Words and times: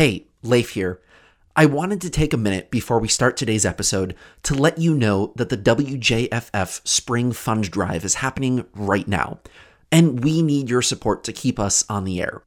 Hey, 0.00 0.28
Leif 0.42 0.70
here. 0.70 1.02
I 1.54 1.66
wanted 1.66 2.00
to 2.00 2.08
take 2.08 2.32
a 2.32 2.38
minute 2.38 2.70
before 2.70 2.98
we 2.98 3.06
start 3.06 3.36
today's 3.36 3.66
episode 3.66 4.16
to 4.44 4.54
let 4.54 4.78
you 4.78 4.94
know 4.94 5.34
that 5.36 5.50
the 5.50 5.58
WJFF 5.58 6.88
Spring 6.88 7.32
Fund 7.32 7.70
Drive 7.70 8.02
is 8.02 8.14
happening 8.14 8.64
right 8.74 9.06
now, 9.06 9.40
and 9.92 10.24
we 10.24 10.40
need 10.40 10.70
your 10.70 10.80
support 10.80 11.22
to 11.24 11.34
keep 11.34 11.58
us 11.58 11.84
on 11.90 12.04
the 12.04 12.18
air. 12.18 12.44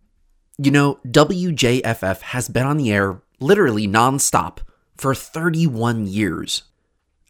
You 0.58 0.71
know, 0.71 0.97
WJFF 1.05 2.21
has 2.21 2.50
been 2.50 2.66
on 2.66 2.78
the 2.78 2.92
air 2.92 3.21
literally 3.39 3.88
nonstop 3.88 4.58
for 4.97 5.13
31 5.13 6.08
years. 6.08 6.63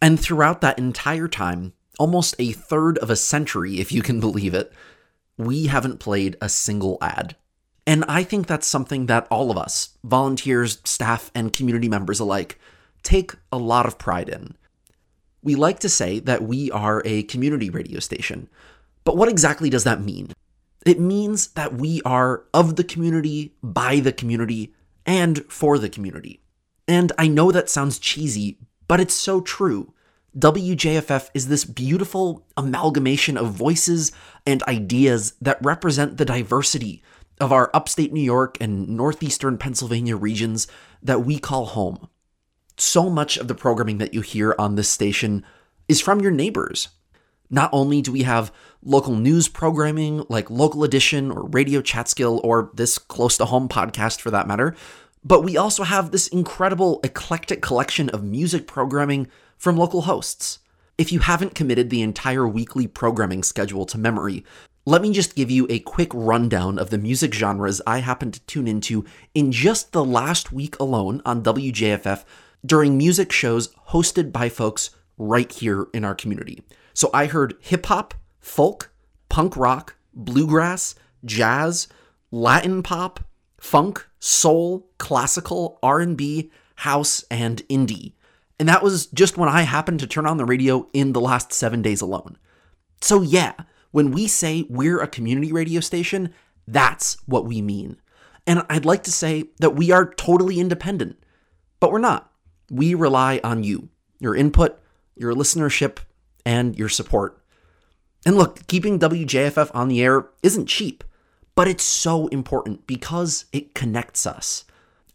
And 0.02 0.18
throughout 0.18 0.62
that 0.62 0.80
entire 0.80 1.28
time, 1.28 1.74
almost 2.00 2.34
a 2.40 2.54
third 2.54 2.98
of 3.00 3.10
a 3.10 3.18
century, 3.18 3.82
if 3.82 3.92
you 3.92 4.02
can 4.02 4.20
believe 4.22 4.54
it, 4.54 4.72
we 5.38 5.66
haven't 5.68 6.00
played 6.00 6.38
a 6.40 6.48
single 6.48 6.98
ad. 7.02 7.36
And 7.86 8.06
I 8.08 8.24
think 8.24 8.48
that's 8.48 8.68
something 8.68 9.08
that 9.08 9.28
all 9.30 9.52
of 9.52 9.58
us, 9.58 9.98
volunteers, 10.04 10.80
staff, 10.86 11.32
and 11.36 11.54
community 11.54 11.90
members 11.90 12.20
alike, 12.20 12.60
take 13.04 13.34
a 13.52 13.58
lot 13.58 13.86
of 13.86 13.98
pride 13.98 14.30
in. 14.30 14.56
We 15.42 15.56
like 15.56 15.80
to 15.80 15.90
say 15.90 16.20
that 16.20 16.44
we 16.44 16.72
are 16.72 17.02
a 17.04 17.24
community 17.24 17.70
radio 17.70 18.00
station, 18.00 18.48
but 19.04 19.18
what 19.18 19.28
exactly 19.28 19.70
does 19.70 19.84
that 19.84 20.02
mean? 20.02 20.32
It 20.86 21.00
means 21.00 21.48
that 21.48 21.74
we 21.74 22.02
are 22.04 22.46
of 22.54 22.78
the 22.78 22.84
community, 22.84 23.54
by 23.62 24.00
the 24.00 24.14
community, 24.14 24.74
and 25.06 25.44
for 25.52 25.78
the 25.78 25.90
community. 25.90 26.42
And 26.88 27.12
I 27.18 27.28
know 27.28 27.52
that 27.52 27.70
sounds 27.70 28.00
cheesy, 28.00 28.58
but 28.88 29.02
it's 29.02 29.14
so 29.14 29.42
true. 29.42 29.94
WJFF 30.38 31.30
is 31.34 31.48
this 31.48 31.64
beautiful 31.64 32.46
amalgamation 32.58 33.38
of 33.38 33.52
voices 33.52 34.12
and 34.46 34.64
ideas 34.64 35.34
that 35.42 35.60
represent 35.62 36.18
the 36.18 36.26
diversity 36.26 37.04
of 37.40 37.52
our 37.52 37.70
upstate 37.74 38.14
New 38.14 38.22
York 38.22 38.58
and 38.62 38.90
northeastern 38.90 39.58
Pennsylvania 39.58 40.16
regions 40.16 40.68
that 41.02 41.26
we 41.26 41.40
call 41.40 41.66
home. 41.66 42.08
So 42.78 43.10
much 43.10 43.38
of 43.38 43.48
the 43.48 43.56
programming 43.56 43.98
that 44.00 44.14
you 44.14 44.22
hear 44.22 44.56
on 44.58 44.76
this 44.76 44.90
station 44.90 45.46
is 45.88 46.02
from 46.02 46.22
your 46.22 46.32
neighbors. 46.32 46.90
Not 47.50 47.70
only 47.72 48.02
do 48.02 48.12
we 48.12 48.24
have 48.24 48.52
local 48.82 49.16
news 49.16 49.48
programming 49.48 50.26
like 50.28 50.50
Local 50.50 50.84
Edition 50.84 51.30
or 51.30 51.48
Radio 51.48 51.82
Catskill 51.82 52.42
or 52.44 52.72
this 52.74 52.98
Close 52.98 53.38
to 53.38 53.46
Home 53.46 53.70
podcast 53.70 54.22
for 54.22 54.32
that 54.32 54.48
matter, 54.48 54.76
but 55.24 55.42
we 55.44 55.56
also 55.56 55.84
have 55.84 56.12
this 56.12 56.28
incredible 56.28 57.00
eclectic 57.04 57.62
collection 57.62 58.10
of 58.10 58.24
music 58.24 58.68
programming 58.68 59.28
from 59.58 59.78
local 59.78 60.02
hosts. 60.02 60.60
If 60.98 61.12
you 61.12 61.20
haven't 61.20 61.56
committed 61.56 61.90
the 61.90 62.02
entire 62.02 62.48
weekly 62.48 62.88
programming 62.88 63.44
schedule 63.44 63.86
to 63.86 63.98
memory, 63.98 64.44
let 64.86 65.02
me 65.02 65.14
just 65.14 65.36
give 65.36 65.50
you 65.50 65.66
a 65.70 65.80
quick 65.80 66.12
rundown 66.14 66.78
of 66.78 66.90
the 66.90 66.98
music 66.98 67.34
genres 67.34 67.82
I 67.88 68.00
happened 68.00 68.34
to 68.34 68.42
tune 68.42 68.68
into 68.68 69.06
in 69.34 69.52
just 69.52 69.94
the 69.94 70.04
last 70.04 70.52
week 70.52 70.78
alone 70.80 71.22
on 71.26 71.44
WJFF 71.44 72.26
during 72.66 72.98
music 72.98 73.32
shows 73.32 73.70
hosted 73.90 74.32
by 74.32 74.50
folks 74.50 74.90
right 75.18 75.52
here 75.52 75.88
in 75.94 76.04
our 76.04 76.16
community. 76.16 76.64
So 76.94 77.10
I 77.14 77.28
heard 77.28 77.56
hip 77.62 77.86
hop, 77.86 78.14
folk, 78.40 78.92
punk 79.30 79.56
rock, 79.56 79.96
bluegrass, 80.14 80.96
jazz, 81.24 81.88
Latin 82.32 82.84
pop, 82.84 83.22
funk, 83.58 84.06
soul, 84.20 84.90
classical, 84.98 85.80
R&B, 85.82 86.52
house, 86.76 87.24
and 87.32 87.66
indie. 87.68 88.14
And 88.60 88.68
that 88.68 88.84
was 88.84 89.08
just 89.08 89.38
when 89.38 89.50
I 89.50 89.62
happened 89.62 90.00
to 90.02 90.08
turn 90.08 90.26
on 90.26 90.38
the 90.38 90.46
radio 90.46 90.90
in 90.94 91.14
the 91.14 91.22
last 91.22 91.54
7 91.54 91.82
days 91.82 92.02
alone. 92.02 92.38
So 93.02 93.22
yeah, 93.22 93.54
when 93.94 94.10
we 94.10 94.28
say 94.28 94.66
we're 94.70 95.00
a 95.00 95.08
community 95.08 95.54
radio 95.54 95.80
station, 95.80 96.34
that's 96.68 97.16
what 97.28 97.46
we 97.46 97.62
mean. 97.62 97.98
And 98.48 98.66
I'd 98.68 98.86
like 98.86 99.04
to 99.04 99.12
say 99.12 99.46
that 99.60 99.76
we 99.76 99.92
are 99.92 100.14
totally 100.16 100.60
independent, 100.60 101.24
but 101.80 101.92
we're 101.92 102.00
not. 102.00 102.32
We 102.72 102.96
rely 102.96 103.40
on 103.44 103.64
you, 103.64 103.90
your 104.20 104.36
input, 104.36 104.82
your 105.16 105.34
listenership, 105.36 106.00
and 106.44 106.76
your 106.76 106.90
support. 106.90 107.40
And 108.26 108.36
look, 108.36 108.66
keeping 108.66 108.98
WJFF 108.98 109.70
on 109.76 109.90
the 109.90 110.02
air 110.02 110.26
isn't 110.42 110.66
cheap, 110.66 111.04
but 111.54 111.68
it's 111.68 111.84
so 111.84 112.28
important 112.30 112.88
because 112.88 113.46
it 113.54 113.76
connects 113.76 114.26
us. 114.26 114.66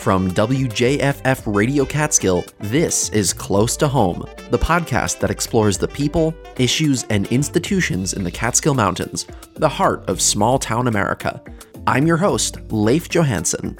From 0.00 0.30
WJFF 0.30 1.42
Radio 1.44 1.84
Catskill, 1.84 2.46
this 2.58 3.10
is 3.10 3.34
Close 3.34 3.76
to 3.76 3.86
Home, 3.86 4.24
the 4.50 4.58
podcast 4.58 5.18
that 5.18 5.30
explores 5.30 5.76
the 5.76 5.88
people, 5.88 6.34
issues, 6.56 7.04
and 7.10 7.26
institutions 7.26 8.14
in 8.14 8.24
the 8.24 8.30
Catskill 8.30 8.72
Mountains, 8.72 9.26
the 9.56 9.68
heart 9.68 10.08
of 10.08 10.22
small 10.22 10.58
town 10.58 10.88
America. 10.88 11.42
I'm 11.86 12.06
your 12.06 12.16
host, 12.16 12.56
Leif 12.72 13.10
Johansson. 13.10 13.76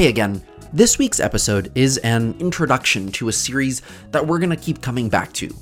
Hey 0.00 0.08
again. 0.08 0.42
This 0.72 0.96
week's 0.96 1.20
episode 1.20 1.70
is 1.74 1.98
an 1.98 2.34
introduction 2.40 3.12
to 3.12 3.28
a 3.28 3.34
series 3.34 3.82
that 4.12 4.26
we're 4.26 4.38
going 4.38 4.48
to 4.48 4.56
keep 4.56 4.80
coming 4.80 5.10
back 5.10 5.30
to. 5.34 5.54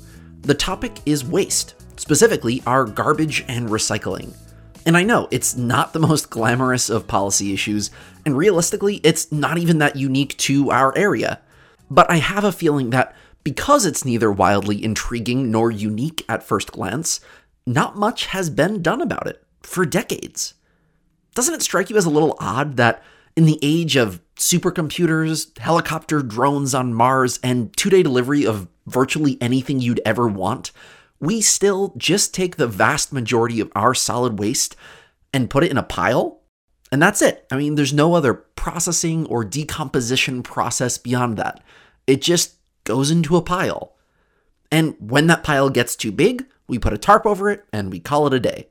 The 0.43 0.53
topic 0.53 1.01
is 1.05 1.25
waste, 1.25 1.75
specifically 1.99 2.63
our 2.65 2.85
garbage 2.85 3.43
and 3.49 3.67
recycling. 3.67 4.33
And 4.85 4.95
I 4.95 5.03
know 5.03 5.27
it's 5.29 5.57
not 5.57 5.91
the 5.91 5.99
most 5.99 6.29
glamorous 6.29 6.89
of 6.89 7.05
policy 7.05 7.51
issues, 7.51 7.91
and 8.25 8.37
realistically, 8.37 9.01
it's 9.03 9.29
not 9.29 9.57
even 9.57 9.79
that 9.79 9.97
unique 9.97 10.37
to 10.37 10.71
our 10.71 10.97
area. 10.97 11.41
But 11.91 12.09
I 12.09 12.19
have 12.19 12.45
a 12.45 12.53
feeling 12.53 12.91
that 12.91 13.13
because 13.43 13.85
it's 13.85 14.05
neither 14.05 14.31
wildly 14.31 14.81
intriguing 14.81 15.51
nor 15.51 15.69
unique 15.69 16.23
at 16.29 16.43
first 16.43 16.71
glance, 16.71 17.19
not 17.67 17.97
much 17.97 18.27
has 18.27 18.49
been 18.49 18.81
done 18.81 19.01
about 19.01 19.27
it 19.27 19.43
for 19.63 19.85
decades. 19.85 20.53
Doesn't 21.35 21.55
it 21.55 21.61
strike 21.61 21.89
you 21.89 21.97
as 21.97 22.05
a 22.05 22.09
little 22.09 22.37
odd 22.39 22.77
that 22.77 23.03
in 23.35 23.45
the 23.45 23.59
age 23.61 23.95
of 23.95 24.19
supercomputers, 24.39 25.57
helicopter 25.59 26.21
drones 26.21 26.73
on 26.73 26.93
Mars, 26.93 27.39
and 27.43 27.75
two 27.77 27.89
day 27.89 28.01
delivery 28.01 28.45
of 28.45 28.67
virtually 28.87 29.37
anything 29.39 29.79
you'd 29.79 30.01
ever 30.05 30.27
want, 30.27 30.71
we 31.19 31.41
still 31.41 31.93
just 31.97 32.33
take 32.33 32.55
the 32.55 32.67
vast 32.67 33.13
majority 33.13 33.59
of 33.59 33.71
our 33.75 33.93
solid 33.93 34.39
waste 34.39 34.75
and 35.33 35.49
put 35.49 35.63
it 35.63 35.71
in 35.71 35.77
a 35.77 35.83
pile? 35.83 36.39
And 36.91 37.01
that's 37.01 37.21
it. 37.21 37.45
I 37.51 37.57
mean, 37.57 37.75
there's 37.75 37.93
no 37.93 38.15
other 38.15 38.33
processing 38.33 39.27
or 39.27 39.45
decomposition 39.45 40.41
process 40.41 40.97
beyond 40.97 41.37
that. 41.37 41.61
It 42.07 42.21
just 42.21 42.55
goes 42.83 43.11
into 43.11 43.37
a 43.37 43.41
pile. 43.41 43.95
And 44.71 44.95
when 44.99 45.27
that 45.27 45.43
pile 45.43 45.69
gets 45.69 45.95
too 45.95 46.11
big, 46.11 46.45
we 46.67 46.79
put 46.79 46.93
a 46.93 46.97
tarp 46.97 47.25
over 47.25 47.49
it 47.49 47.65
and 47.71 47.91
we 47.91 47.99
call 47.99 48.25
it 48.27 48.33
a 48.33 48.39
day. 48.39 48.69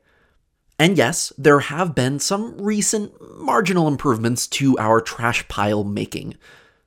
And 0.79 0.97
yes, 0.97 1.33
there 1.37 1.59
have 1.59 1.93
been 1.93 2.19
some 2.19 2.57
recent 2.57 3.13
marginal 3.37 3.89
improvements 3.89 4.47
to 4.47 4.77
our 4.77 5.01
trash 5.01 5.45
pile 5.49 5.83
making. 5.83 6.35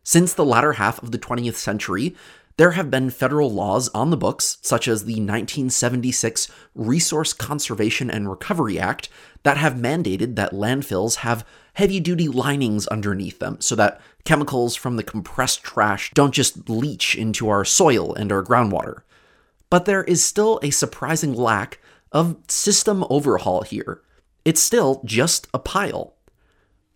Since 0.03 0.33
the 0.33 0.47
latter 0.47 0.73
half 0.73 1.01
of 1.03 1.13
the 1.13 1.19
20th 1.19 1.57
century, 1.57 2.17
there 2.57 2.71
have 2.71 2.91
been 2.91 3.11
federal 3.11 3.51
laws 3.51 3.91
on 3.91 4.09
the 4.09 4.17
books, 4.17 4.57
such 4.63 4.89
as 4.89 5.05
the 5.05 5.15
1976 5.15 6.51
Resource 6.75 7.35
Conservation 7.35 8.11
and 8.11 8.31
Recovery 8.31 8.79
Act, 8.79 9.11
that 9.43 9.59
have 9.59 9.75
mandated 9.75 10.37
that 10.37 10.53
landfills 10.53 11.17
have 11.17 11.47
heavy 11.75 12.01
duty 12.01 12.29
linings 12.29 12.87
underneath 12.87 13.41
them 13.41 13.61
so 13.61 13.75
that 13.75 14.01
chemicals 14.25 14.75
from 14.75 14.97
the 14.97 15.03
compressed 15.03 15.63
trash 15.63 16.11
don't 16.15 16.35
just 16.35 16.69
leach 16.69 17.15
into 17.15 17.51
our 17.51 17.65
soil 17.65 18.15
and 18.15 18.33
our 18.33 18.43
groundwater. 18.43 19.03
But 19.69 19.85
there 19.85 20.05
is 20.05 20.25
still 20.25 20.61
a 20.63 20.71
surprising 20.71 21.35
lack 21.35 21.79
of 22.13 22.37
system 22.49 23.05
overhaul 23.11 23.63
here. 23.63 24.03
It's 24.45 24.61
still 24.61 25.03
just 25.05 25.49
a 25.55 25.59
pile. 25.59 26.15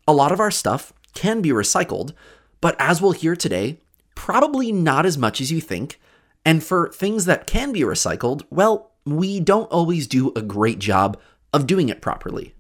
A 0.07 0.13
lot 0.13 0.33
of 0.33 0.41
our 0.41 0.51
stuff 0.51 0.93
can 1.15 1.41
be 1.43 1.51
recycled, 1.51 2.13
but 2.61 2.77
as 2.79 3.01
we'll 3.01 3.13
hear 3.13 3.37
today, 3.37 3.81
probably 4.15 4.73
not 4.73 5.07
as 5.07 5.17
much 5.19 5.41
as 5.41 5.51
you 5.51 5.61
think. 5.61 6.01
And 6.45 6.63
for 6.63 6.91
things 6.91 7.25
that 7.25 7.47
can 7.47 7.73
be 7.73 7.81
recycled, 7.81 8.43
well, 8.51 8.93
we 9.05 9.41
don't 9.41 9.71
always 9.71 10.07
do 10.07 10.33
a 10.35 10.43
great 10.43 10.79
job 10.79 11.19
of 11.53 11.67
doing 11.67 11.89
it 11.89 12.01
properly. 12.03 12.55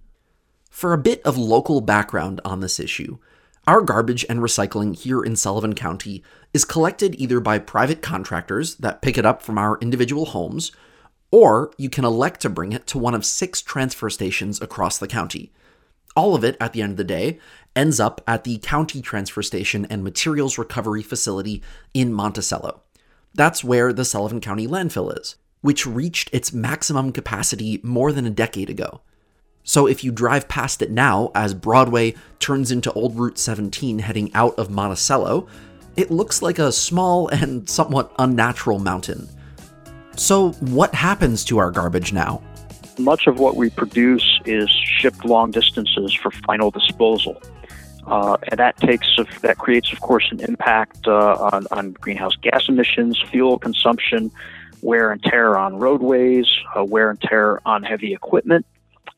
For 0.71 0.93
a 0.93 0.99
bit 0.99 1.23
of 1.23 1.39
local 1.39 1.81
background 1.81 2.41
on 2.45 2.61
this 2.61 2.79
issue, 2.79 3.19
our 3.67 3.81
garbage 3.81 4.25
and 4.29 4.41
recycling 4.41 4.97
here 4.97 5.23
in 5.23 5.35
Sullivan 5.35 5.75
County 5.75 6.23
is 6.55 6.65
collected 6.65 7.17
either 7.17 7.41
by 7.41 7.59
private 7.59 8.01
contractors 8.01 8.77
that 8.77 9.03
pick 9.03 9.19
it 9.19 9.27
up 9.27 9.43
from 9.43 9.59
our 9.59 9.79
individual 9.79 10.27
homes, 10.27 10.71
or 11.37 11.71
you 11.77 11.91
can 11.91 12.03
elect 12.03 12.41
to 12.41 12.49
bring 12.49 12.73
it 12.73 12.87
to 12.87 12.97
one 12.97 13.15
of 13.15 13.23
six 13.23 13.61
transfer 13.61 14.09
stations 14.09 14.59
across 14.63 14.97
the 14.97 15.07
county. 15.07 15.53
All 16.17 16.35
of 16.35 16.43
it, 16.43 16.57
at 16.59 16.73
the 16.73 16.81
end 16.81 16.93
of 16.93 16.97
the 16.97 17.05
day, 17.05 17.39
ends 17.77 18.01
up 18.01 18.23
at 18.27 18.45
the 18.45 18.57
county 18.57 19.03
transfer 19.03 19.43
station 19.43 19.87
and 19.91 20.03
materials 20.03 20.57
recovery 20.57 21.03
facility 21.03 21.63
in 21.93 22.11
Monticello. 22.11 22.81
That's 23.35 23.63
where 23.63 23.93
the 23.93 24.07
Sullivan 24.07 24.41
County 24.41 24.67
landfill 24.67 25.15
is, 25.21 25.37
which 25.61 25.87
reached 25.87 26.31
its 26.33 26.55
maximum 26.55 27.13
capacity 27.13 27.81
more 27.83 28.13
than 28.13 28.25
a 28.25 28.31
decade 28.31 28.71
ago. 28.71 29.03
So 29.63 29.87
if 29.87 30.03
you 30.03 30.13
drive 30.13 30.49
past 30.49 30.81
it 30.81 30.91
now 30.91 31.33
as 31.35 31.53
Broadway 31.53 32.15
turns 32.39 32.71
into 32.71 32.91
Old 32.95 33.15
Route 33.15 33.37
17 33.37 33.99
heading 33.99 34.33
out 34.33 34.59
of 34.59 34.71
Monticello, 34.71 35.49
it 35.97 36.11
looks 36.11 36.41
like 36.41 36.59
a 36.59 36.73
small 36.73 37.29
and 37.29 37.69
somewhat 37.69 38.15
unnatural 38.19 38.79
mountain. 38.79 39.29
So, 40.17 40.53
what 40.53 40.95
happens 40.95 41.45
to 41.47 41.59
our 41.59 41.71
garbage 41.71 42.13
now? 42.13 42.43
Much 42.99 43.27
of 43.27 43.39
what 43.39 43.57
we 43.57 43.69
produce 43.69 44.41
is 44.47 44.71
shipped 44.71 45.25
long 45.25 45.51
distances 45.51 46.15
for 46.15 46.31
final 46.31 46.71
disposal. 46.71 47.41
Uh, 48.07 48.37
and 48.49 48.59
that 48.59 48.77
takes 48.79 49.07
that 49.43 49.59
creates, 49.59 49.93
of 49.93 50.01
course, 50.01 50.29
an 50.31 50.41
impact 50.41 51.07
uh, 51.07 51.49
on, 51.53 51.67
on 51.71 51.93
greenhouse 51.93 52.35
gas 52.41 52.69
emissions, 52.69 53.21
fuel 53.31 53.59
consumption, 53.59 54.31
wear 54.81 55.11
and 55.11 55.23
tear 55.23 55.59
on 55.59 55.77
roadways, 55.77 56.47
uh, 56.75 56.85
wear 56.85 57.11
and 57.11 57.21
tear 57.21 57.61
on 57.67 57.83
heavy 57.83 58.15
equipment, 58.15 58.65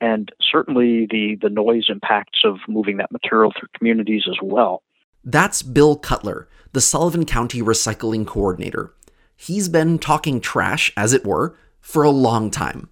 and 0.01 0.33
certainly 0.41 1.07
the, 1.07 1.37
the 1.41 1.51
noise 1.51 1.87
impacts 1.89 2.41
of 2.45 2.59
moving 2.67 2.97
that 2.97 3.13
material 3.13 3.53
through 3.57 3.69
communities 3.75 4.25
as 4.29 4.37
well. 4.43 4.83
That's 5.23 5.63
Bill 5.63 5.95
Cutler, 5.97 6.49
the 6.73 6.81
Sullivan 6.81 7.27
County 7.27 7.61
Recycling 7.61 8.27
Coordinator. 8.27 8.95
He's 9.41 9.69
been 9.69 9.99
talking 9.99 10.41
trash, 10.41 10.93
as 10.97 11.13
it 11.13 11.25
were, 11.25 11.57
for 11.81 12.03
a 12.03 12.11
long 12.11 12.51
time. 12.51 12.91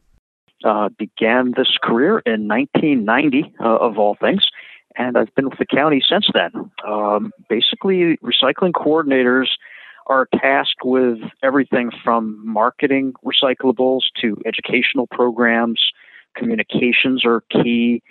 Uh, 0.64 0.88
began 0.96 1.52
this 1.56 1.76
career 1.82 2.20
in 2.20 2.48
1990, 2.48 3.52
uh, 3.60 3.64
of 3.64 3.98
all 3.98 4.16
things, 4.20 4.46
and 4.96 5.18
I've 5.18 5.34
been 5.34 5.50
with 5.50 5.58
the 5.58 5.66
county 5.66 6.02
since 6.08 6.28
then. 6.32 6.70
Um, 6.86 7.32
basically, 7.48 8.16
recycling 8.18 8.72
coordinators 8.72 9.48
are 10.06 10.28
tasked 10.32 10.84
with 10.84 11.18
everything 11.42 11.90
from 12.04 12.40
marketing 12.46 13.12
recyclables 13.24 14.02
to 14.20 14.40
educational 14.46 15.08
programs 15.08 15.80
communications 16.36 17.24
are 17.24 17.42
key, 17.50 18.02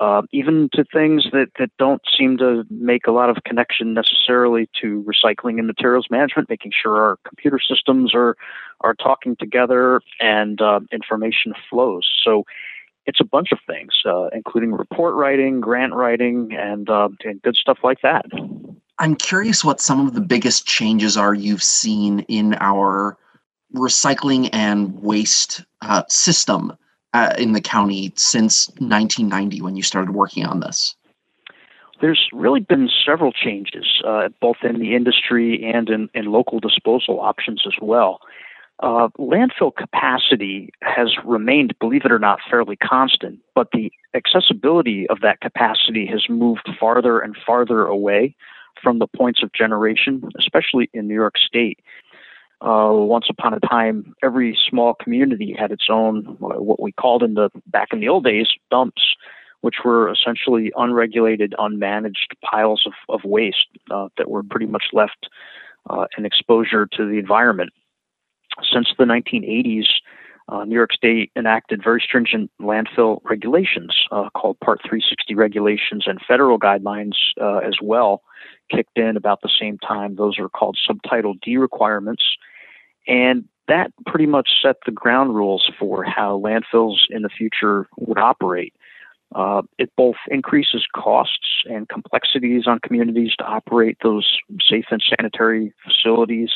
uh, 0.00 0.22
even 0.32 0.68
to 0.72 0.84
things 0.84 1.26
that, 1.32 1.48
that 1.58 1.70
don't 1.78 2.02
seem 2.16 2.38
to 2.38 2.64
make 2.70 3.06
a 3.06 3.10
lot 3.10 3.30
of 3.30 3.36
connection 3.44 3.94
necessarily 3.94 4.68
to 4.80 5.04
recycling 5.04 5.58
and 5.58 5.66
materials 5.66 6.06
management, 6.10 6.48
making 6.48 6.72
sure 6.80 6.96
our 6.96 7.18
computer 7.26 7.58
systems 7.60 8.14
are 8.14 8.36
are 8.80 8.94
talking 8.94 9.34
together 9.36 10.00
and 10.20 10.60
uh, 10.60 10.78
information 10.92 11.52
flows. 11.68 12.08
So 12.24 12.44
it's 13.06 13.20
a 13.20 13.24
bunch 13.24 13.48
of 13.52 13.58
things, 13.66 13.92
uh, 14.04 14.28
including 14.28 14.72
report 14.72 15.14
writing, 15.14 15.60
grant 15.60 15.94
writing, 15.94 16.50
and, 16.52 16.88
uh, 16.88 17.08
and 17.24 17.42
good 17.42 17.56
stuff 17.56 17.78
like 17.82 17.98
that. 18.02 18.26
I'm 19.00 19.16
curious 19.16 19.64
what 19.64 19.80
some 19.80 20.06
of 20.06 20.14
the 20.14 20.20
biggest 20.20 20.66
changes 20.66 21.16
are 21.16 21.34
you've 21.34 21.62
seen 21.62 22.20
in 22.28 22.54
our 22.60 23.16
recycling 23.74 24.50
and 24.52 24.94
waste 25.00 25.64
uh, 25.80 26.02
system 26.08 26.76
uh, 27.18 27.34
in 27.36 27.52
the 27.52 27.60
county 27.60 28.12
since 28.16 28.68
1990 28.78 29.60
when 29.60 29.76
you 29.76 29.82
started 29.82 30.14
working 30.14 30.44
on 30.44 30.60
this? 30.60 30.94
There's 32.00 32.28
really 32.32 32.60
been 32.60 32.88
several 33.04 33.32
changes, 33.32 34.00
uh, 34.06 34.28
both 34.40 34.58
in 34.62 34.78
the 34.78 34.94
industry 34.94 35.64
and 35.64 35.88
in, 35.88 36.08
in 36.14 36.26
local 36.26 36.60
disposal 36.60 37.20
options 37.20 37.64
as 37.66 37.74
well. 37.82 38.20
Uh, 38.80 39.08
landfill 39.18 39.74
capacity 39.74 40.70
has 40.82 41.16
remained, 41.24 41.74
believe 41.80 42.04
it 42.04 42.12
or 42.12 42.20
not, 42.20 42.38
fairly 42.48 42.76
constant, 42.76 43.40
but 43.52 43.68
the 43.72 43.90
accessibility 44.14 45.08
of 45.08 45.20
that 45.20 45.40
capacity 45.40 46.06
has 46.06 46.26
moved 46.28 46.70
farther 46.78 47.18
and 47.18 47.36
farther 47.44 47.84
away 47.84 48.36
from 48.80 49.00
the 49.00 49.08
points 49.08 49.42
of 49.42 49.52
generation, 49.52 50.22
especially 50.38 50.88
in 50.94 51.08
New 51.08 51.14
York 51.14 51.34
State. 51.36 51.80
Uh, 52.60 52.90
once 52.92 53.26
upon 53.30 53.54
a 53.54 53.60
time, 53.60 54.14
every 54.22 54.58
small 54.68 54.94
community 54.94 55.54
had 55.56 55.70
its 55.70 55.86
own 55.88 56.24
what 56.40 56.80
we 56.80 56.90
called 56.90 57.22
in 57.22 57.34
the 57.34 57.50
back 57.66 57.88
in 57.92 58.00
the 58.00 58.08
old 58.08 58.24
days 58.24 58.48
dumps, 58.70 59.02
which 59.60 59.76
were 59.84 60.10
essentially 60.10 60.72
unregulated, 60.76 61.54
unmanaged 61.58 62.34
piles 62.42 62.82
of, 62.84 62.92
of 63.08 63.24
waste 63.24 63.68
uh, 63.90 64.08
that 64.16 64.28
were 64.28 64.42
pretty 64.42 64.66
much 64.66 64.86
left 64.92 65.28
uh, 65.88 66.06
exposure 66.18 66.86
to 66.86 67.08
the 67.08 67.18
environment. 67.18 67.70
Since 68.72 68.88
the 68.98 69.04
1980s, 69.04 69.86
uh, 70.48 70.64
New 70.64 70.74
York 70.74 70.92
State 70.92 71.30
enacted 71.36 71.82
very 71.84 72.00
stringent 72.00 72.50
landfill 72.60 73.20
regulations 73.24 73.94
uh, 74.10 74.30
called 74.30 74.58
Part 74.60 74.80
360 74.82 75.34
regulations 75.34 76.04
and 76.06 76.18
federal 76.26 76.58
guidelines 76.58 77.12
uh, 77.40 77.58
as 77.58 77.74
well 77.82 78.22
kicked 78.70 78.98
in 78.98 79.16
about 79.16 79.42
the 79.42 79.50
same 79.60 79.78
time. 79.78 80.16
Those 80.16 80.38
are 80.38 80.48
called 80.48 80.78
Subtitle 80.86 81.34
D 81.42 81.56
requirements. 81.56 82.22
And 83.08 83.44
that 83.66 83.92
pretty 84.06 84.26
much 84.26 84.50
set 84.62 84.76
the 84.86 84.92
ground 84.92 85.34
rules 85.34 85.70
for 85.78 86.04
how 86.04 86.38
landfills 86.38 86.98
in 87.10 87.22
the 87.22 87.28
future 87.28 87.86
would 87.96 88.18
operate. 88.18 88.74
Uh, 89.34 89.62
it 89.78 89.90
both 89.96 90.16
increases 90.30 90.86
costs 90.94 91.62
and 91.66 91.88
complexities 91.88 92.66
on 92.66 92.78
communities 92.80 93.32
to 93.38 93.44
operate 93.44 93.98
those 94.02 94.38
safe 94.66 94.86
and 94.90 95.02
sanitary 95.16 95.74
facilities, 95.84 96.50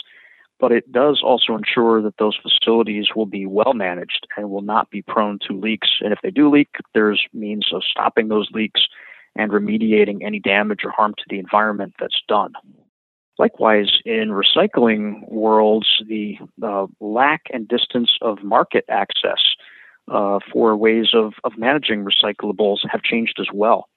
but 0.58 0.72
it 0.72 0.90
does 0.90 1.20
also 1.22 1.54
ensure 1.54 2.00
that 2.00 2.16
those 2.18 2.38
facilities 2.40 3.08
will 3.14 3.26
be 3.26 3.44
well 3.44 3.74
managed 3.74 4.26
and 4.36 4.48
will 4.48 4.62
not 4.62 4.88
be 4.90 5.02
prone 5.02 5.38
to 5.46 5.58
leaks. 5.58 5.88
And 6.00 6.12
if 6.14 6.20
they 6.22 6.30
do 6.30 6.48
leak, 6.48 6.70
there's 6.94 7.22
means 7.34 7.66
of 7.74 7.82
stopping 7.84 8.28
those 8.28 8.48
leaks 8.52 8.80
and 9.36 9.50
remediating 9.50 10.22
any 10.24 10.38
damage 10.38 10.80
or 10.84 10.90
harm 10.90 11.14
to 11.18 11.24
the 11.28 11.38
environment 11.38 11.94
that's 11.98 12.22
done. 12.26 12.52
Likewise, 13.38 13.90
in 14.04 14.28
recycling 14.28 15.28
worlds, 15.28 15.88
the 16.06 16.38
uh, 16.62 16.86
lack 17.00 17.42
and 17.52 17.66
distance 17.66 18.10
of 18.20 18.42
market 18.42 18.84
access 18.88 19.40
uh, 20.08 20.38
for 20.52 20.76
ways 20.76 21.08
of, 21.14 21.34
of 21.44 21.56
managing 21.56 22.04
recyclables 22.04 22.78
have 22.90 23.02
changed 23.02 23.38
as 23.40 23.48
well. 23.52 23.88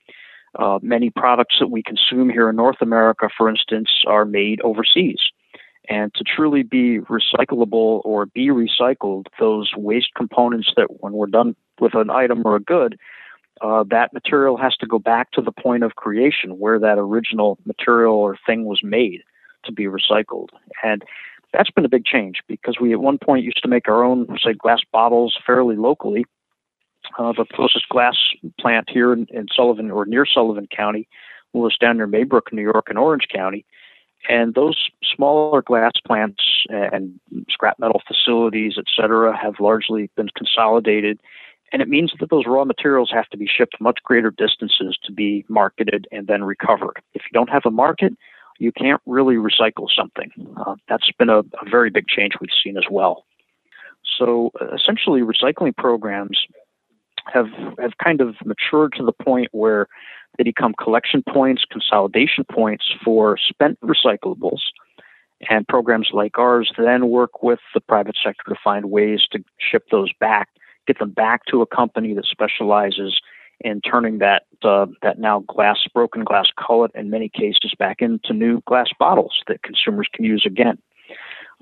Uh, 0.58 0.80
many 0.82 1.10
products 1.10 1.58
that 1.60 1.68
we 1.68 1.84
consume 1.84 2.30
here 2.30 2.50
in 2.50 2.56
North 2.56 2.82
America, 2.82 3.28
for 3.38 3.50
instance, 3.50 3.90
are 4.08 4.24
made 4.24 4.62
overseas. 4.62 5.20
And 5.90 6.14
to 6.16 6.24
truly 6.24 6.64
be 6.64 7.00
recyclable 7.00 8.02
or 8.06 8.26
be 8.28 8.48
recycled, 8.48 9.26
those 9.40 9.72
waste 9.76 10.14
components 10.16 10.72
that 10.78 10.88
when 11.02 11.14
we're 11.14 11.28
done 11.28 11.56
with 11.80 11.94
an 11.94 12.10
item 12.10 12.42
or 12.46 12.56
a 12.56 12.62
good, 12.62 12.98
uh, 13.62 13.84
that 13.90 14.14
material 14.14 14.58
has 14.58 14.76
to 14.78 14.88
go 14.88 14.98
back 14.98 15.32
to 15.32 15.42
the 15.42 15.52
point 15.52 15.84
of 15.84 15.96
creation 15.96 16.58
where 16.58 16.80
that 16.80 16.98
original 16.98 17.58
material 17.66 18.16
or 18.16 18.38
thing 18.46 18.66
was 18.66 18.80
made 18.84 19.22
to 19.66 19.72
be 19.72 19.86
recycled. 19.86 20.50
And 20.84 21.04
that's 21.54 21.70
been 21.72 21.86
a 21.86 21.90
big 21.90 22.06
change 22.06 22.42
because 22.48 22.78
we 22.80 22.94
at 22.94 23.00
one 23.00 23.18
point 23.18 23.46
used 23.46 23.62
to 23.64 23.70
make 23.70 23.88
our 23.88 24.04
own, 24.04 24.28
say, 24.44 24.54
glass 24.54 24.82
bottles 24.92 25.38
fairly 25.46 25.76
locally. 25.76 26.26
Uh, 27.20 27.34
the 27.34 27.46
closest 27.54 27.88
glass 27.90 28.18
plant 28.60 28.90
here 28.90 29.14
in, 29.14 29.28
in 29.30 29.48
Sullivan 29.54 29.92
or 29.92 30.06
near 30.06 30.26
Sullivan 30.26 30.68
County 30.76 31.08
was 31.54 31.78
down 31.78 31.98
near 31.98 32.08
Maybrook, 32.08 32.52
New 32.52 32.64
York, 32.64 32.88
and 32.90 32.98
Orange 32.98 33.28
County. 33.34 33.66
And 34.28 34.56
those 34.56 34.90
smaller 35.16 35.62
glass 35.62 35.92
plants 36.06 36.42
and 36.70 37.20
scrap 37.48 37.78
metal 37.78 38.02
facilities, 38.08 38.74
et 38.78 38.86
cetera, 39.00 39.38
have 39.38 39.60
largely 39.60 40.10
been 40.16 40.30
consolidated 40.36 41.20
and 41.72 41.82
it 41.82 41.90
means 41.90 42.14
that 42.20 42.30
those 42.30 42.46
raw 42.46 42.64
materials 42.64 43.10
have 43.14 43.28
to 43.30 43.38
be 43.38 43.48
shipped 43.48 43.82
much 43.82 44.00
greater 44.04 44.32
distances 44.32 44.98
to 45.04 45.12
be 45.12 45.46
marketed 45.50 46.08
and 46.12 46.28
then 46.28 46.44
recovered. 46.44 47.02
If 47.14 47.24
you 47.24 47.34
don't 47.34 47.50
have 47.50 47.64
a 47.66 47.72
market, 47.72 48.14
you 48.58 48.72
can't 48.72 49.02
really 49.06 49.36
recycle 49.36 49.88
something. 49.96 50.32
Uh, 50.58 50.76
that's 50.88 51.10
been 51.18 51.30
a, 51.30 51.40
a, 51.40 51.70
very 51.70 51.90
big 51.90 52.08
change 52.08 52.34
we've 52.40 52.50
seen 52.64 52.78
as 52.78 52.86
well. 52.90 53.26
So 54.18 54.52
uh, 54.62 54.74
essentially, 54.76 55.22
recycling 55.22 55.76
programs 55.76 56.40
have 57.34 57.48
have 57.80 57.98
kind 58.04 58.22
of 58.22 58.36
matured 58.46 58.94
to 58.98 59.06
the 59.06 59.12
point 59.12 59.50
where 59.52 59.88
they 60.38 60.44
become 60.44 60.74
collection 60.82 61.24
points, 61.28 61.64
consolidation 61.70 62.44
points 62.52 62.86
for 63.04 63.38
spent 63.38 63.80
recyclables. 63.82 64.60
And 65.50 65.68
programs 65.68 66.10
like 66.14 66.38
ours 66.38 66.72
then 66.78 67.10
work 67.10 67.44
with 67.44 67.60
the 67.74 67.82
private 67.82 68.16
sector 68.24 68.44
to 68.48 68.56
find 68.64 68.86
ways 68.86 69.22
to 69.32 69.44
ship 69.60 69.84
those 69.92 70.12
back 70.20 70.48
get 70.88 71.00
them 71.00 71.12
back 71.12 71.46
to 71.46 71.62
a 71.62 71.66
company 71.66 72.14
that 72.14 72.26
specializes 72.26 73.20
in 73.62 73.82
turning 73.82 74.20
that 74.20 74.44
uh, 74.64 74.86
that 75.02 75.20
now 75.20 75.44
glass 75.48 75.78
broken 75.94 76.24
glass 76.24 76.48
cullet 76.58 76.92
in 76.96 77.10
many 77.10 77.30
cases 77.30 77.74
back 77.78 77.98
into 78.02 78.34
new 78.34 78.62
glass 78.68 78.88
bottles 79.00 79.34
that 79.48 79.62
consumers 79.64 80.08
can 80.14 80.26
use 80.26 80.44
again. 80.46 80.78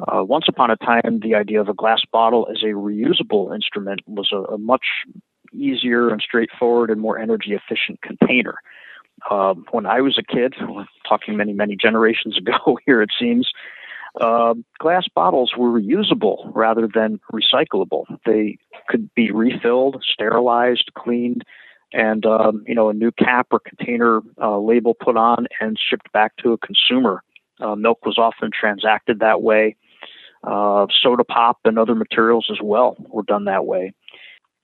Uh, 0.08 0.24
once 0.24 0.46
upon 0.48 0.72
a 0.72 0.76
time, 0.78 1.20
the 1.22 1.36
idea 1.36 1.62
of 1.62 1.70
a 1.70 1.74
glass 1.74 2.02
bottle 2.12 2.48
as 2.50 2.64
a 2.64 2.74
reusable 2.74 3.54
instrument 3.54 4.02
was 4.08 4.30
a, 4.32 4.54
a 4.54 4.58
much 4.58 4.86
easier 5.54 6.10
and 6.10 6.22
straightforward 6.22 6.90
and 6.90 7.00
more 7.00 7.20
energy 7.20 7.54
efficient 7.54 8.02
container. 8.02 8.56
Um, 9.30 9.66
when 9.72 9.86
I 9.86 10.02
was 10.02 10.18
a 10.18 10.24
kid, 10.24 10.56
talking 11.08 11.38
many, 11.38 11.54
many 11.54 11.76
generations 11.76 12.38
ago 12.40 12.78
here, 12.86 13.02
it 13.02 13.12
seems, 13.20 13.50
uh, 14.20 14.54
glass 14.80 15.06
bottles 15.14 15.54
were 15.58 15.70
reusable 15.70 16.52
rather 16.54 16.88
than 16.94 17.20
recyclable. 17.32 18.04
They 18.26 18.58
could 18.88 19.14
be 19.16 19.32
refilled, 19.32 20.04
sterilized, 20.08 20.92
cleaned, 20.96 21.44
and 21.94 22.26
um, 22.26 22.64
you 22.68 22.76
know 22.76 22.90
a 22.90 22.94
new 22.94 23.12
cap 23.12 23.48
or 23.52 23.60
container 23.60 24.22
uh, 24.42 24.58
label 24.58 24.94
put 24.94 25.16
on 25.16 25.48
and 25.60 25.78
shipped 25.80 26.12
back 26.12 26.36
to 26.38 26.52
a 26.52 26.58
consumer. 26.58 27.24
Uh, 27.60 27.76
milk 27.76 28.06
was 28.06 28.18
often 28.18 28.50
transacted 28.52 29.20
that 29.20 29.42
way. 29.42 29.76
Uh, 30.44 30.88
soda 31.02 31.24
pop 31.24 31.60
and 31.64 31.80
other 31.80 31.96
materials 31.96 32.48
as 32.52 32.58
well 32.62 32.98
were 33.10 33.24
done 33.24 33.46
that 33.46 33.66
way. 33.66 33.94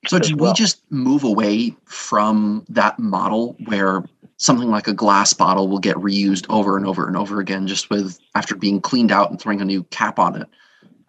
So 0.08 0.20
did 0.20 0.40
well. 0.40 0.52
we 0.52 0.56
just 0.56 0.82
move 0.92 1.24
away 1.24 1.76
from 1.86 2.66
that 2.70 3.00
model 3.00 3.56
where 3.66 4.04
something 4.38 4.70
like 4.70 4.88
a 4.88 4.94
glass 4.94 5.34
bottle 5.34 5.68
will 5.68 5.80
get 5.80 5.96
reused 5.98 6.46
over 6.50 6.78
and 6.78 6.86
over 6.86 7.08
and 7.08 7.16
over 7.16 7.40
again, 7.40 7.68
just 7.68 7.90
with 7.90 8.18
after 8.36 8.56
being 8.56 8.82
cleaned 8.82 9.12
out 9.12 9.30
and 9.30 9.40
throwing 9.40 9.62
a 9.62 9.66
new 9.66 9.84
cap 9.86 10.18
on 10.18 10.42
it? 10.42 10.48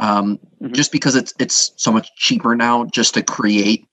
Um, 0.00 0.38
mm-hmm. 0.62 0.72
Just 0.72 0.92
because 0.92 1.14
it's 1.14 1.32
it's 1.38 1.72
so 1.76 1.92
much 1.92 2.14
cheaper 2.16 2.54
now, 2.56 2.86
just 2.86 3.14
to 3.14 3.22
create 3.22 3.86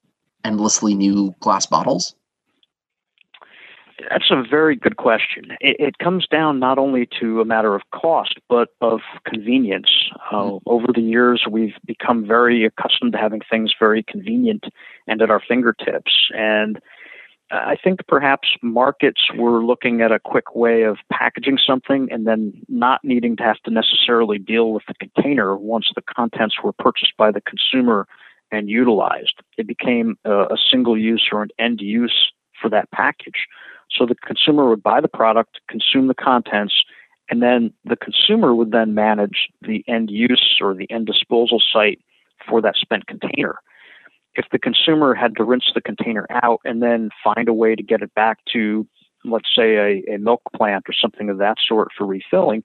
endlessly 0.43 0.95
new 0.95 1.35
glass 1.39 1.65
bottles? 1.65 2.15
That's 4.09 4.29
a 4.29 4.43
very 4.47 4.75
good 4.75 4.97
question. 4.97 5.57
It, 5.59 5.77
it, 5.79 5.97
comes 5.97 6.27
down 6.27 6.59
not 6.59 6.77
only 6.77 7.09
to 7.19 7.41
a 7.41 7.45
matter 7.45 7.73
of 7.73 7.81
cost, 7.93 8.35
but 8.47 8.69
of 8.79 8.99
convenience. 9.25 9.89
Uh, 10.31 10.35
mm-hmm. 10.35 10.69
Over 10.69 10.87
the 10.93 11.01
years, 11.01 11.45
we've 11.49 11.73
become 11.85 12.25
very 12.25 12.63
accustomed 12.63 13.13
to 13.13 13.17
having 13.17 13.41
things 13.49 13.73
very 13.79 14.03
convenient 14.03 14.65
and 15.07 15.21
at 15.21 15.31
our 15.31 15.41
fingertips. 15.45 16.11
And 16.35 16.79
I 17.49 17.75
think 17.81 18.01
perhaps 18.07 18.49
markets 18.61 19.21
were 19.35 19.63
looking 19.63 20.01
at 20.01 20.11
a 20.11 20.19
quick 20.19 20.53
way 20.53 20.83
of 20.83 20.97
packaging 21.11 21.57
something 21.65 22.07
and 22.11 22.27
then 22.27 22.53
not 22.67 23.01
needing 23.03 23.37
to 23.37 23.43
have 23.43 23.59
to 23.65 23.71
necessarily 23.71 24.37
deal 24.37 24.73
with 24.73 24.83
the 24.87 24.93
container 24.93 25.55
once 25.55 25.89
the 25.95 26.01
contents 26.01 26.55
were 26.63 26.73
purchased 26.73 27.13
by 27.17 27.31
the 27.31 27.41
consumer 27.41 28.05
and 28.51 28.69
utilized. 28.69 29.41
It 29.57 29.67
became 29.67 30.17
a, 30.25 30.43
a 30.43 30.57
single 30.71 30.97
use 30.97 31.27
or 31.31 31.43
an 31.43 31.49
end 31.59 31.81
use 31.81 32.31
for 32.61 32.69
that 32.69 32.89
package. 32.91 33.47
So 33.89 34.05
the 34.05 34.15
consumer 34.15 34.69
would 34.69 34.83
buy 34.83 35.01
the 35.01 35.07
product, 35.07 35.59
consume 35.69 36.07
the 36.07 36.13
contents, 36.13 36.73
and 37.29 37.41
then 37.41 37.73
the 37.85 37.95
consumer 37.95 38.55
would 38.55 38.71
then 38.71 38.93
manage 38.93 39.49
the 39.61 39.83
end 39.87 40.09
use 40.09 40.57
or 40.61 40.73
the 40.73 40.89
end 40.89 41.07
disposal 41.07 41.61
site 41.71 41.99
for 42.47 42.61
that 42.61 42.75
spent 42.75 43.07
container. 43.07 43.55
If 44.35 44.45
the 44.51 44.59
consumer 44.59 45.13
had 45.13 45.35
to 45.37 45.43
rinse 45.43 45.71
the 45.73 45.81
container 45.81 46.27
out 46.29 46.59
and 46.63 46.81
then 46.81 47.09
find 47.23 47.49
a 47.49 47.53
way 47.53 47.75
to 47.75 47.83
get 47.83 48.01
it 48.01 48.13
back 48.13 48.39
to, 48.53 48.87
let's 49.25 49.49
say, 49.55 49.75
a, 49.75 50.15
a 50.15 50.17
milk 50.19 50.41
plant 50.55 50.85
or 50.87 50.93
something 50.93 51.29
of 51.29 51.39
that 51.39 51.57
sort 51.65 51.89
for 51.97 52.05
refilling, 52.05 52.63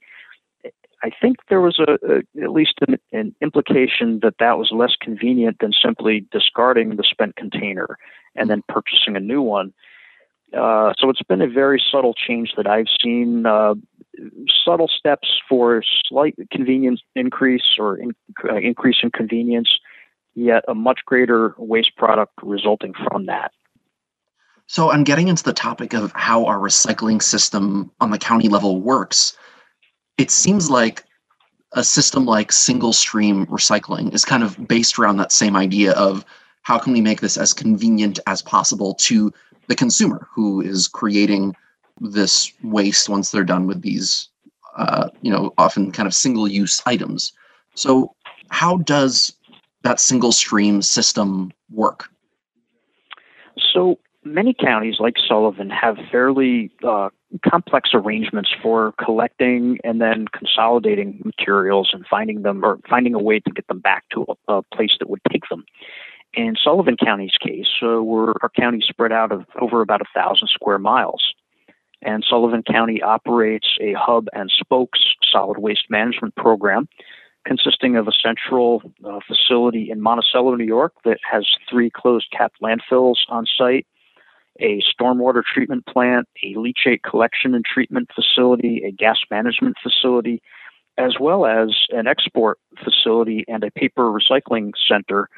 I 1.05 1.11
think 1.21 1.39
there 1.49 1.61
was 1.61 1.79
a, 1.79 1.99
a 2.09 2.43
at 2.43 2.51
least 2.51 2.75
an, 2.87 2.99
an, 3.13 3.35
implication 3.41 4.21
that 4.23 4.35
that 4.39 4.59
was 4.59 4.71
less 4.73 4.95
convenient 5.01 5.59
than 5.61 5.73
simply 5.73 6.27
discarding 6.31 6.97
the 6.97 7.05
spent 7.05 7.37
container 7.37 7.99
and 8.37 8.49
then 8.49 8.63
purchasing 8.69 9.17
a 9.17 9.21
new 9.21 9.43
one. 9.43 9.73
Uh, 10.57 10.93
so 10.99 11.09
it's 11.09 11.23
been 11.23 11.41
a 11.41 11.49
very 11.49 11.83
subtle 11.91 12.15
change 12.15 12.53
that 12.57 12.67
I've 12.67 12.87
seen. 13.03 13.47
Uh, 13.47 13.75
subtle 14.65 14.89
steps 14.89 15.29
for 15.49 15.83
slight 16.09 16.37
convenience 16.51 17.01
increase 17.15 17.77
or 17.79 17.97
in, 17.97 18.13
uh, 18.49 18.57
increase 18.57 18.99
in 19.03 19.11
convenience, 19.11 19.71
yet 20.35 20.63
a 20.69 20.75
much 20.75 21.01
greater 21.07 21.55
waste 21.59 21.97
product 21.97 22.35
resulting 22.43 22.93
from 23.09 23.27
that. 23.27 23.53
So 24.67 24.91
I'm 24.91 25.05
getting 25.05 25.29
into 25.29 25.43
the 25.43 25.53
topic 25.53 25.95
of 25.95 26.13
how 26.15 26.45
our 26.47 26.59
recycling 26.59 27.23
system 27.23 27.91
on 28.01 28.11
the 28.11 28.19
county 28.19 28.49
level 28.49 28.81
works. 28.81 29.37
It 30.19 30.31
seems 30.31 30.71
like 30.71 31.05
a 31.73 31.83
system 31.83 32.27
like 32.27 32.53
single 32.53 32.93
stream 32.93 33.47
recycling 33.47 34.13
is 34.15 34.25
kind 34.25 34.43
of 34.43 34.69
based 34.69 34.99
around 34.99 35.17
that 35.17 35.33
same 35.33 35.57
idea 35.57 35.93
of 35.93 36.25
how 36.63 36.79
can 36.79 36.93
we 36.93 37.01
make 37.01 37.21
this 37.21 37.37
as 37.37 37.53
convenient 37.53 38.19
as 38.27 38.43
possible 38.43 38.95
to 38.95 39.33
the 39.69 39.75
consumer 39.75 40.29
who 40.31 40.61
is 40.61 40.87
creating 40.87 41.55
this 42.01 42.53
waste 42.63 43.09
once 43.09 43.31
they're 43.31 43.45
done 43.45 43.67
with 43.67 43.83
these 43.83 44.29
uh, 44.77 45.09
you 45.21 45.31
know 45.31 45.53
often 45.59 45.93
kind 45.93 46.07
of 46.07 46.15
single 46.15 46.49
use 46.49 46.83
items. 46.87 47.33
So 47.75 48.15
how 48.49 48.79
does 48.79 49.35
that 49.83 50.01
single 50.01 50.33
stream 50.33 50.83
system 50.83 51.53
work? 51.71 52.09
So 53.73 53.99
many 54.25 54.55
counties 54.55 54.97
like 54.99 55.15
sullivan 55.27 55.71
have 55.71 55.97
fairly 56.11 56.71
uh, 56.85 57.11
complex 57.49 57.91
arrangements 57.95 58.51
for 58.63 58.93
collecting 59.03 59.79
and 59.85 60.01
then 60.01 60.27
consolidating 60.29 61.21
materials 61.25 61.91
and 61.93 62.07
finding 62.07 62.43
them 62.43 62.65
or 62.65 62.79
finding 62.89 63.15
a 63.15 63.19
way 63.19 63.41
to 63.41 63.51
get 63.51 63.67
them 63.69 63.81
back 63.81 64.05
to 64.11 64.27
a, 64.49 64.55
a 64.55 64.63
place 64.75 64.93
that 64.99 65.09
would 65.09 65.21
take 65.31 65.49
them 65.49 65.65
in 66.35 66.55
Sullivan 66.63 66.97
County's 66.97 67.37
case, 67.41 67.67
uh, 67.83 68.03
we're, 68.03 68.33
our 68.43 68.51
county 68.57 68.81
spread 68.83 69.13
out 69.13 69.33
of 69.33 69.45
over 69.61 69.83
about 69.83 70.01
a 70.01 70.07
thousand 70.15 70.49
square 70.49 70.79
miles. 70.79 71.35
And 72.01 72.25
Sullivan 72.29 72.63
County 72.63 73.01
operates 73.03 73.69
a 73.81 73.93
hub 73.93 74.27
and 74.33 74.51
spokes 74.51 75.01
solid 75.31 75.59
waste 75.59 75.87
management 75.89 76.35
program 76.35 76.89
consisting 77.47 77.97
of 77.97 78.09
a 78.09 78.13
central 78.13 78.83
uh, 79.05 79.19
facility 79.27 79.91
in 79.91 80.01
Monticello, 80.01 80.55
New 80.55 80.65
York, 80.65 80.95
that 81.05 81.19
has 81.29 81.47
three 81.69 81.91
closed 81.91 82.27
capped 82.37 82.61
landfills 82.63 83.17
on 83.29 83.47
site, 83.59 83.87
a 84.61 84.83
stormwater 84.83 85.43
treatment 85.43 85.87
plant, 85.87 86.29
a 86.43 86.55
leachate 86.55 87.03
collection 87.03 87.55
and 87.55 87.65
treatment 87.65 88.11
facility, 88.15 88.83
a 88.85 88.93
gas 88.93 89.19
management 89.31 89.77
facility, 89.83 90.43
as 90.99 91.15
well 91.19 91.47
as 91.47 91.75
an 91.91 92.07
export 92.07 92.59
facility 92.85 93.45
and 93.49 93.65
a 93.65 93.71
paper 93.71 94.13
recycling 94.13 94.73
center 94.89 95.29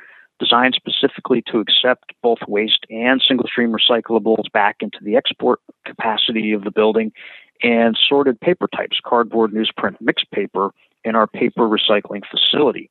designed 0.40 0.74
specifically 0.74 1.42
to 1.46 1.60
accept 1.60 2.12
both 2.22 2.38
waste 2.48 2.84
and 2.90 3.22
single 3.26 3.46
stream 3.46 3.72
recyclables 3.72 4.50
back 4.52 4.76
into 4.80 4.98
the 5.02 5.16
export 5.16 5.60
capacity 5.84 6.52
of 6.52 6.64
the 6.64 6.72
building 6.72 7.12
and 7.62 7.96
sorted 8.08 8.40
paper 8.40 8.66
types, 8.66 8.98
cardboard, 9.04 9.52
newsprint, 9.52 9.96
mixed 10.00 10.28
paper, 10.32 10.72
in 11.04 11.14
our 11.14 11.26
paper 11.26 11.68
recycling 11.68 12.22
facility. 12.28 12.90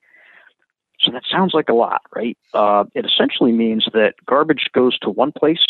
So 1.00 1.12
that 1.12 1.24
sounds 1.30 1.54
like 1.54 1.68
a 1.68 1.74
lot, 1.74 2.02
right? 2.16 2.38
Uh, 2.54 2.86
it 2.96 3.06
essentially 3.06 3.52
means 3.52 3.88
that 3.94 4.14
garbage 4.26 4.70
goes 4.74 4.98
to 5.00 5.10
one 5.10 5.34
place 5.38 5.66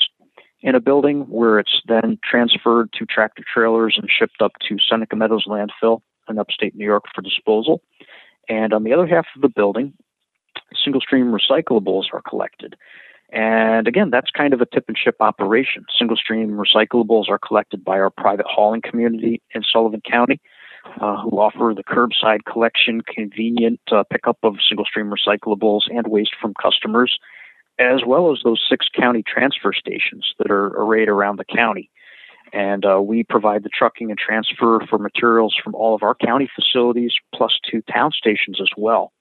in 0.63 0.75
a 0.75 0.79
building 0.79 1.21
where 1.29 1.59
it's 1.59 1.81
then 1.87 2.17
transferred 2.23 2.91
to 2.93 3.05
tractor 3.05 3.43
trailers 3.53 3.97
and 3.99 4.09
shipped 4.09 4.41
up 4.41 4.53
to 4.67 4.77
Seneca 4.79 5.15
Meadows 5.15 5.45
landfill 5.45 6.01
in 6.29 6.39
upstate 6.39 6.73
New 6.73 6.85
York 6.85 7.03
for 7.13 7.21
disposal. 7.21 7.81
And 8.47 8.73
on 8.73 8.83
the 8.83 8.93
other 8.93 9.05
half 9.05 9.27
of 9.35 9.41
the 9.41 9.49
building, 9.49 9.93
single 10.81 11.01
stream 11.01 11.33
recyclables 11.33 12.05
are 12.13 12.21
collected. 12.21 12.75
And 13.29 13.87
again, 13.87 14.09
that's 14.09 14.31
kind 14.31 14.53
of 14.53 14.61
a 14.61 14.65
tip 14.65 14.85
and 14.87 14.97
ship 14.97 15.17
operation. 15.19 15.85
Single 15.97 16.15
stream 16.15 16.51
recyclables 16.51 17.29
are 17.29 17.39
collected 17.39 17.83
by 17.83 17.99
our 17.99 18.09
private 18.09 18.45
hauling 18.47 18.81
community 18.81 19.41
in 19.53 19.63
Sullivan 19.69 20.01
County, 20.09 20.39
uh, 21.01 21.21
who 21.21 21.39
offer 21.39 21.73
the 21.75 21.83
curbside 21.83 22.45
collection, 22.45 23.01
convenient 23.01 23.81
uh, 23.91 24.03
pickup 24.09 24.37
of 24.43 24.57
single 24.67 24.85
stream 24.85 25.11
recyclables 25.11 25.81
and 25.89 26.07
waste 26.07 26.35
from 26.39 26.53
customers, 26.61 27.17
as 27.79 28.01
well 28.05 28.31
as 28.31 28.39
those 28.43 28.63
six 28.69 28.87
county 28.95 29.23
transfer 29.23 29.73
stations 29.73 30.33
that 30.37 30.51
are 30.51 30.67
arrayed 30.67 31.09
around 31.09 31.37
the 31.37 31.45
county. 31.45 31.89
And 32.51 32.85
uh, 32.85 33.01
we 33.01 33.23
provide 33.23 33.63
the 33.63 33.69
trucking 33.69 34.11
and 34.11 34.19
transfer 34.19 34.79
for 34.87 34.99
materials 34.99 35.55
from 35.61 35.73
all 35.73 35.95
of 35.95 36.03
our 36.03 36.13
county 36.13 36.49
facilities, 36.55 37.13
plus 37.33 37.57
two 37.69 37.81
town 37.91 38.11
stations 38.11 38.59
as 38.61 38.69
well. 38.77 39.11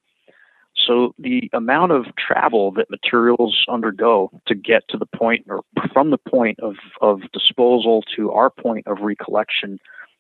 So 0.87 1.15
the 1.19 1.49
amount 1.53 1.93
of 1.93 2.07
travel 2.17 2.73
that 2.73 2.91
materials 2.91 3.65
undergo 3.69 4.31
to 4.47 4.55
get 4.55 4.83
to 4.89 4.99
the 4.99 5.07
point 5.07 5.47
or 5.49 5.63
from 5.93 6.11
the 6.11 6.19
point 6.19 6.59
of, 6.61 6.75
of 7.01 7.21
disposal 7.33 8.03
to 8.17 8.33
our 8.33 8.51
point 8.51 8.87
of 8.87 8.99
recollection 9.01 9.79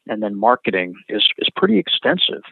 and 0.09 0.23
then 0.23 0.39
marketing 0.39 0.95
is, 1.09 1.27
is 1.39 1.49
pretty 1.55 1.79
extensive. 1.79 2.43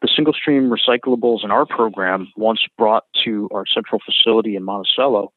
The 0.00 0.08
single 0.14 0.32
stream 0.32 0.70
recyclables 0.70 1.44
in 1.44 1.50
our 1.50 1.66
program, 1.66 2.28
once 2.36 2.60
brought 2.76 3.04
to 3.24 3.48
our 3.52 3.64
central 3.66 4.00
facility 4.04 4.54
in 4.54 4.62
Monticello, 4.64 5.32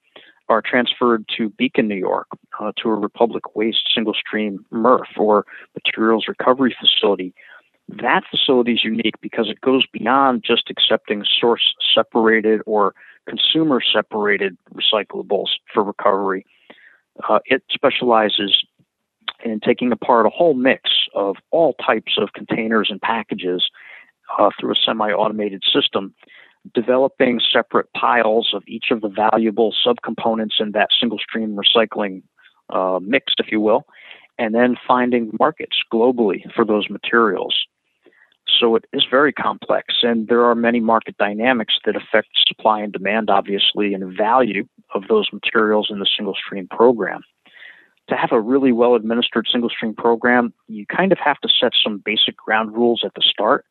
are 0.50 0.62
transferred 0.62 1.26
to 1.38 1.50
Beacon, 1.50 1.88
New 1.88 1.96
York, 1.96 2.28
uh, 2.60 2.72
to 2.82 2.90
a 2.90 2.96
Republic 2.96 3.56
Waste 3.56 3.90
single 3.94 4.14
stream 4.14 4.66
MRF 4.72 5.18
or 5.18 5.46
materials 5.76 6.26
recovery 6.28 6.76
facility 6.80 7.34
that 8.00 8.24
facility 8.30 8.74
is 8.74 8.84
unique 8.84 9.20
because 9.22 9.50
it 9.50 9.60
goes 9.62 9.86
beyond 9.92 10.44
just 10.46 10.70
accepting 10.70 11.24
source 11.40 11.74
separated 11.94 12.62
or 12.66 12.94
consumer 13.28 13.82
separated 13.82 14.58
recyclables 14.74 15.48
for 15.74 15.84
recovery. 15.84 16.46
Uh, 17.28 17.40
it 17.46 17.64
specializes 17.70 18.64
in 19.44 19.60
taking 19.60 19.92
apart 19.92 20.26
a 20.26 20.30
whole 20.30 20.54
mix 20.54 20.90
of 21.14 21.36
all 21.50 21.74
types 21.86 22.14
of 22.18 22.34
containers 22.34 22.90
and 22.90 23.02
packages 23.02 23.70
uh, 24.38 24.50
through 24.60 24.72
a 24.72 24.76
semi 24.76 25.12
automated 25.12 25.64
system, 25.72 26.14
developing 26.74 27.40
separate 27.52 27.92
piles 27.94 28.52
of 28.54 28.64
each 28.68 28.86
of 28.92 29.02
the 29.02 29.10
valuable 29.10 29.74
subcomponents 29.86 30.60
in 30.60 30.72
that 30.72 30.90
single 31.00 31.20
stream 31.20 31.58
recycling 31.58 32.24
uh, 32.70 33.00
mix, 33.02 33.34
if 33.38 33.52
you 33.52 33.60
will, 33.60 33.86
and 34.38 34.56
then 34.56 34.76
finding 34.88 35.32
markets 35.40 35.78
globally 35.92 36.52
for 36.54 36.66
those 36.66 36.90
materials. 36.90 37.56
So 38.60 38.76
it 38.76 38.86
is 38.92 39.06
very 39.10 39.32
complex, 39.32 39.96
and 40.04 40.28
there 40.28 40.44
are 40.46 40.56
many 40.56 40.80
market 40.80 41.18
dynamics 41.18 41.76
that 41.86 41.96
affect 41.96 42.30
supply 42.48 42.82
and 42.82 42.92
demand, 42.92 43.30
obviously, 43.30 43.94
and 43.94 44.16
value 44.16 44.68
of 44.94 45.08
those 45.08 45.28
materials 45.32 45.90
in 45.90 46.00
the 46.00 46.08
single 46.18 46.36
stream 46.36 46.68
program. 46.68 47.22
To 48.10 48.16
have 48.16 48.32
a 48.32 48.42
really 48.42 48.72
well 48.72 48.96
administered 48.96 49.48
single 49.50 49.70
stream 49.70 49.94
program, 49.96 50.54
you 50.68 50.86
kind 50.86 51.12
of 51.12 51.18
have 51.20 51.40
to 51.40 51.50
set 51.50 51.72
some 51.82 52.02
basic 52.04 52.36
ground 52.36 52.74
rules 52.74 53.04
at 53.06 53.14
the 53.14 53.22
start, 53.22 53.66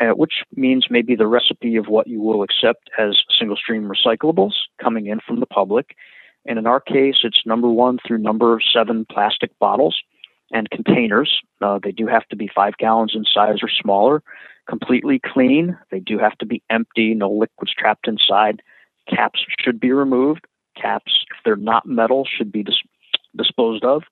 uh, 0.00 0.10
which 0.10 0.42
means 0.56 0.86
maybe 0.90 1.14
the 1.14 1.26
recipe 1.26 1.76
of 1.76 1.86
what 1.86 2.06
you 2.06 2.20
will 2.20 2.42
accept 2.42 2.90
as 2.98 3.18
single 3.38 3.56
stream 3.56 3.90
recyclables 3.90 4.52
coming 4.80 5.06
in 5.06 5.20
from 5.20 5.40
the 5.40 5.46
public. 5.46 5.96
And 6.46 6.58
in 6.58 6.66
our 6.66 6.80
case, 6.80 7.16
it's 7.22 7.46
number 7.46 7.68
one 7.68 7.98
through 8.06 8.18
number 8.18 8.60
seven 8.72 9.06
plastic 9.10 9.56
bottles 9.58 9.96
and 10.52 10.68
containers. 10.70 11.40
Uh, 11.60 11.78
they 11.82 11.92
do 11.92 12.06
have 12.06 12.26
to 12.28 12.36
be 12.36 12.50
five 12.54 12.76
gallons 12.78 13.12
in 13.14 13.24
size 13.24 13.58
or 13.62 13.68
smaller, 13.68 14.22
completely 14.68 15.20
clean. 15.24 15.76
They 15.90 16.00
do 16.00 16.18
have 16.18 16.36
to 16.38 16.46
be 16.46 16.62
empty, 16.70 17.14
no 17.14 17.30
liquids 17.30 17.72
trapped 17.76 18.08
inside. 18.08 18.62
Caps 19.08 19.40
should 19.60 19.80
be 19.80 19.92
removed. 19.92 20.46
Caps, 20.80 21.24
if 21.30 21.36
they're 21.44 21.56
not 21.56 21.86
metal, 21.86 22.26
should 22.26 22.50
be 22.50 22.62
dis- 22.62 22.82
disposed 23.36 23.84
of. 23.84 24.02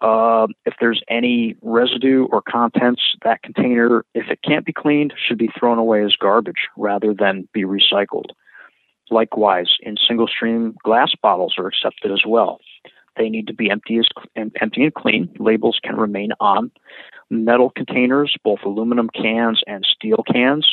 Uh, 0.00 0.46
if 0.66 0.74
there's 0.80 1.02
any 1.08 1.56
residue 1.62 2.26
or 2.30 2.42
contents, 2.42 3.02
that 3.24 3.42
container, 3.42 4.04
if 4.14 4.28
it 4.28 4.40
can't 4.46 4.66
be 4.66 4.72
cleaned, 4.72 5.14
should 5.16 5.38
be 5.38 5.50
thrown 5.58 5.78
away 5.78 6.04
as 6.04 6.14
garbage 6.16 6.68
rather 6.76 7.14
than 7.14 7.48
be 7.52 7.64
recycled. 7.64 8.26
Likewise, 9.10 9.76
in 9.80 9.96
single 9.96 10.26
stream 10.26 10.74
glass 10.82 11.12
bottles 11.22 11.54
are 11.58 11.66
accepted 11.66 12.12
as 12.12 12.22
well. 12.26 12.60
They 13.16 13.28
need 13.28 13.46
to 13.46 13.54
be 13.54 13.70
empty, 13.70 13.98
as, 13.98 14.06
empty 14.36 14.84
and 14.84 14.94
clean. 14.94 15.34
Labels 15.38 15.78
can 15.82 15.96
remain 15.96 16.32
on. 16.40 16.70
Metal 17.30 17.70
containers, 17.70 18.36
both 18.44 18.60
aluminum 18.64 19.08
cans 19.08 19.62
and 19.66 19.86
steel 19.86 20.22
cans, 20.30 20.66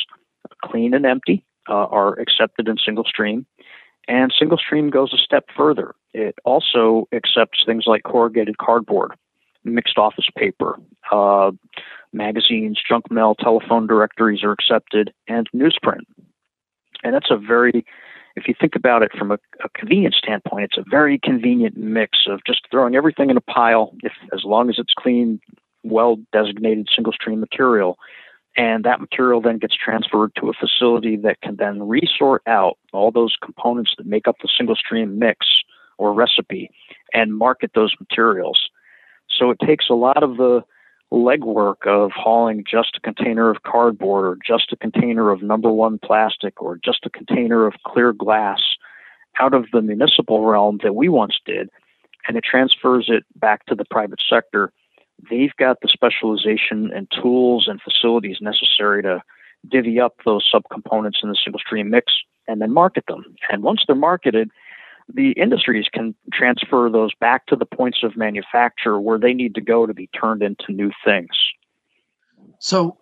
clean 0.62 0.94
and 0.94 1.06
empty, 1.06 1.44
uh, 1.68 1.86
are 1.86 2.18
accepted 2.20 2.68
in 2.68 2.76
single 2.76 3.04
stream. 3.04 3.46
And 4.06 4.32
single 4.38 4.58
stream 4.58 4.90
goes 4.90 5.12
a 5.14 5.18
step 5.18 5.46
further. 5.56 5.94
It 6.12 6.36
also 6.44 7.08
accepts 7.12 7.64
things 7.64 7.84
like 7.86 8.02
corrugated 8.02 8.58
cardboard, 8.58 9.12
mixed 9.64 9.98
office 9.98 10.28
paper, 10.36 10.78
uh, 11.10 11.52
magazines, 12.12 12.80
junk 12.86 13.10
mail, 13.10 13.34
telephone 13.34 13.86
directories 13.86 14.42
are 14.44 14.52
accepted, 14.52 15.12
and 15.26 15.48
newsprint. 15.54 16.02
And 17.02 17.14
that's 17.14 17.30
a 17.30 17.36
very 17.36 17.84
if 18.36 18.48
you 18.48 18.54
think 18.60 18.74
about 18.74 19.02
it 19.02 19.12
from 19.16 19.30
a, 19.30 19.38
a, 19.62 19.68
convenience 19.76 20.16
standpoint, 20.18 20.64
it's 20.64 20.78
a 20.78 20.84
very 20.90 21.20
convenient 21.22 21.76
mix 21.76 22.26
of 22.28 22.40
just 22.44 22.62
throwing 22.68 22.96
everything 22.96 23.30
in 23.30 23.36
a 23.36 23.40
pile, 23.40 23.94
if 24.02 24.12
as 24.32 24.40
long 24.44 24.68
as 24.68 24.76
it's 24.78 24.92
clean, 24.98 25.40
well 25.84 26.16
designated 26.32 26.88
single 26.92 27.12
stream 27.12 27.38
material. 27.38 27.96
And 28.56 28.84
that 28.84 29.00
material 29.00 29.40
then 29.40 29.58
gets 29.58 29.74
transferred 29.76 30.32
to 30.36 30.48
a 30.48 30.52
facility 30.52 31.16
that 31.16 31.40
can 31.40 31.56
then 31.56 31.88
resort 31.88 32.42
out 32.46 32.78
all 32.92 33.10
those 33.10 33.34
components 33.42 33.92
that 33.98 34.06
make 34.06 34.28
up 34.28 34.36
the 34.42 34.48
single 34.56 34.76
stream 34.76 35.18
mix 35.18 35.46
or 35.98 36.12
recipe 36.12 36.70
and 37.12 37.36
market 37.36 37.72
those 37.74 37.94
materials. 37.98 38.70
So 39.28 39.50
it 39.50 39.58
takes 39.64 39.86
a 39.90 39.94
lot 39.94 40.22
of 40.22 40.36
the 40.36 40.62
legwork 41.12 41.86
of 41.86 42.10
hauling 42.12 42.64
just 42.68 42.96
a 42.96 43.00
container 43.00 43.50
of 43.50 43.62
cardboard 43.62 44.24
or 44.24 44.38
just 44.44 44.72
a 44.72 44.76
container 44.76 45.30
of 45.30 45.42
number 45.42 45.70
one 45.70 45.98
plastic 45.98 46.60
or 46.60 46.78
just 46.84 47.06
a 47.06 47.10
container 47.10 47.66
of 47.66 47.74
clear 47.86 48.12
glass 48.12 48.60
out 49.40 49.54
of 49.54 49.66
the 49.72 49.82
municipal 49.82 50.44
realm 50.44 50.78
that 50.82 50.94
we 50.94 51.08
once 51.08 51.36
did 51.44 51.68
and 52.26 52.36
it 52.36 52.44
transfers 52.44 53.06
it 53.08 53.24
back 53.36 53.66
to 53.66 53.74
the 53.74 53.84
private 53.84 54.20
sector. 54.28 54.72
They've 55.30 55.54
got 55.58 55.80
the 55.80 55.88
specialization 55.88 56.90
and 56.94 57.10
tools 57.10 57.66
and 57.68 57.80
facilities 57.80 58.38
necessary 58.40 59.02
to 59.02 59.22
divvy 59.68 60.00
up 60.00 60.16
those 60.24 60.48
subcomponents 60.52 61.22
in 61.22 61.30
the 61.30 61.36
single 61.42 61.60
stream 61.60 61.90
mix 61.90 62.12
and 62.46 62.60
then 62.60 62.72
market 62.72 63.04
them. 63.08 63.24
And 63.50 63.62
once 63.62 63.82
they're 63.86 63.96
marketed, 63.96 64.50
the 65.12 65.32
industries 65.32 65.86
can 65.92 66.14
transfer 66.32 66.88
those 66.90 67.14
back 67.14 67.46
to 67.46 67.56
the 67.56 67.66
points 67.66 67.98
of 68.02 68.16
manufacture 68.16 69.00
where 69.00 69.18
they 69.18 69.34
need 69.34 69.54
to 69.54 69.60
go 69.60 69.86
to 69.86 69.94
be 69.94 70.08
turned 70.08 70.42
into 70.42 70.72
new 70.72 70.90
things. 71.04 71.30
So, 72.58 72.98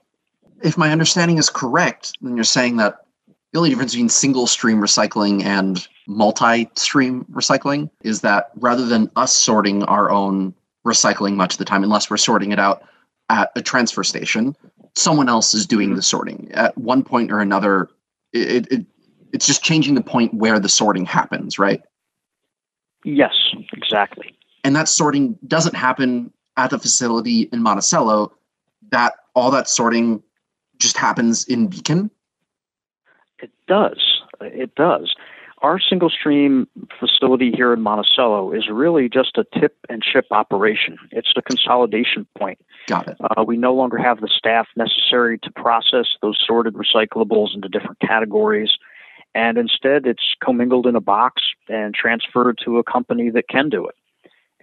if 0.62 0.78
my 0.78 0.90
understanding 0.90 1.38
is 1.38 1.50
correct, 1.50 2.12
then 2.20 2.36
you're 2.36 2.44
saying 2.44 2.76
that 2.76 3.04
the 3.52 3.58
only 3.58 3.70
difference 3.70 3.92
between 3.92 4.08
single 4.08 4.46
stream 4.46 4.78
recycling 4.78 5.44
and 5.44 5.86
multi 6.06 6.68
stream 6.74 7.24
recycling 7.32 7.90
is 8.02 8.22
that 8.22 8.50
rather 8.56 8.86
than 8.86 9.10
us 9.16 9.32
sorting 9.32 9.82
our 9.84 10.10
own 10.10 10.54
recycling 10.86 11.34
much 11.34 11.54
of 11.54 11.58
the 11.58 11.64
time, 11.64 11.82
unless 11.82 12.10
we're 12.10 12.16
sorting 12.16 12.52
it 12.52 12.58
out 12.58 12.82
at 13.28 13.50
a 13.56 13.62
transfer 13.62 14.04
station, 14.04 14.56
someone 14.94 15.28
else 15.28 15.54
is 15.54 15.66
doing 15.66 15.90
mm-hmm. 15.90 15.96
the 15.96 16.02
sorting. 16.02 16.50
At 16.52 16.76
one 16.76 17.02
point 17.02 17.30
or 17.30 17.40
another, 17.40 17.88
it, 18.32 18.70
it, 18.70 18.86
it's 19.32 19.46
just 19.46 19.62
changing 19.62 19.94
the 19.94 20.02
point 20.02 20.34
where 20.34 20.58
the 20.58 20.68
sorting 20.68 21.06
happens, 21.06 21.58
right? 21.58 21.82
Yes, 23.04 23.34
exactly. 23.72 24.36
And 24.64 24.76
that 24.76 24.88
sorting 24.88 25.38
doesn't 25.46 25.74
happen 25.74 26.32
at 26.56 26.70
the 26.70 26.78
facility 26.78 27.48
in 27.52 27.62
Monticello. 27.62 28.32
That 28.90 29.14
all 29.34 29.50
that 29.50 29.68
sorting 29.68 30.22
just 30.78 30.96
happens 30.96 31.44
in 31.44 31.68
Beacon. 31.68 32.10
It 33.40 33.50
does. 33.66 33.98
It 34.40 34.74
does. 34.74 35.14
Our 35.62 35.78
single 35.78 36.10
stream 36.10 36.66
facility 36.98 37.52
here 37.52 37.72
in 37.72 37.80
Monticello 37.80 38.52
is 38.52 38.68
really 38.68 39.08
just 39.08 39.38
a 39.38 39.44
tip 39.58 39.76
and 39.88 40.02
ship 40.04 40.26
operation. 40.30 40.98
It's 41.12 41.32
a 41.36 41.42
consolidation 41.42 42.26
point. 42.36 42.58
Got 42.88 43.08
it. 43.08 43.16
Uh, 43.20 43.44
we 43.44 43.56
no 43.56 43.72
longer 43.72 43.96
have 43.96 44.20
the 44.20 44.28
staff 44.28 44.66
necessary 44.76 45.38
to 45.38 45.50
process 45.52 46.06
those 46.20 46.36
sorted 46.44 46.74
recyclables 46.74 47.54
into 47.54 47.68
different 47.68 48.00
categories 48.00 48.70
and 49.34 49.58
instead 49.58 50.06
it's 50.06 50.34
commingled 50.42 50.86
in 50.86 50.96
a 50.96 51.00
box 51.00 51.42
and 51.68 51.94
transferred 51.94 52.58
to 52.64 52.78
a 52.78 52.84
company 52.84 53.30
that 53.30 53.48
can 53.48 53.68
do 53.68 53.86
it. 53.86 53.94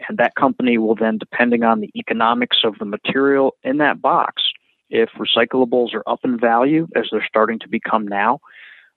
And 0.08 0.18
that 0.18 0.36
company 0.36 0.78
will 0.78 0.96
then, 0.96 1.18
depending 1.18 1.64
on 1.64 1.82
the 1.82 1.92
economics 1.96 2.60
of 2.64 2.78
the 2.80 2.86
material 2.86 3.56
in 3.64 3.78
that 3.78 4.02
box, 4.02 4.44
if 4.90 5.10
recyclables 5.18 5.94
are 5.94 6.04
up 6.08 6.20
in 6.24 6.40
value 6.40 6.88
as 6.96 7.06
they're 7.12 7.26
starting 7.28 7.60
to 7.60 7.68
become 7.68 8.08
now, 8.08 8.40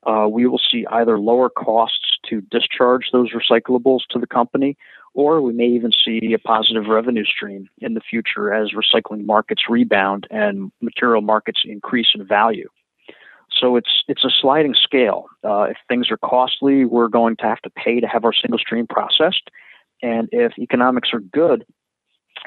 uh, 0.04 0.26
we 0.30 0.46
will 0.46 0.60
see 0.70 0.86
either 0.90 1.18
lower 1.18 1.48
costs 1.48 2.18
to 2.28 2.40
discharge 2.40 3.10
those 3.12 3.30
recyclables 3.32 4.00
to 4.10 4.18
the 4.18 4.26
company, 4.26 4.76
or 5.14 5.40
we 5.40 5.52
may 5.52 5.66
even 5.66 5.92
see 5.92 6.32
a 6.32 6.38
positive 6.38 6.86
revenue 6.86 7.24
stream 7.24 7.68
in 7.78 7.94
the 7.94 8.00
future 8.00 8.52
as 8.52 8.72
recycling 8.72 9.24
markets 9.24 9.62
rebound 9.68 10.26
and 10.30 10.72
material 10.80 11.22
markets 11.22 11.60
increase 11.64 12.08
in 12.14 12.26
value. 12.26 12.68
So 13.60 13.76
it's 13.76 14.02
it's 14.08 14.24
a 14.24 14.30
sliding 14.40 14.74
scale. 14.74 15.26
Uh, 15.44 15.64
if 15.64 15.76
things 15.86 16.10
are 16.10 16.16
costly, 16.16 16.84
we're 16.84 17.08
going 17.08 17.36
to 17.36 17.44
have 17.44 17.60
to 17.60 17.70
pay 17.70 18.00
to 18.00 18.08
have 18.08 18.24
our 18.24 18.32
single 18.32 18.58
stream 18.58 18.86
processed, 18.86 19.50
and 20.02 20.28
if 20.32 20.58
economics 20.58 21.10
are 21.12 21.20
good, 21.20 21.64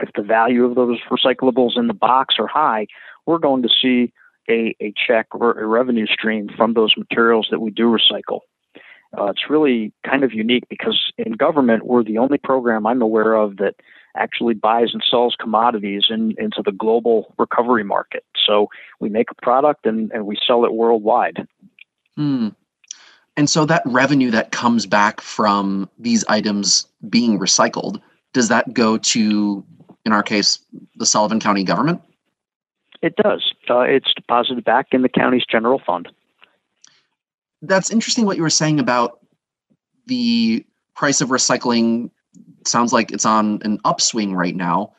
if 0.02 0.10
the 0.16 0.24
value 0.24 0.66
of 0.66 0.76
those 0.76 1.00
recyclables 1.10 1.78
in 1.78 1.88
the 1.88 1.94
box 1.94 2.36
are 2.40 2.48
high, 2.48 2.88
we're 3.26 3.38
going 3.38 3.64
to 3.64 3.70
see 3.70 4.12
a, 4.50 4.76
a 4.82 4.94
check 4.96 5.28
or 5.32 5.60
a 5.60 5.66
revenue 5.66 6.08
stream 6.08 6.50
from 6.56 6.74
those 6.74 6.94
materials 6.98 7.48
that 7.52 7.60
we 7.60 7.72
do 7.72 7.86
recycle. 7.86 8.42
Uh, 9.18 9.28
it's 9.28 9.50
really 9.50 9.94
kind 10.06 10.24
of 10.24 10.34
unique 10.34 10.68
because 10.70 11.12
in 11.18 11.34
government, 11.34 11.86
we're 11.86 12.04
the 12.04 12.18
only 12.18 12.38
program 12.38 12.86
I'm 12.86 13.02
aware 13.02 13.34
of 13.34 13.58
that 13.58 13.76
actually 14.18 14.54
buys 14.54 14.90
and 14.94 15.04
sells 15.10 15.36
commodities 15.40 16.06
in, 16.10 16.34
into 16.38 16.62
the 16.64 16.72
global 16.72 17.34
recovery 17.38 17.84
market. 17.84 18.24
So 18.46 18.68
we 19.00 19.10
make 19.10 19.30
a 19.32 19.36
product 19.42 19.86
and, 19.86 20.12
and 20.12 20.26
we 20.26 20.38
sell 20.46 20.66
it 20.66 20.74
worldwide. 20.74 21.48
Hmm. 22.16 22.50
And 23.38 23.50
so 23.50 23.66
that 23.66 23.84
revenue 23.86 24.32
that 24.32 24.52
comes 24.52 24.86
back 24.86 25.20
from 25.20 25.90
these 26.00 26.24
items 26.30 26.88
being 27.10 27.38
recycled, 27.38 28.02
does 28.34 28.48
that 28.48 28.74
go 28.74 28.98
to, 28.98 29.66
in 30.06 30.12
our 30.14 30.24
case, 30.24 30.60
the 30.96 31.06
Sullivan 31.06 31.40
County 31.40 31.64
government? 31.64 32.02
It 33.02 33.16
does. 33.16 33.54
Uh, 33.70 33.82
it's 33.82 34.14
deposited 34.14 34.64
back 34.64 34.88
in 34.92 35.02
the 35.02 35.10
county's 35.10 35.46
general 35.46 35.82
fund. 35.86 36.10
That's 37.62 37.90
interesting 37.90 38.26
what 38.26 38.38
you 38.38 38.44
were 38.44 38.50
saying 38.50 38.80
about 38.80 39.20
the 40.08 40.66
price 40.96 41.22
of 41.22 41.30
recycling 41.30 42.10
sounds 42.66 42.94
like 42.94 43.12
it's 43.12 43.26
on 43.26 43.60
an 43.64 43.80
upswing 43.86 44.34
right 44.34 44.56
now. 44.56 44.94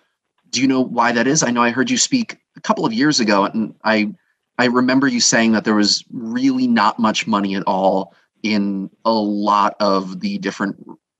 Do 0.50 0.60
you 0.60 0.68
know 0.68 0.80
why 0.80 1.12
that 1.12 1.26
is? 1.26 1.42
I 1.42 1.50
know 1.50 1.62
I 1.62 1.70
heard 1.70 1.90
you 1.90 1.98
speak 1.98 2.38
a 2.56 2.60
couple 2.60 2.86
of 2.86 2.92
years 2.92 3.20
ago, 3.20 3.44
and 3.44 3.74
I 3.84 4.14
I 4.58 4.66
remember 4.66 5.06
you 5.06 5.20
saying 5.20 5.52
that 5.52 5.64
there 5.64 5.74
was 5.74 6.04
really 6.12 6.66
not 6.66 6.98
much 6.98 7.26
money 7.26 7.54
at 7.56 7.62
all 7.66 8.14
in 8.42 8.90
a 9.04 9.12
lot 9.12 9.74
of 9.80 10.20
the 10.20 10.38
different 10.38 10.76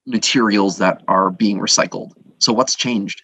materials 0.06 0.78
that 0.78 1.02
are 1.08 1.30
being 1.30 1.58
recycled. 1.58 2.12
So 2.38 2.52
what's 2.52 2.74
changed? 2.74 3.22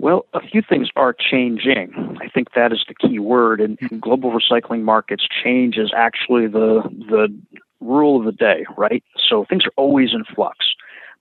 Well, 0.00 0.24
a 0.32 0.40
few 0.40 0.62
things 0.66 0.88
are 0.96 1.12
changing. 1.12 2.16
I 2.22 2.28
think 2.28 2.54
that 2.54 2.72
is 2.72 2.82
the 2.88 2.94
key 2.94 3.18
word. 3.18 3.60
And 3.60 3.78
in 3.90 4.00
global 4.00 4.32
recycling 4.32 4.80
markets, 4.80 5.28
change 5.44 5.76
is 5.76 5.92
actually 5.94 6.46
the 6.46 6.82
the 7.10 7.28
rule 7.80 8.18
of 8.18 8.24
the 8.24 8.32
day, 8.32 8.64
right? 8.78 9.04
So 9.28 9.44
things 9.44 9.66
are 9.66 9.72
always 9.76 10.14
in 10.14 10.24
flux. 10.34 10.56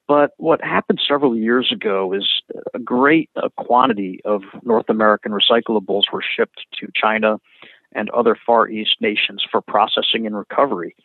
But 0.07 0.31
what 0.37 0.63
happened 0.63 1.01
several 1.05 1.35
years 1.35 1.73
ago 1.73 2.13
is 2.13 2.25
a 2.73 2.79
great 2.79 3.29
uh, 3.35 3.49
quantity 3.57 4.21
of 4.23 4.43
North 4.63 4.89
American 4.89 5.33
recyclables 5.33 6.03
were 6.13 6.23
shipped 6.23 6.65
to 6.79 6.87
China 6.95 7.37
and 7.91 8.09
other 8.11 8.37
Far 8.45 8.69
East 8.69 8.95
nations 9.01 9.43
for 9.51 9.61
processing 9.61 10.25
and 10.25 10.37
recovery. 10.37 10.95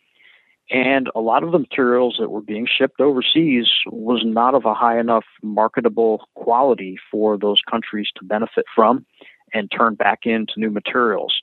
And 0.70 1.10
a 1.14 1.20
lot 1.20 1.42
of 1.42 1.52
the 1.52 1.58
materials 1.58 2.16
that 2.18 2.30
were 2.30 2.40
being 2.40 2.66
shipped 2.66 3.00
overseas 3.00 3.66
was 3.86 4.22
not 4.24 4.54
of 4.54 4.64
a 4.64 4.74
high 4.74 4.98
enough 4.98 5.24
marketable 5.42 6.26
quality 6.34 6.96
for 7.10 7.36
those 7.36 7.60
countries 7.70 8.08
to 8.16 8.24
benefit 8.24 8.64
from 8.74 9.04
and 9.52 9.70
turn 9.70 9.94
back 9.94 10.20
into 10.24 10.54
new 10.56 10.70
materials. 10.70 11.34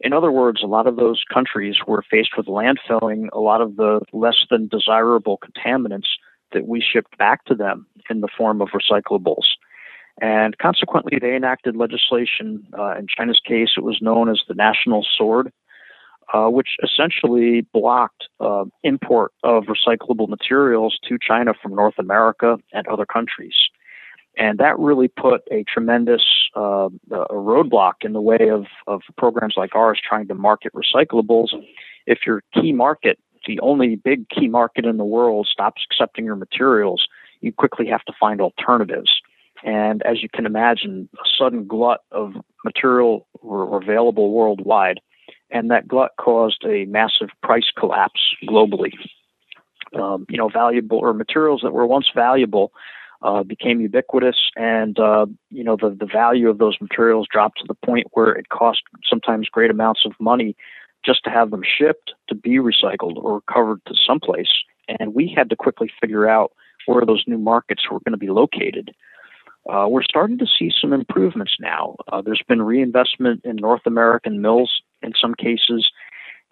In 0.00 0.12
other 0.12 0.30
words, 0.30 0.62
a 0.62 0.66
lot 0.66 0.86
of 0.86 0.96
those 0.96 1.22
countries 1.32 1.76
were 1.86 2.04
faced 2.08 2.36
with 2.36 2.46
landfilling 2.46 3.28
a 3.32 3.40
lot 3.40 3.60
of 3.60 3.76
the 3.76 4.00
less 4.12 4.36
than 4.50 4.68
desirable 4.68 5.38
contaminants 5.38 6.08
that 6.52 6.66
we 6.66 6.80
shipped 6.80 7.16
back 7.18 7.44
to 7.46 7.54
them 7.54 7.86
in 8.08 8.20
the 8.20 8.28
form 8.36 8.60
of 8.60 8.68
recyclables. 8.68 9.46
And 10.20 10.56
consequently, 10.58 11.18
they 11.20 11.34
enacted 11.34 11.76
legislation. 11.76 12.66
Uh, 12.76 12.96
in 12.96 13.06
China's 13.08 13.40
case, 13.44 13.70
it 13.76 13.84
was 13.84 13.98
known 14.00 14.28
as 14.28 14.40
the 14.48 14.54
National 14.54 15.06
Sword, 15.16 15.52
uh, 16.32 16.48
which 16.48 16.76
essentially 16.82 17.62
blocked 17.72 18.24
uh, 18.40 18.64
import 18.82 19.32
of 19.42 19.64
recyclable 19.64 20.28
materials 20.28 20.98
to 21.08 21.18
China 21.20 21.52
from 21.60 21.74
North 21.74 21.98
America 21.98 22.58
and 22.72 22.86
other 22.88 23.06
countries. 23.06 23.54
And 24.36 24.58
that 24.58 24.78
really 24.78 25.08
put 25.08 25.42
a 25.50 25.64
tremendous 25.64 26.22
uh, 26.54 26.90
roadblock 27.10 27.94
in 28.02 28.12
the 28.12 28.20
way 28.20 28.50
of, 28.50 28.66
of 28.86 29.02
programs 29.16 29.54
like 29.56 29.74
ours 29.74 30.00
trying 30.06 30.28
to 30.28 30.34
market 30.34 30.72
recyclables. 30.74 31.48
If 32.06 32.20
your 32.24 32.42
key 32.54 32.72
market, 32.72 33.18
the 33.46 33.58
only 33.60 33.96
big 33.96 34.28
key 34.28 34.48
market 34.48 34.84
in 34.84 34.96
the 34.96 35.04
world, 35.04 35.48
stops 35.50 35.82
accepting 35.90 36.24
your 36.24 36.36
materials, 36.36 37.06
you 37.40 37.52
quickly 37.52 37.86
have 37.86 38.04
to 38.04 38.12
find 38.18 38.40
alternatives. 38.40 39.10
And 39.64 40.02
as 40.02 40.22
you 40.22 40.28
can 40.28 40.46
imagine, 40.46 41.08
a 41.14 41.28
sudden 41.36 41.66
glut 41.66 42.02
of 42.12 42.34
material 42.64 43.26
were 43.42 43.76
available 43.76 44.30
worldwide 44.30 45.00
and 45.50 45.70
that 45.70 45.88
glut 45.88 46.12
caused 46.18 46.64
a 46.64 46.84
massive 46.86 47.28
price 47.42 47.70
collapse 47.76 48.20
globally. 48.48 48.92
Um, 49.94 50.26
you 50.28 50.36
know, 50.36 50.48
valuable 50.48 50.98
or 50.98 51.14
materials 51.14 51.60
that 51.62 51.72
were 51.72 51.86
once 51.86 52.10
valuable 52.14 52.72
uh, 53.22 53.42
became 53.42 53.80
ubiquitous, 53.80 54.36
and 54.54 54.98
uh, 54.98 55.26
you 55.50 55.64
know 55.64 55.76
the 55.76 55.90
the 55.90 56.06
value 56.06 56.48
of 56.48 56.58
those 56.58 56.76
materials 56.80 57.26
dropped 57.30 57.58
to 57.58 57.64
the 57.66 57.74
point 57.74 58.06
where 58.12 58.32
it 58.32 58.48
cost 58.50 58.82
sometimes 59.08 59.48
great 59.48 59.70
amounts 59.70 60.02
of 60.04 60.12
money 60.20 60.54
just 61.04 61.24
to 61.24 61.30
have 61.30 61.50
them 61.50 61.62
shipped 61.64 62.12
to 62.28 62.34
be 62.34 62.58
recycled 62.58 63.16
or 63.16 63.36
recovered 63.36 63.80
to 63.86 63.94
someplace. 64.06 64.50
And 65.00 65.14
we 65.14 65.32
had 65.34 65.50
to 65.50 65.56
quickly 65.56 65.90
figure 66.00 66.28
out 66.28 66.52
where 66.86 67.04
those 67.04 67.24
new 67.26 67.38
markets 67.38 67.82
were 67.90 68.00
going 68.00 68.12
to 68.12 68.18
be 68.18 68.30
located. 68.30 68.92
Uh, 69.68 69.86
we're 69.88 70.02
starting 70.02 70.38
to 70.38 70.46
see 70.46 70.70
some 70.80 70.92
improvements 70.92 71.56
now. 71.60 71.96
Uh, 72.10 72.22
there's 72.22 72.42
been 72.48 72.62
reinvestment 72.62 73.42
in 73.44 73.56
North 73.56 73.82
American 73.84 74.40
mills 74.40 74.70
in 75.02 75.12
some 75.20 75.34
cases, 75.34 75.90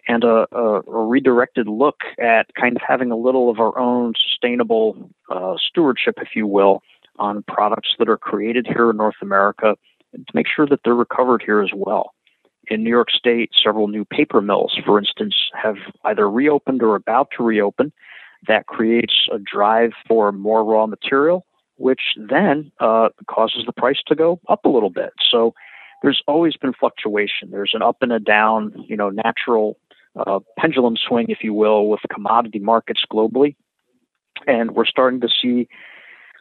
and 0.07 0.23
a, 0.23 0.47
a, 0.51 0.81
a, 0.81 1.05
redirected 1.05 1.67
look 1.67 1.97
at 2.19 2.53
kind 2.59 2.75
of 2.75 2.81
having 2.87 3.11
a 3.11 3.17
little 3.17 3.49
of 3.49 3.59
our 3.59 3.77
own 3.77 4.13
sustainable 4.29 5.09
uh, 5.29 5.55
stewardship, 5.57 6.15
if 6.21 6.29
you 6.35 6.47
will, 6.47 6.81
on 7.19 7.43
products 7.47 7.89
that 7.99 8.07
are 8.07 8.17
created 8.17 8.67
here 8.67 8.89
in 8.89 8.97
North 8.97 9.15
America 9.21 9.75
to 10.13 10.33
make 10.33 10.47
sure 10.53 10.65
that 10.65 10.79
they're 10.83 10.95
recovered 10.95 11.43
here 11.45 11.61
as 11.61 11.71
well. 11.75 12.13
In 12.69 12.83
New 12.83 12.89
York 12.89 13.11
State, 13.11 13.51
several 13.63 13.87
new 13.87 14.05
paper 14.05 14.41
mills, 14.41 14.77
for 14.85 14.99
instance, 14.99 15.35
have 15.53 15.77
either 16.03 16.29
reopened 16.29 16.81
or 16.83 16.95
about 16.95 17.29
to 17.37 17.43
reopen. 17.43 17.91
That 18.47 18.67
creates 18.67 19.27
a 19.31 19.39
drive 19.39 19.91
for 20.07 20.31
more 20.31 20.63
raw 20.63 20.85
material, 20.85 21.45
which 21.77 22.01
then 22.17 22.71
uh, 22.79 23.09
causes 23.29 23.63
the 23.65 23.71
price 23.71 23.99
to 24.07 24.15
go 24.15 24.39
up 24.47 24.65
a 24.65 24.69
little 24.69 24.89
bit. 24.89 25.13
So 25.31 25.53
there's 26.01 26.21
always 26.27 26.55
been 26.55 26.73
fluctuation. 26.73 27.51
There's 27.51 27.71
an 27.73 27.81
up 27.81 27.97
and 28.01 28.11
a 28.11 28.19
down, 28.19 28.73
you 28.87 28.95
know, 28.95 29.09
natural 29.09 29.77
uh, 30.15 30.39
pendulum 30.57 30.95
swing, 30.95 31.27
if 31.29 31.39
you 31.41 31.53
will, 31.53 31.89
with 31.89 31.99
commodity 32.13 32.59
markets 32.59 33.01
globally. 33.11 33.55
And 34.45 34.71
we're 34.71 34.85
starting 34.85 35.21
to 35.21 35.29
see, 35.29 35.67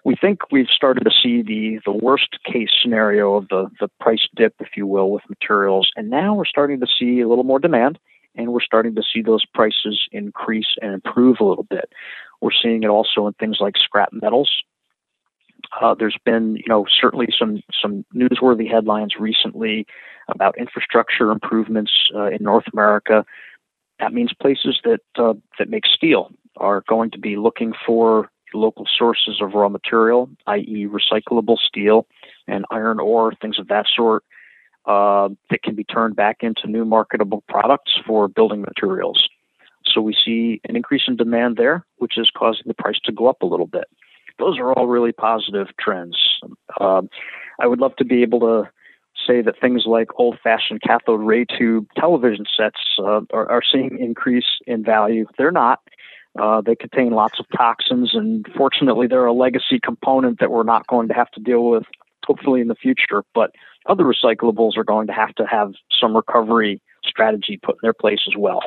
we 0.05 0.17
think 0.21 0.41
we've 0.51 0.69
started 0.69 1.05
to 1.05 1.11
see 1.11 1.43
the, 1.43 1.81
the 1.85 1.93
worst 1.93 2.39
case 2.45 2.69
scenario 2.83 3.35
of 3.35 3.49
the, 3.49 3.69
the 3.81 3.89
price 4.01 4.29
dip, 4.35 4.55
if 4.61 4.77
you 4.77 4.87
will, 4.87 5.11
with 5.11 5.23
materials. 5.29 5.91
And 5.97 6.11
now 6.11 6.35
we're 6.35 6.45
starting 6.45 6.81
to 6.81 6.87
see 6.87 7.21
a 7.21 7.29
little 7.29 7.45
more 7.45 7.59
demand 7.59 7.99
and 8.37 8.53
we're 8.53 8.61
starting 8.61 8.95
to 8.95 9.03
see 9.03 9.23
those 9.23 9.45
prices 9.47 10.07
increase 10.13 10.77
and 10.83 10.93
improve 10.93 11.39
a 11.41 11.45
little 11.45 11.67
bit. 11.69 11.91
We're 12.41 12.51
seeing 12.51 12.83
it 12.83 12.89
also 12.89 13.27
in 13.27 13.33
things 13.35 13.59
like 13.61 13.77
scrap 13.79 14.11
metals. 14.13 14.51
Uh, 15.81 15.95
there's 15.95 16.17
been, 16.25 16.57
you 16.57 16.69
know, 16.69 16.87
certainly 17.01 17.29
some 17.39 17.63
some 17.81 18.05
newsworthy 18.15 18.71
headlines 18.71 19.17
recently 19.19 19.87
about 20.29 20.59
infrastructure 20.59 21.31
improvements 21.31 21.93
uh, 22.15 22.27
in 22.27 22.39
North 22.41 22.65
America. 22.73 23.25
That 24.01 24.13
means 24.13 24.33
places 24.33 24.81
that 24.85 25.01
uh, 25.19 25.35
that 25.59 25.69
make 25.69 25.87
steel 25.87 26.33
are 26.57 26.83
going 26.89 27.11
to 27.11 27.19
be 27.19 27.37
looking 27.37 27.73
for 27.87 28.31
local 28.55 28.87
sources 28.99 29.41
of 29.41 29.53
raw 29.53 29.69
material, 29.69 30.31
i.e., 30.47 30.87
recyclable 30.87 31.59
steel 31.59 32.07
and 32.47 32.65
iron 32.71 32.99
ore, 33.01 33.33
things 33.41 33.59
of 33.59 33.69
that 33.69 33.87
sort, 33.95 34.25
uh, 34.87 35.29
that 35.51 35.63
can 35.63 35.75
be 35.75 35.85
turned 35.85 36.17
back 36.17 36.39
into 36.41 36.67
new 36.67 36.85
marketable 36.85 37.43
products 37.49 37.93
for 38.07 38.29
building 38.29 38.63
materials. 38.63 39.29
So 39.85 40.01
we 40.01 40.15
see 40.25 40.61
an 40.69 40.77
increase 40.77 41.03
in 41.07 41.17
demand 41.17 41.57
there, 41.57 41.85
which 41.99 42.17
is 42.17 42.31
causing 42.37 42.65
the 42.67 42.75
price 42.75 42.99
to 43.05 43.13
go 43.13 43.27
up 43.27 43.43
a 43.43 43.47
little 43.47 43.67
bit 43.67 43.85
those 44.39 44.59
are 44.59 44.73
all 44.73 44.87
really 44.87 45.13
positive 45.13 45.69
trends. 45.79 46.19
Um, 46.81 47.09
I 47.61 47.67
would 47.67 47.81
love 47.81 47.97
to 47.97 48.05
be 48.05 48.23
able 48.23 48.41
to 48.41 48.71
say 49.27 49.43
that 49.43 49.61
things 49.61 49.85
like 49.87 50.09
old-fashioned 50.17 50.83
cathode 50.83 51.21
ray 51.21 51.45
tube 51.45 51.87
television 51.97 52.45
sets 52.57 52.79
uh, 52.99 53.23
are, 53.33 53.51
are, 53.51 53.63
seeing 53.63 53.99
increase 53.99 54.45
in 54.67 54.85
value. 54.85 55.27
They're 55.39 55.51
not. 55.51 55.81
Uh, 56.39 56.61
they 56.61 56.77
contain 56.77 57.13
lots 57.13 57.41
of 57.41 57.47
toxins, 57.57 58.11
and 58.15 58.47
fortunately, 58.57 59.07
they're 59.07 59.25
a 59.25 59.33
legacy 59.33 59.81
component 59.83 60.39
that 60.39 60.51
we're 60.51 60.65
not 60.65 60.87
going 60.87 61.09
to 61.09 61.15
have 61.15 61.31
to 61.31 61.41
deal 61.41 61.71
with, 61.71 61.85
hopefully, 62.27 62.61
in 62.61 62.69
the 62.69 62.75
future. 62.75 63.25
But 63.35 63.53
other 63.87 64.05
recyclables 64.05 64.77
are 64.77 64.85
going 64.85 65.07
to 65.07 65.15
have 65.15 65.35
to 65.37 65.47
have 65.47 65.73
some 65.99 66.15
recovery 66.15 66.83
strategy 67.05 67.59
put 67.63 67.77
in 67.77 67.79
their 67.83 67.95
place 67.95 68.21
as 68.29 68.35
well. 68.37 68.61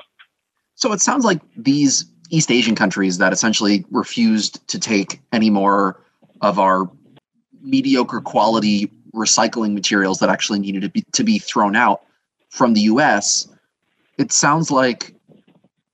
So 0.75 0.91
it 0.93 1.01
sounds 1.01 1.25
like 1.25 1.41
these 1.55 2.05
East 2.29 2.51
Asian 2.51 2.75
countries 2.75 3.17
that 3.17 3.33
essentially 3.33 3.85
refused 3.91 4.67
to 4.67 4.79
take 4.79 5.21
any 5.31 5.49
more 5.49 6.01
of 6.41 6.59
our 6.59 6.89
mediocre 7.61 8.21
quality 8.21 8.91
recycling 9.13 9.73
materials 9.73 10.19
that 10.19 10.29
actually 10.29 10.59
needed 10.59 10.81
to 10.81 10.89
be 10.89 11.03
to 11.13 11.23
be 11.23 11.39
thrown 11.39 11.75
out 11.75 12.01
from 12.49 12.73
the 12.73 12.81
US, 12.81 13.47
it 14.17 14.31
sounds 14.31 14.71
like 14.71 15.15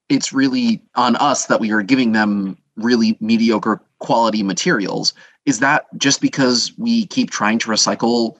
it's 0.10 0.34
really 0.34 0.82
on 0.96 1.16
us 1.18 1.46
that 1.48 1.60
we 1.60 1.72
are 1.72 1.82
giving 1.82 2.12
them 2.12 2.58
really 2.76 3.18
mediocre 3.20 3.82
quality 4.00 4.44
materials. 4.44 5.14
Is 5.46 5.60
that 5.60 5.86
just 5.98 6.22
because 6.22 6.74
we 6.78 7.06
keep 7.08 7.32
trying 7.32 7.60
to 7.60 7.70
recycle 7.70 8.36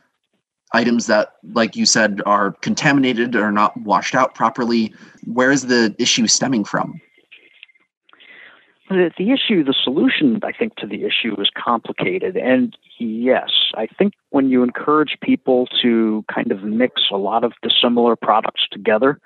items 0.74 1.08
that, 1.08 1.34
like 1.54 1.76
you 1.76 1.86
said, 1.86 2.22
are 2.26 2.52
contaminated 2.52 3.36
or 3.36 3.52
not 3.52 3.76
washed 3.82 4.16
out 4.16 4.36
properly? 4.36 4.94
Where 5.26 5.52
is 5.52 5.68
the 5.68 5.96
issue 5.98 6.28
stemming 6.28 6.66
from? 6.66 7.00
The, 8.90 9.12
the 9.18 9.32
issue, 9.32 9.64
the 9.64 9.76
solution, 9.84 10.40
I 10.44 10.52
think, 10.52 10.76
to 10.76 10.88
the 10.88 11.04
issue 11.06 11.40
is 11.40 11.50
complicated. 11.58 12.38
And 12.38 12.78
yes, 13.00 13.50
I 13.76 13.88
think 13.88 14.14
when 14.30 14.50
you 14.50 14.64
encourage 14.64 15.18
people 15.22 15.68
to 15.82 16.24
kind 16.34 16.52
of 16.52 16.64
mix 16.64 17.02
a 17.12 17.18
lot 17.18 17.44
of 17.44 17.54
dissimilar 17.64 18.16
products 18.16 18.68
together, 18.72 19.20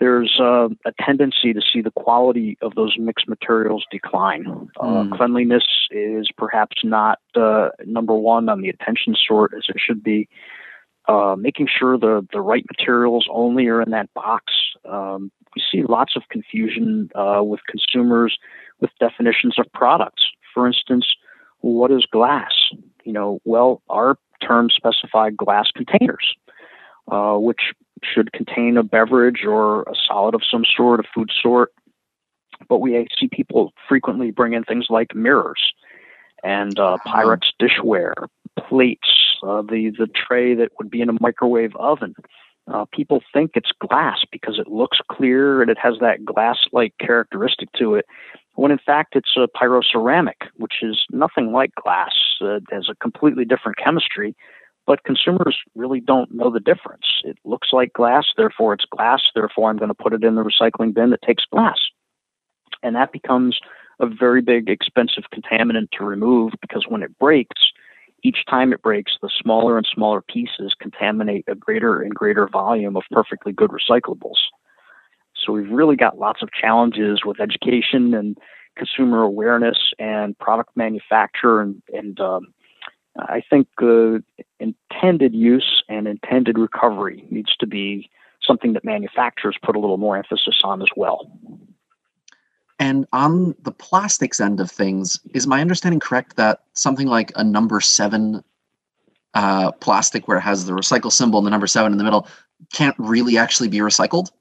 there's 0.00 0.38
a, 0.40 0.68
a 0.86 0.92
tendency 1.00 1.52
to 1.52 1.60
see 1.60 1.82
the 1.82 1.90
quality 1.90 2.58
of 2.62 2.74
those 2.74 2.96
mixed 2.98 3.28
materials 3.28 3.84
decline. 3.90 4.44
Mm. 4.44 4.68
Uh, 4.80 5.04
hmm. 5.04 5.14
cleanliness 5.14 5.64
is 5.90 6.28
perhaps 6.36 6.76
not 6.82 7.18
uh, 7.34 7.68
number 7.84 8.14
one 8.14 8.48
on 8.48 8.62
the 8.62 8.70
attention 8.70 9.14
sort 9.26 9.52
as 9.56 9.64
it 9.68 9.76
should 9.78 10.02
be. 10.02 10.28
Uh, 11.08 11.34
making 11.36 11.66
sure 11.66 11.98
the, 11.98 12.26
the 12.32 12.40
right 12.40 12.64
materials 12.70 13.26
only 13.30 13.66
are 13.66 13.82
in 13.82 13.90
that 13.90 14.12
box. 14.14 14.44
Um, 14.88 15.32
we 15.56 15.62
see 15.72 15.82
lots 15.82 16.14
of 16.14 16.22
confusion 16.30 17.10
uh, 17.14 17.42
with 17.42 17.60
consumers 17.66 18.38
with 18.80 18.90
definitions 18.98 19.58
of 19.58 19.66
products. 19.72 20.22
For 20.54 20.66
instance, 20.66 21.06
what 21.60 21.90
is 21.90 22.06
glass? 22.10 22.52
You 23.04 23.12
know, 23.12 23.40
well, 23.44 23.82
our 23.88 24.16
terms 24.42 24.74
specify 24.76 25.30
glass 25.30 25.70
containers, 25.74 26.34
uh, 27.10 27.36
which 27.36 27.72
should 28.02 28.32
contain 28.32 28.76
a 28.76 28.82
beverage 28.82 29.44
or 29.46 29.82
a 29.82 29.94
solid 30.08 30.34
of 30.34 30.42
some 30.50 30.64
sort, 30.64 31.00
a 31.00 31.04
food 31.14 31.30
sort. 31.42 31.72
But 32.68 32.78
we 32.78 33.06
see 33.18 33.28
people 33.28 33.72
frequently 33.88 34.30
bring 34.30 34.52
in 34.52 34.64
things 34.64 34.86
like 34.90 35.14
mirrors 35.14 35.72
and 36.42 36.78
uh, 36.78 36.98
Pyrex 37.06 37.40
dishware, 37.60 38.28
plates, 38.58 39.08
uh, 39.42 39.62
the 39.62 39.92
the 39.98 40.06
tray 40.06 40.54
that 40.54 40.70
would 40.78 40.90
be 40.90 41.00
in 41.00 41.08
a 41.08 41.16
microwave 41.20 41.74
oven. 41.76 42.14
Uh, 42.72 42.84
people 42.92 43.20
think 43.32 43.52
it's 43.54 43.72
glass 43.86 44.20
because 44.30 44.58
it 44.58 44.68
looks 44.68 44.98
clear 45.10 45.60
and 45.60 45.70
it 45.70 45.78
has 45.78 45.94
that 46.00 46.24
glass-like 46.24 46.94
characteristic 47.00 47.68
to 47.72 47.94
it, 47.94 48.06
when 48.54 48.70
in 48.70 48.78
fact 48.78 49.16
it's 49.16 49.36
a 49.36 49.48
pyroceramic, 49.48 50.48
which 50.56 50.74
is 50.82 51.04
nothing 51.10 51.52
like 51.52 51.74
glass. 51.74 52.12
Uh, 52.40 52.56
it 52.56 52.62
has 52.70 52.88
a 52.88 52.94
completely 52.96 53.44
different 53.44 53.76
chemistry, 53.76 54.36
but 54.86 55.02
consumers 55.04 55.58
really 55.74 56.00
don't 56.00 56.32
know 56.32 56.50
the 56.50 56.60
difference. 56.60 57.06
It 57.24 57.38
looks 57.44 57.68
like 57.72 57.92
glass, 57.92 58.26
therefore 58.36 58.74
it's 58.74 58.84
glass, 58.84 59.22
therefore 59.34 59.68
I'm 59.68 59.78
going 59.78 59.88
to 59.88 59.94
put 59.94 60.12
it 60.12 60.22
in 60.22 60.36
the 60.36 60.44
recycling 60.44 60.94
bin 60.94 61.10
that 61.10 61.22
takes 61.22 61.44
glass. 61.50 61.78
And 62.82 62.94
that 62.94 63.12
becomes 63.12 63.58
a 63.98 64.06
very 64.06 64.42
big, 64.42 64.70
expensive 64.70 65.24
contaminant 65.34 65.90
to 65.92 66.04
remove 66.04 66.52
because 66.60 66.86
when 66.88 67.02
it 67.02 67.18
breaks, 67.18 67.60
each 68.22 68.44
time 68.48 68.72
it 68.72 68.82
breaks, 68.82 69.12
the 69.22 69.30
smaller 69.40 69.76
and 69.76 69.86
smaller 69.92 70.20
pieces 70.20 70.74
contaminate 70.80 71.44
a 71.48 71.54
greater 71.54 72.00
and 72.00 72.14
greater 72.14 72.48
volume 72.48 72.96
of 72.96 73.02
perfectly 73.10 73.52
good 73.52 73.70
recyclables. 73.70 74.36
So 75.34 75.52
we've 75.52 75.70
really 75.70 75.96
got 75.96 76.18
lots 76.18 76.42
of 76.42 76.50
challenges 76.52 77.24
with 77.24 77.40
education 77.40 78.14
and 78.14 78.36
consumer 78.76 79.22
awareness 79.22 79.78
and 79.98 80.38
product 80.38 80.76
manufacture 80.76 81.60
and, 81.60 81.82
and 81.92 82.20
um, 82.20 82.48
I 83.18 83.42
think 83.48 83.68
uh, 83.82 84.18
intended 84.58 85.34
use 85.34 85.82
and 85.88 86.06
intended 86.06 86.58
recovery 86.58 87.26
needs 87.30 87.54
to 87.56 87.66
be 87.66 88.08
something 88.42 88.72
that 88.74 88.84
manufacturers 88.84 89.56
put 89.62 89.76
a 89.76 89.80
little 89.80 89.98
more 89.98 90.16
emphasis 90.16 90.60
on 90.62 90.80
as 90.80 90.88
well. 90.96 91.30
And 92.80 93.06
on 93.12 93.54
the 93.62 93.72
plastics 93.72 94.40
end 94.40 94.58
of 94.58 94.70
things, 94.70 95.20
is 95.34 95.46
my 95.46 95.60
understanding 95.60 96.00
correct 96.00 96.36
that 96.36 96.62
something 96.72 97.06
like 97.06 97.30
a 97.36 97.44
number 97.44 97.80
seven 97.80 98.42
uh, 99.34 99.70
plastic, 99.72 100.26
where 100.26 100.38
it 100.38 100.40
has 100.40 100.64
the 100.64 100.72
recycle 100.72 101.12
symbol 101.12 101.38
and 101.38 101.46
the 101.46 101.50
number 101.50 101.66
seven 101.66 101.92
in 101.92 101.98
the 101.98 102.04
middle, 102.04 102.26
can't 102.72 102.96
really 102.98 103.36
actually 103.36 103.68
be 103.68 103.78
recycled? 103.78 104.32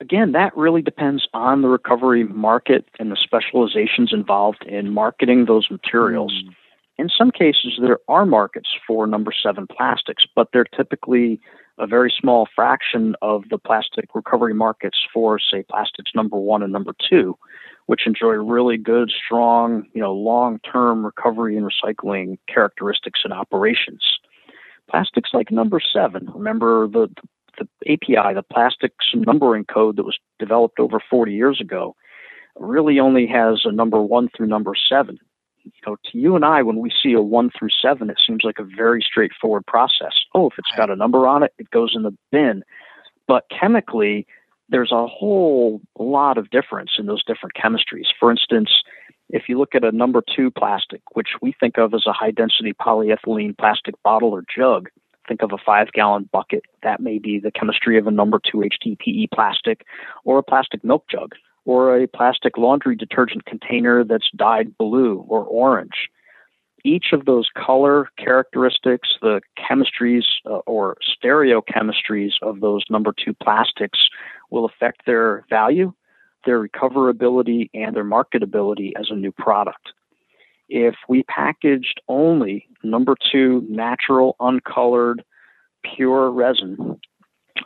Again, 0.00 0.32
that 0.32 0.56
really 0.56 0.82
depends 0.82 1.26
on 1.34 1.62
the 1.62 1.68
recovery 1.68 2.24
market 2.24 2.84
and 2.98 3.10
the 3.10 3.16
specializations 3.16 4.12
involved 4.12 4.64
in 4.66 4.92
marketing 4.94 5.46
those 5.46 5.68
materials. 5.70 6.32
Mm. 6.32 6.54
In 6.98 7.08
some 7.10 7.30
cases, 7.30 7.78
there 7.80 7.98
are 8.08 8.24
markets 8.24 8.70
for 8.86 9.06
number 9.06 9.30
seven 9.30 9.66
plastics, 9.66 10.24
but 10.34 10.48
they're 10.52 10.64
typically 10.64 11.40
a 11.78 11.86
very 11.86 12.12
small 12.18 12.48
fraction 12.54 13.14
of 13.20 13.44
the 13.50 13.58
plastic 13.58 14.14
recovery 14.14 14.54
markets 14.54 14.96
for, 15.12 15.38
say, 15.38 15.62
plastics 15.68 16.12
number 16.14 16.38
one 16.38 16.62
and 16.62 16.72
number 16.72 16.94
two, 17.10 17.36
which 17.84 18.06
enjoy 18.06 18.30
really 18.30 18.78
good, 18.78 19.10
strong, 19.10 19.84
you 19.92 20.00
know, 20.00 20.14
long-term 20.14 21.04
recovery 21.04 21.58
and 21.58 21.70
recycling 21.70 22.38
characteristics 22.48 23.20
and 23.24 23.32
operations. 23.32 24.02
Plastics 24.88 25.30
like 25.34 25.50
number 25.50 25.80
seven, 25.92 26.30
remember 26.34 26.88
the, 26.88 27.08
the 27.58 27.92
API, 27.92 28.32
the 28.32 28.44
plastics 28.50 29.04
numbering 29.14 29.64
code 29.64 29.96
that 29.96 30.04
was 30.04 30.16
developed 30.38 30.80
over 30.80 30.98
40 31.10 31.34
years 31.34 31.60
ago, 31.60 31.94
really 32.58 32.98
only 32.98 33.26
has 33.26 33.62
a 33.66 33.72
number 33.72 34.00
one 34.00 34.30
through 34.34 34.46
number 34.46 34.72
seven 34.88 35.18
you 35.66 35.72
know, 35.86 35.96
to 36.10 36.18
you 36.18 36.36
and 36.36 36.44
I, 36.44 36.62
when 36.62 36.78
we 36.78 36.90
see 37.02 37.12
a 37.12 37.20
one 37.20 37.50
through 37.56 37.70
seven, 37.82 38.10
it 38.10 38.20
seems 38.24 38.42
like 38.44 38.58
a 38.58 38.64
very 38.64 39.02
straightforward 39.02 39.66
process. 39.66 40.12
Oh, 40.34 40.46
if 40.48 40.54
it's 40.58 40.76
got 40.76 40.90
a 40.90 40.96
number 40.96 41.26
on 41.26 41.42
it, 41.42 41.52
it 41.58 41.70
goes 41.70 41.92
in 41.94 42.02
the 42.02 42.16
bin. 42.30 42.62
But 43.26 43.44
chemically, 43.50 44.26
there's 44.68 44.92
a 44.92 45.06
whole 45.06 45.80
lot 45.98 46.38
of 46.38 46.50
difference 46.50 46.92
in 46.98 47.06
those 47.06 47.24
different 47.24 47.54
chemistries. 47.54 48.06
For 48.18 48.30
instance, 48.30 48.70
if 49.28 49.48
you 49.48 49.58
look 49.58 49.74
at 49.74 49.84
a 49.84 49.92
number 49.92 50.22
two 50.34 50.50
plastic, 50.50 51.02
which 51.12 51.30
we 51.42 51.52
think 51.58 51.78
of 51.78 51.94
as 51.94 52.04
a 52.06 52.12
high 52.12 52.30
density 52.30 52.72
polyethylene 52.72 53.58
plastic 53.58 54.00
bottle 54.02 54.30
or 54.30 54.44
jug, 54.54 54.88
think 55.26 55.42
of 55.42 55.52
a 55.52 55.58
five 55.58 55.90
gallon 55.92 56.28
bucket. 56.32 56.62
That 56.84 57.00
may 57.00 57.18
be 57.18 57.40
the 57.40 57.50
chemistry 57.50 57.98
of 57.98 58.06
a 58.06 58.12
number 58.12 58.40
two 58.40 58.58
HDPE 58.58 59.28
plastic 59.34 59.84
or 60.24 60.38
a 60.38 60.42
plastic 60.42 60.84
milk 60.84 61.04
jug 61.10 61.34
or 61.66 62.00
a 62.00 62.06
plastic 62.06 62.56
laundry 62.56 62.96
detergent 62.96 63.44
container 63.44 64.04
that's 64.04 64.30
dyed 64.34 64.78
blue 64.78 65.26
or 65.28 65.44
orange. 65.44 66.08
Each 66.84 67.06
of 67.12 67.24
those 67.24 67.48
color 67.56 68.08
characteristics, 68.16 69.08
the 69.20 69.40
chemistries 69.58 70.22
uh, 70.46 70.60
or 70.66 70.96
stereochemistries 71.22 72.34
of 72.42 72.60
those 72.60 72.84
number 72.88 73.12
two 73.12 73.34
plastics 73.34 73.98
will 74.50 74.64
affect 74.64 75.04
their 75.04 75.44
value, 75.50 75.92
their 76.46 76.64
recoverability, 76.64 77.68
and 77.74 77.96
their 77.96 78.04
marketability 78.04 78.92
as 78.98 79.08
a 79.10 79.16
new 79.16 79.32
product. 79.32 79.92
If 80.68 80.94
we 81.08 81.24
packaged 81.24 82.00
only 82.06 82.68
number 82.84 83.16
two 83.32 83.66
natural, 83.68 84.36
uncolored, 84.38 85.24
pure 85.82 86.30
resin 86.30 87.00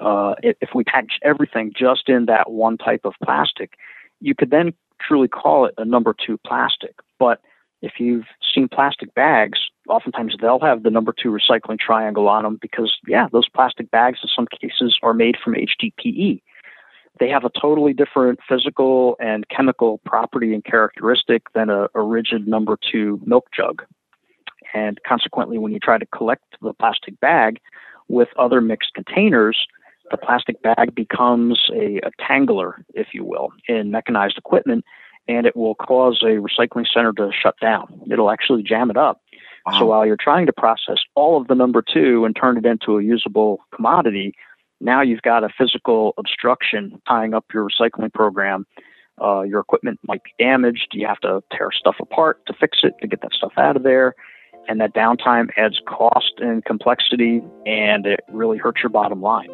uh, 0.01 0.35
if 0.43 0.71
we 0.75 0.85
package 0.85 1.19
everything 1.23 1.73
just 1.77 2.09
in 2.09 2.27
that 2.27 2.51
one 2.51 2.79
type 2.79 3.03
of 3.05 3.15
plastic, 3.23 3.75
you 4.21 4.35
could 4.35 4.51
then 4.51 4.73
truly 5.01 5.29
call 5.29 5.67
it 5.67 5.75
a 5.79 5.85
number 5.85 6.15
two 6.15 6.39
plastic. 6.47 6.95
But 7.19 7.41
if 7.83 7.93
you've 7.99 8.27
seen 8.55 8.69
plastic 8.69 9.15
bags, 9.15 9.59
oftentimes 9.89 10.37
they'll 10.41 10.61
have 10.61 10.83
the 10.83 10.91
number 10.91 11.13
two 11.13 11.31
recycling 11.31 11.79
triangle 11.79 12.29
on 12.29 12.45
them 12.45 12.59
because, 12.61 12.97
yeah, 13.07 13.29
those 13.33 13.49
plastic 13.49 13.91
bags 13.91 14.19
in 14.23 14.29
some 14.35 14.47
cases 14.47 14.99
are 15.03 15.15
made 15.15 15.37
from 15.43 15.55
HDPE. 15.55 16.43
They 17.19 17.29
have 17.29 17.45
a 17.45 17.51
totally 17.61 17.93
different 17.93 18.41
physical 18.49 19.17
and 19.21 19.49
chemical 19.49 19.99
property 20.05 20.55
and 20.55 20.65
characteristic 20.65 21.53
than 21.55 21.69
a, 21.69 21.89
a 21.95 22.03
rigid 22.03 22.47
number 22.47 22.79
two 22.91 23.21
milk 23.25 23.49
jug. 23.55 23.83
And 24.73 24.99
consequently, 25.07 25.59
when 25.59 25.73
you 25.73 25.81
try 25.81 25.99
to 25.99 26.07
collect 26.07 26.45
the 26.63 26.73
plastic 26.73 27.19
bag 27.21 27.61
with 28.09 28.29
other 28.39 28.61
mixed 28.61 28.95
containers, 28.95 29.67
the 30.11 30.17
plastic 30.17 30.63
bag 30.63 30.95
becomes 30.95 31.69
a, 31.75 31.99
a 31.99 32.11
tangler, 32.21 32.85
if 32.95 33.09
you 33.13 33.25
will, 33.25 33.53
in 33.69 33.91
mechanized 33.91 34.39
equipment, 34.39 34.85
and 35.29 35.47
it 35.47 35.57
will 35.57 35.75
cause 35.75 36.23
a 36.23 36.39
recycling 36.39 36.87
center 36.93 37.13
to 37.13 37.31
shut 37.33 37.55
down. 37.61 38.01
It'll 38.11 38.31
actually 38.31 38.63
jam 38.63 38.91
it 38.91 38.97
up. 38.97 39.21
Wow. 39.67 39.79
So 39.79 39.87
while 39.87 40.07
you're 40.07 40.17
trying 40.19 40.47
to 40.47 40.53
process 40.53 40.99
all 41.15 41.41
of 41.41 41.49
the 41.49 41.55
number 41.55 41.83
two 41.83 42.25
and 42.25 42.35
turn 42.35 42.57
it 42.57 42.67
into 42.67 42.99
a 42.99 43.03
usable 43.03 43.61
commodity, 43.75 44.35
now 44.81 45.03
you've 45.03 45.23
got 45.23 45.45
a 45.45 45.49
physical 45.57 46.15
obstruction 46.17 47.01
tying 47.07 47.35
up 47.35 47.45
your 47.53 47.69
recycling 47.69 48.13
program. 48.13 48.67
Uh, 49.23 49.43
your 49.43 49.61
equipment 49.61 50.01
might 50.09 50.23
be 50.25 50.31
damaged. 50.43 50.89
You 50.93 51.07
have 51.07 51.21
to 51.21 51.43
tear 51.53 51.71
stuff 51.73 51.97
apart 52.01 52.41
to 52.47 52.55
fix 52.59 52.79
it 52.83 52.95
to 53.03 53.07
get 53.07 53.21
that 53.21 53.35
stuff 53.35 53.53
out 53.59 53.77
of 53.77 53.83
there. 53.83 54.15
And 54.69 54.81
that 54.81 54.95
downtime 54.95 55.51
adds 55.57 55.81
cost 55.87 56.35
and 56.39 56.65
complexity, 56.65 57.43
and 57.67 58.07
it 58.07 58.21
really 58.29 58.59
hurts 58.59 58.83
your 58.83 58.91
bottom 58.91 59.21
line. 59.21 59.49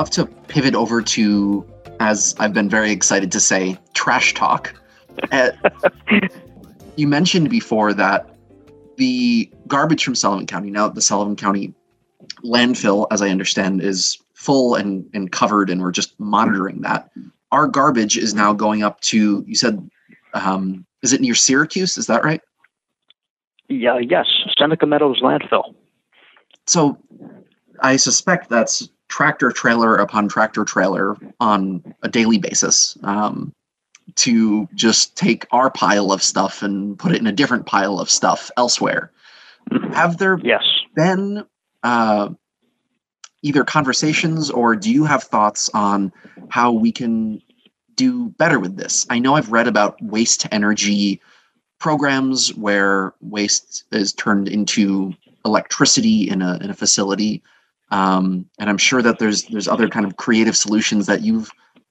Love 0.00 0.08
to 0.08 0.24
pivot 0.48 0.74
over 0.74 1.02
to, 1.02 1.62
as 2.00 2.34
I've 2.38 2.54
been 2.54 2.70
very 2.70 2.90
excited 2.90 3.30
to 3.32 3.38
say, 3.38 3.76
trash 3.92 4.32
talk. 4.32 4.74
Uh, 5.30 5.50
you 6.96 7.06
mentioned 7.06 7.50
before 7.50 7.92
that 7.92 8.34
the 8.96 9.52
garbage 9.66 10.02
from 10.02 10.14
Sullivan 10.14 10.46
County, 10.46 10.70
now 10.70 10.88
the 10.88 11.02
Sullivan 11.02 11.36
County 11.36 11.74
landfill, 12.42 13.08
as 13.10 13.20
I 13.20 13.28
understand, 13.28 13.82
is 13.82 14.16
full 14.32 14.74
and, 14.74 15.04
and 15.12 15.30
covered, 15.32 15.68
and 15.68 15.82
we're 15.82 15.90
just 15.90 16.18
monitoring 16.18 16.80
that. 16.80 17.10
Our 17.52 17.66
garbage 17.66 18.16
is 18.16 18.32
now 18.32 18.54
going 18.54 18.82
up 18.82 19.02
to, 19.02 19.44
you 19.46 19.54
said, 19.54 19.86
um, 20.32 20.86
is 21.02 21.12
it 21.12 21.20
near 21.20 21.34
Syracuse? 21.34 21.98
Is 21.98 22.06
that 22.06 22.24
right? 22.24 22.40
Yeah, 23.68 23.98
yes, 23.98 24.24
Seneca 24.58 24.86
Meadows 24.86 25.20
landfill. 25.20 25.74
So 26.66 26.96
I 27.82 27.96
suspect 27.96 28.48
that's 28.48 28.88
tractor 29.10 29.50
trailer 29.50 29.96
upon 29.96 30.28
tractor 30.28 30.64
trailer 30.64 31.16
on 31.40 31.94
a 32.02 32.08
daily 32.08 32.38
basis 32.38 32.96
um, 33.02 33.52
to 34.14 34.68
just 34.74 35.16
take 35.16 35.46
our 35.50 35.70
pile 35.70 36.12
of 36.12 36.22
stuff 36.22 36.62
and 36.62 36.98
put 36.98 37.12
it 37.12 37.20
in 37.20 37.26
a 37.26 37.32
different 37.32 37.66
pile 37.66 37.98
of 37.98 38.08
stuff 38.08 38.50
elsewhere. 38.56 39.10
Have 39.92 40.16
there 40.16 40.38
yes. 40.42 40.62
been 40.94 41.44
uh, 41.82 42.30
either 43.42 43.64
conversations 43.64 44.50
or 44.50 44.76
do 44.76 44.90
you 44.90 45.04
have 45.04 45.24
thoughts 45.24 45.68
on 45.74 46.12
how 46.48 46.72
we 46.72 46.92
can 46.92 47.42
do 47.96 48.30
better 48.30 48.58
with 48.58 48.76
this? 48.76 49.06
I 49.10 49.18
know 49.18 49.34
I've 49.34 49.52
read 49.52 49.66
about 49.66 50.00
waste 50.00 50.46
energy 50.50 51.20
programs 51.78 52.54
where 52.54 53.12
waste 53.20 53.84
is 53.90 54.12
turned 54.12 54.48
into 54.48 55.14
electricity 55.44 56.28
in 56.28 56.42
a 56.42 56.58
in 56.60 56.70
a 56.70 56.74
facility, 56.74 57.42
um, 57.90 58.46
and 58.58 58.70
I'm 58.70 58.78
sure 58.78 59.02
that 59.02 59.18
there's 59.18 59.44
there's 59.44 59.68
other 59.68 59.88
kind 59.88 60.06
of 60.06 60.16
creative 60.16 60.56
solutions 60.56 61.06
that 61.06 61.22
you've 61.22 61.50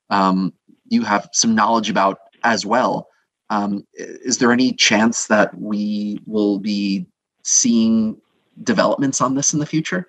um, 0.09 0.53
you 0.87 1.03
have 1.03 1.29
some 1.33 1.55
knowledge 1.55 1.89
about 1.89 2.19
as 2.43 2.65
well. 2.65 3.07
Um, 3.49 3.85
is 3.93 4.37
there 4.37 4.51
any 4.51 4.73
chance 4.73 5.27
that 5.27 5.57
we 5.59 6.21
will 6.25 6.59
be 6.59 7.05
seeing 7.43 8.19
developments 8.63 9.21
on 9.21 9.35
this 9.35 9.53
in 9.53 9.59
the 9.59 9.65
future? 9.65 10.07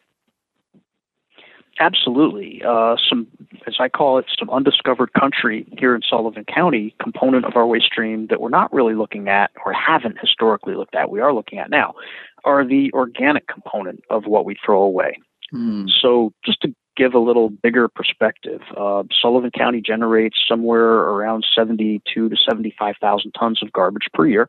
Absolutely. 1.78 2.62
Uh, 2.62 2.96
some, 3.08 3.26
as 3.66 3.76
I 3.80 3.88
call 3.88 4.18
it, 4.18 4.26
some 4.38 4.50
undiscovered 4.50 5.14
country 5.14 5.66
here 5.78 5.94
in 5.94 6.02
Sullivan 6.06 6.44
County 6.44 6.94
component 7.00 7.46
of 7.46 7.56
our 7.56 7.66
waste 7.66 7.86
stream 7.86 8.26
that 8.26 8.38
we're 8.38 8.50
not 8.50 8.70
really 8.70 8.94
looking 8.94 9.28
at 9.28 9.50
or 9.64 9.72
haven't 9.72 10.18
historically 10.20 10.74
looked 10.74 10.94
at, 10.94 11.10
we 11.10 11.20
are 11.20 11.32
looking 11.32 11.58
at 11.58 11.70
now, 11.70 11.94
are 12.44 12.66
the 12.66 12.92
organic 12.92 13.48
component 13.48 14.04
of 14.10 14.26
what 14.26 14.44
we 14.44 14.54
throw 14.62 14.82
away. 14.82 15.16
Mm. 15.54 15.88
So, 16.00 16.32
just 16.44 16.60
to 16.62 16.74
give 16.96 17.14
a 17.14 17.18
little 17.18 17.48
bigger 17.48 17.88
perspective, 17.88 18.60
uh, 18.76 19.04
Sullivan 19.20 19.50
County 19.50 19.80
generates 19.80 20.36
somewhere 20.48 20.82
around 20.82 21.44
72 21.54 22.28
to 22.28 22.36
75,000 22.36 23.32
tons 23.32 23.62
of 23.62 23.72
garbage 23.72 24.08
per 24.12 24.26
year. 24.26 24.48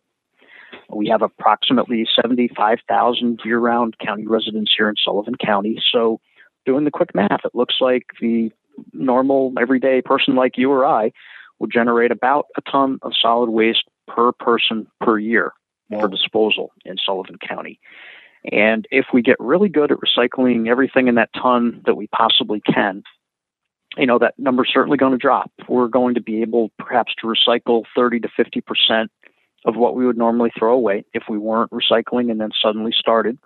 We 0.89 1.07
have 1.09 1.21
approximately 1.21 2.07
75,000 2.15 3.41
year 3.43 3.59
round 3.59 3.97
county 3.99 4.27
residents 4.27 4.73
here 4.75 4.89
in 4.89 4.95
Sullivan 5.03 5.35
County. 5.35 5.81
So, 5.91 6.19
doing 6.65 6.83
the 6.83 6.91
quick 6.91 7.15
math, 7.15 7.45
it 7.45 7.55
looks 7.55 7.75
like 7.79 8.05
the 8.19 8.51
normal, 8.93 9.53
everyday 9.59 10.01
person 10.01 10.35
like 10.35 10.57
you 10.57 10.71
or 10.71 10.85
I 10.85 11.11
would 11.59 11.71
generate 11.71 12.11
about 12.11 12.47
a 12.57 12.61
ton 12.69 12.99
of 13.01 13.13
solid 13.19 13.49
waste 13.49 13.83
per 14.07 14.31
person 14.31 14.87
per 14.99 15.19
year 15.19 15.53
for 15.99 16.07
disposal 16.07 16.71
in 16.85 16.95
Sullivan 17.03 17.37
County. 17.37 17.79
And 18.49 18.87
if 18.91 19.07
we 19.13 19.21
get 19.21 19.37
really 19.39 19.69
good 19.69 19.91
at 19.91 19.99
recycling 19.99 20.67
everything 20.67 21.07
in 21.07 21.15
that 21.15 21.29
ton 21.33 21.81
that 21.85 21.95
we 21.95 22.07
possibly 22.07 22.61
can, 22.61 23.03
you 23.97 24.07
know, 24.07 24.19
that 24.19 24.37
number's 24.37 24.71
certainly 24.73 24.97
going 24.97 25.11
to 25.11 25.17
drop. 25.17 25.51
We're 25.67 25.87
going 25.87 26.15
to 26.15 26.21
be 26.21 26.41
able 26.41 26.71
perhaps 26.79 27.13
to 27.21 27.27
recycle 27.27 27.83
30 27.95 28.21
to 28.21 28.29
50% 28.29 29.07
of 29.65 29.75
what 29.75 29.95
we 29.95 30.05
would 30.05 30.17
normally 30.17 30.51
throw 30.57 30.73
away 30.73 31.05
if 31.13 31.23
we 31.29 31.37
weren't 31.37 31.71
recycling 31.71 32.31
and 32.31 32.41
then 32.41 32.49
suddenly 32.61 32.91
started, 32.97 33.37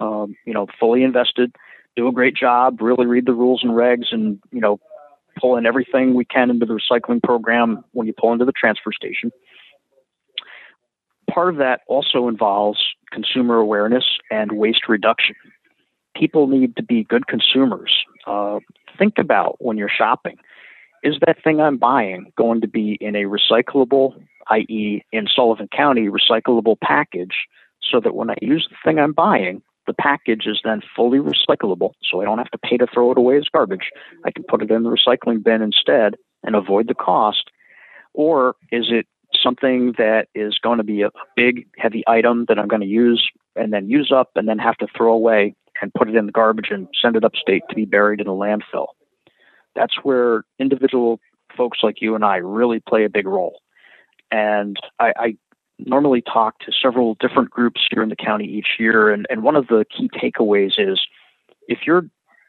um, 0.00 0.36
you 0.44 0.52
know, 0.52 0.66
fully 0.78 1.02
invested, 1.02 1.54
do 1.96 2.08
a 2.08 2.12
great 2.12 2.34
job, 2.34 2.82
really 2.82 3.06
read 3.06 3.26
the 3.26 3.32
rules 3.32 3.62
and 3.62 3.72
regs 3.72 4.12
and, 4.12 4.38
you 4.50 4.60
know, 4.60 4.80
pull 5.40 5.56
in 5.56 5.64
everything 5.64 6.14
we 6.14 6.26
can 6.26 6.50
into 6.50 6.66
the 6.66 6.78
recycling 6.78 7.22
program 7.22 7.82
when 7.92 8.06
you 8.06 8.12
pull 8.12 8.32
into 8.32 8.44
the 8.44 8.52
transfer 8.52 8.92
station. 8.92 9.30
Part 11.32 11.48
of 11.48 11.56
that 11.56 11.80
also 11.86 12.28
involves 12.28 12.80
consumer 13.10 13.56
awareness 13.56 14.04
and 14.30 14.52
waste 14.52 14.88
reduction. 14.88 15.34
People 16.14 16.46
need 16.46 16.76
to 16.76 16.82
be 16.82 17.04
good 17.04 17.26
consumers. 17.26 17.92
Uh, 18.26 18.58
think 18.98 19.14
about 19.18 19.56
when 19.58 19.78
you're 19.78 19.88
shopping 19.88 20.36
is 21.02 21.16
that 21.26 21.42
thing 21.42 21.60
I'm 21.60 21.78
buying 21.78 22.32
going 22.36 22.60
to 22.60 22.68
be 22.68 22.96
in 23.00 23.16
a 23.16 23.24
recyclable, 23.24 24.14
i.e., 24.48 25.02
in 25.10 25.26
Sullivan 25.34 25.68
County, 25.74 26.08
recyclable 26.08 26.76
package, 26.80 27.46
so 27.82 27.98
that 28.00 28.14
when 28.14 28.30
I 28.30 28.36
use 28.40 28.68
the 28.70 28.76
thing 28.84 28.98
I'm 28.98 29.12
buying, 29.12 29.62
the 29.86 29.94
package 29.94 30.46
is 30.46 30.60
then 30.62 30.80
fully 30.94 31.18
recyclable, 31.18 31.92
so 32.08 32.20
I 32.20 32.24
don't 32.24 32.38
have 32.38 32.50
to 32.50 32.58
pay 32.58 32.76
to 32.76 32.86
throw 32.86 33.10
it 33.10 33.18
away 33.18 33.36
as 33.36 33.48
garbage. 33.52 33.90
I 34.24 34.30
can 34.30 34.44
put 34.44 34.62
it 34.62 34.70
in 34.70 34.84
the 34.84 34.90
recycling 34.90 35.42
bin 35.42 35.60
instead 35.60 36.14
and 36.44 36.54
avoid 36.54 36.86
the 36.86 36.94
cost. 36.94 37.50
Or 38.14 38.54
is 38.70 38.86
it 38.90 39.06
something 39.42 39.94
that 39.98 40.28
is 40.34 40.58
going 40.58 40.78
to 40.78 40.84
be 40.84 41.02
a 41.02 41.10
big, 41.36 41.66
heavy 41.76 42.02
item 42.06 42.46
that 42.48 42.58
I'm 42.58 42.68
going 42.68 42.82
to 42.82 42.86
use 42.86 43.30
and 43.56 43.72
then 43.72 43.88
use 43.88 44.12
up 44.14 44.30
and 44.36 44.48
then 44.48 44.58
have 44.58 44.76
to 44.78 44.86
throw 44.96 45.12
away 45.12 45.54
and 45.80 45.92
put 45.94 46.08
it 46.08 46.14
in 46.14 46.26
the 46.26 46.32
garbage 46.32 46.68
and 46.70 46.88
send 47.00 47.16
it 47.16 47.24
upstate 47.24 47.62
to 47.68 47.74
be 47.74 47.84
buried 47.84 48.20
in 48.20 48.26
a 48.26 48.32
landfill. 48.32 48.88
That's 49.74 49.94
where 50.02 50.44
individual 50.58 51.20
folks 51.56 51.78
like 51.82 52.00
you 52.00 52.14
and 52.14 52.24
I 52.24 52.36
really 52.36 52.80
play 52.80 53.04
a 53.04 53.10
big 53.10 53.26
role. 53.26 53.60
And 54.30 54.76
I, 54.98 55.12
I 55.16 55.36
normally 55.78 56.22
talk 56.22 56.58
to 56.60 56.72
several 56.72 57.16
different 57.20 57.50
groups 57.50 57.80
here 57.90 58.02
in 58.02 58.08
the 58.08 58.16
county 58.16 58.46
each 58.46 58.78
year, 58.78 59.10
and, 59.10 59.26
and 59.28 59.42
one 59.42 59.56
of 59.56 59.66
the 59.66 59.84
key 59.96 60.08
takeaways 60.08 60.72
is 60.78 61.00
if 61.68 61.80
you're 61.86 62.04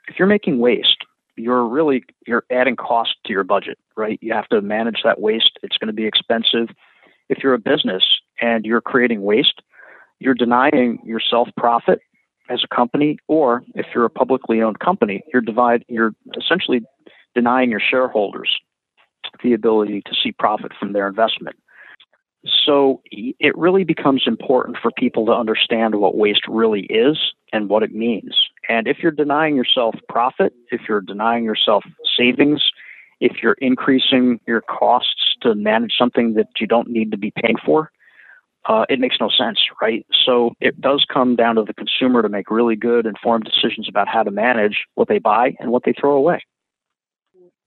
if 0.08 0.19
you're 0.19 0.27
making 0.27 0.60
waste 0.60 1.03
you're 1.36 1.67
really 1.67 2.04
you're 2.28 2.43
adding 2.52 2.76
cost 2.76 3.15
to 3.26 3.34
your 3.34 3.43
budget, 3.43 3.78
right? 3.96 4.19
You 4.22 4.34
have 4.34 4.48
to 4.50 4.62
manage 4.62 5.02
that 5.04 5.19
waste. 5.19 5.60
It's 5.63 5.78
going 5.78 5.88
to 5.88 5.93
be 5.93 6.06
expensive. 6.06 6.69
If 7.30 7.39
you're 7.43 7.54
a 7.54 7.60
business 7.60 8.04
and 8.41 8.65
you're 8.65 8.82
creating 8.82 9.22
waste, 9.22 9.62
you're 10.19 10.34
denying 10.34 11.00
yourself 11.06 11.50
profit 11.58 12.00
as 12.50 12.62
a 12.63 12.76
company, 12.76 13.17
or 13.28 13.63
if 13.74 13.88
you're 13.96 14.06
a 14.06 14.10
publicly 14.10 14.62
owned 14.62 14.80
company, 14.80 15.24
you're 15.32 15.41
divide 15.41 15.86
you're 15.88 16.13
essentially 16.38 16.82
denying 17.34 17.72
your 17.72 17.82
shareholders 17.82 18.60
the 19.43 19.54
ability 19.54 20.02
to 20.06 20.12
see 20.22 20.32
profit 20.32 20.72
from 20.80 20.93
their 20.93 21.08
investment. 21.08 21.56
So 22.65 23.02
it 23.06 23.58
really 23.58 23.86
becomes 23.86 24.24
important 24.28 24.78
for 24.82 24.91
people 24.91 25.26
to 25.28 25.32
understand 25.32 25.96
what 25.96 26.17
waste 26.17 26.46
really 26.48 26.82
is 26.82 27.17
and 27.54 27.70
what 27.70 27.84
it 27.84 27.94
means. 27.94 28.36
And 28.68 28.88
if 28.88 28.98
you're 29.02 29.12
denying 29.12 29.56
yourself 29.56 29.96
profit, 30.10 30.54
if 30.72 30.82
you're 30.89 31.02
denying 31.02 31.46
yourself 31.46 31.86
savings, 32.18 32.62
if 33.22 33.42
you're 33.42 33.56
increasing 33.60 34.42
your 34.46 34.62
costs 34.62 35.36
to 35.42 35.56
manage 35.56 35.94
something 35.98 36.34
that 36.34 36.48
you 36.60 36.68
don't 36.68 36.89
need 36.89 37.12
to 37.12 37.18
be 37.18 37.32
paying 37.32 37.56
for, 37.66 37.92
uh, 38.66 38.86
it 38.89 39.00
makes 39.00 39.18
no 39.20 39.30
sense, 39.30 39.60
right? 39.82 40.06
So 40.26 40.52
it 40.62 40.80
does 40.82 41.06
come 41.12 41.36
down 41.36 41.56
to 41.56 41.63
the 41.63 41.74
consumer 41.74 42.22
to 42.22 42.30
make 42.30 42.50
really 42.50 42.76
good, 42.76 43.06
informed 43.06 43.44
decisions 43.46 43.88
about 43.88 44.08
how 44.08 44.24
to 44.24 44.32
manage 44.32 44.86
what 44.96 45.08
they 45.08 45.20
buy 45.20 45.56
and 45.60 45.72
what 45.72 45.84
they 45.86 45.94
throw 45.94 46.16
away. 46.16 46.42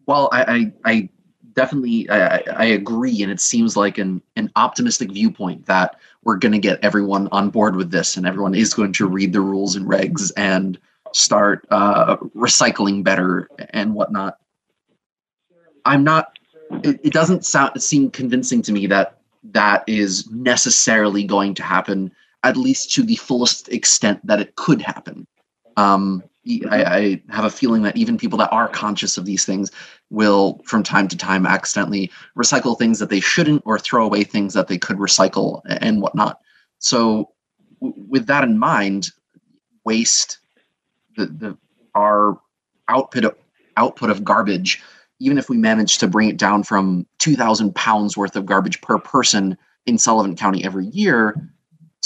Well, 0.06 0.28
I, 0.32 0.72
I, 0.84 0.90
I 0.90 1.08
definitely 1.56 2.08
I, 2.08 2.42
I, 2.54 2.64
agree, 2.66 3.22
and 3.22 3.32
it 3.32 3.40
seems 3.40 3.76
like 3.76 3.98
an 3.98 4.22
an 4.36 4.52
optimistic 4.54 5.10
viewpoint 5.10 5.66
that 5.66 5.96
we're 6.22 6.36
going 6.36 6.52
to 6.52 6.58
get 6.58 6.78
everyone 6.84 7.28
on 7.32 7.50
board 7.50 7.74
with 7.74 7.90
this, 7.90 8.16
and 8.16 8.26
everyone 8.26 8.54
is 8.54 8.74
going 8.74 8.92
to 8.92 9.08
read 9.08 9.32
the 9.32 9.40
rules 9.40 9.74
and 9.74 9.86
regs 9.86 10.30
and 10.36 10.78
start 11.12 11.66
uh, 11.70 12.16
recycling 12.36 13.02
better 13.02 13.48
and 13.70 13.94
whatnot. 13.94 14.38
I'm 15.84 16.04
not. 16.04 16.38
It, 16.84 17.00
it 17.02 17.12
doesn't 17.12 17.44
sound 17.44 17.82
seem 17.82 18.10
convincing 18.10 18.62
to 18.62 18.72
me 18.72 18.86
that 18.88 19.18
that 19.52 19.84
is 19.86 20.30
necessarily 20.30 21.24
going 21.24 21.54
to 21.54 21.62
happen, 21.62 22.12
at 22.42 22.56
least 22.56 22.92
to 22.94 23.02
the 23.02 23.16
fullest 23.16 23.68
extent 23.70 24.24
that 24.26 24.40
it 24.40 24.56
could 24.56 24.82
happen. 24.82 25.26
Um, 25.76 26.22
I, 26.70 26.84
I, 26.84 27.22
have 27.30 27.44
a 27.44 27.50
feeling 27.50 27.82
that 27.82 27.96
even 27.96 28.18
people 28.18 28.38
that 28.38 28.52
are 28.52 28.68
conscious 28.68 29.18
of 29.18 29.24
these 29.24 29.44
things 29.44 29.70
will, 30.10 30.60
from 30.64 30.82
time 30.82 31.08
to 31.08 31.16
time, 31.16 31.46
accidentally 31.46 32.10
recycle 32.36 32.78
things 32.78 32.98
that 33.00 33.10
they 33.10 33.20
shouldn't 33.20 33.62
or 33.64 33.78
throw 33.78 34.04
away 34.04 34.22
things 34.24 34.54
that 34.54 34.68
they 34.68 34.78
could 34.78 34.98
recycle 34.98 35.62
and 35.66 36.00
whatnot. 36.00 36.40
So, 36.78 37.30
w- 37.80 38.04
with 38.08 38.26
that 38.26 38.44
in 38.44 38.58
mind, 38.58 39.10
waste, 39.84 40.38
the, 41.16 41.26
the 41.26 41.58
our 41.94 42.38
output 42.88 43.24
of, 43.24 43.34
output 43.76 44.10
of 44.10 44.22
garbage, 44.22 44.82
even 45.18 45.38
if 45.38 45.48
we 45.48 45.56
manage 45.56 45.98
to 45.98 46.06
bring 46.06 46.28
it 46.28 46.36
down 46.36 46.62
from 46.62 47.06
2,000 47.18 47.74
pounds 47.74 48.16
worth 48.16 48.36
of 48.36 48.46
garbage 48.46 48.80
per 48.82 48.98
person 48.98 49.56
in 49.86 49.98
Sullivan 49.98 50.36
County 50.36 50.64
every 50.64 50.86
year, 50.86 51.34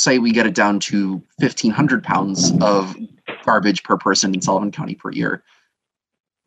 say 0.01 0.19
we 0.19 0.33
get 0.33 0.47
it 0.47 0.55
down 0.55 0.81
to 0.81 1.23
1,500 1.39 2.03
pounds 2.03 2.53
of 2.63 2.97
garbage 3.45 3.83
per 3.83 3.99
person 3.99 4.35
in 4.35 4.41
Sullivan 4.41 4.73
County 4.73 4.95
per 4.95 5.11
year. 5.11 5.43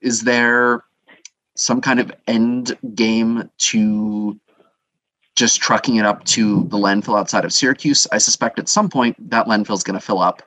Is 0.02 0.22
there 0.22 0.84
some 1.56 1.80
kind 1.80 2.00
of 2.00 2.12
end 2.28 2.76
game 2.96 3.50
to 3.58 4.40
just 5.36 5.62
trucking 5.62 5.98
it 5.98 6.06
up 6.06 6.24
to 6.26 6.64
the 6.64 6.78
landfill 6.78 7.18
outside 7.18 7.46
of 7.46 7.54
Syracuse? 7.54 8.08
I 8.12 8.18
suspect 8.18 8.58
at 8.58 8.68
some 8.68 8.90
point 8.90 9.30
that 9.30 9.46
landfill 9.46 9.76
is 9.76 9.84
going 9.84 10.00
to 10.00 10.06
fill 10.06 10.20
up, 10.20 10.42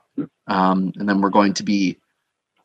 um, 0.49 0.93
and 0.97 1.09
then 1.09 1.21
we're 1.21 1.31
going 1.31 1.55
to 1.55 1.63
be 1.63 1.97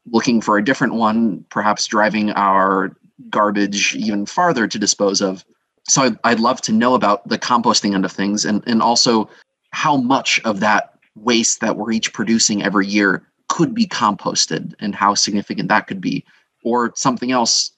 looking 0.08 0.42
for 0.42 0.58
a 0.58 0.66
different 0.66 0.96
one, 0.96 1.46
perhaps 1.50 1.86
driving 1.86 2.32
our 2.32 2.96
garbage 3.30 3.96
even 3.96 4.26
farther 4.26 4.68
to 4.68 4.80
dispose 4.80 5.22
of. 5.22 5.46
So 5.88 6.02
I'd, 6.02 6.18
I'd 6.24 6.39
love 6.39 6.62
to 6.62 6.72
know 6.72 6.96
about 6.96 7.28
the 7.28 7.38
composting 7.38 7.94
end 7.94 8.06
of 8.06 8.12
things, 8.12 8.44
and 8.44 8.64
and 8.66 8.82
also 8.82 9.30
how 9.72 9.97
much 9.97 10.39
of 10.45 10.59
that 10.59 10.93
waste 11.15 11.61
that 11.61 11.78
we're 11.78 11.91
each 11.91 12.13
producing 12.13 12.63
every 12.63 12.88
year 12.88 13.26
could 13.49 13.74
be 13.74 13.86
composted 13.86 14.74
and 14.80 14.95
how 14.95 15.13
significant 15.13 15.69
that 15.69 15.88
could 15.88 15.99
be, 15.99 16.24
or 16.63 16.93
something 16.95 17.32
else, 17.32 17.72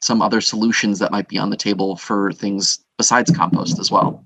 some 0.00 0.20
other 0.20 0.40
solutions 0.40 0.98
that 0.98 1.10
might 1.10 1.28
be 1.28 1.38
on 1.38 1.50
the 1.50 1.56
table 1.56 1.96
for 1.96 2.32
things 2.32 2.78
besides 2.98 3.30
compost 3.30 3.78
as 3.78 3.90
well. 3.90 4.24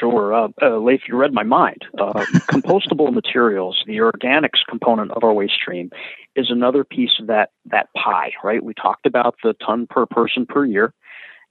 Sure. 0.00 0.32
Uh, 0.32 0.48
uh, 0.62 0.78
Leif, 0.78 1.02
you 1.08 1.16
read 1.16 1.32
my 1.32 1.42
mind. 1.42 1.84
Uh, 1.98 2.12
compostable 2.50 3.12
materials, 3.12 3.82
the 3.86 3.98
organics 3.98 4.64
component 4.68 5.10
of 5.10 5.22
our 5.24 5.32
waste 5.32 5.54
stream, 5.54 5.90
is 6.36 6.50
another 6.50 6.84
piece 6.84 7.12
of 7.20 7.26
that, 7.26 7.50
that 7.66 7.88
pie, 7.96 8.32
right? 8.42 8.62
We 8.62 8.74
talked 8.74 9.06
about 9.06 9.36
the 9.42 9.54
ton 9.64 9.86
per 9.88 10.06
person 10.06 10.46
per 10.46 10.64
year. 10.64 10.94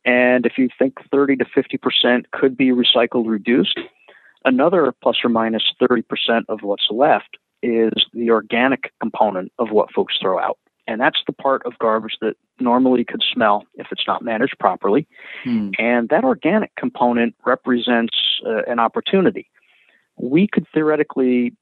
And 0.05 0.45
if 0.45 0.57
you 0.57 0.67
think 0.77 0.95
30 1.11 1.38
to 1.38 1.45
50% 1.45 2.25
could 2.31 2.57
be 2.57 2.71
recycled, 2.71 3.27
reduced, 3.27 3.79
another 4.46 4.94
plus 5.02 5.18
or 5.24 5.30
minus 5.30 5.64
30% 5.82 6.04
of 6.50 6.60
what's 6.62 6.88
left 6.89 7.38
is 7.62 7.94
the 8.14 8.30
organic 8.30 8.91
component 9.00 9.52
of 9.60 9.72
what 9.72 9.91
folks 9.91 10.18
throw 10.22 10.39
out. 10.39 10.58
And 10.86 11.00
that's 11.00 11.20
the 11.26 11.34
part 11.34 11.62
of 11.66 11.80
garbage 11.80 12.18
that 12.20 12.36
normally 12.60 13.06
could 13.06 13.24
smell 13.34 13.66
if 13.76 13.88
it's 13.91 14.04
not 14.06 14.22
managed 14.22 14.60
properly. 14.60 15.08
Hmm. 15.44 15.70
And 15.80 16.10
that 16.10 16.26
organic 16.26 16.76
component 16.76 17.36
represents 17.46 18.18
uh, 18.46 18.64
an 18.68 18.80
opportunity. 18.80 19.50
We 20.18 20.48
could 20.48 20.68
theoretically 20.74 21.54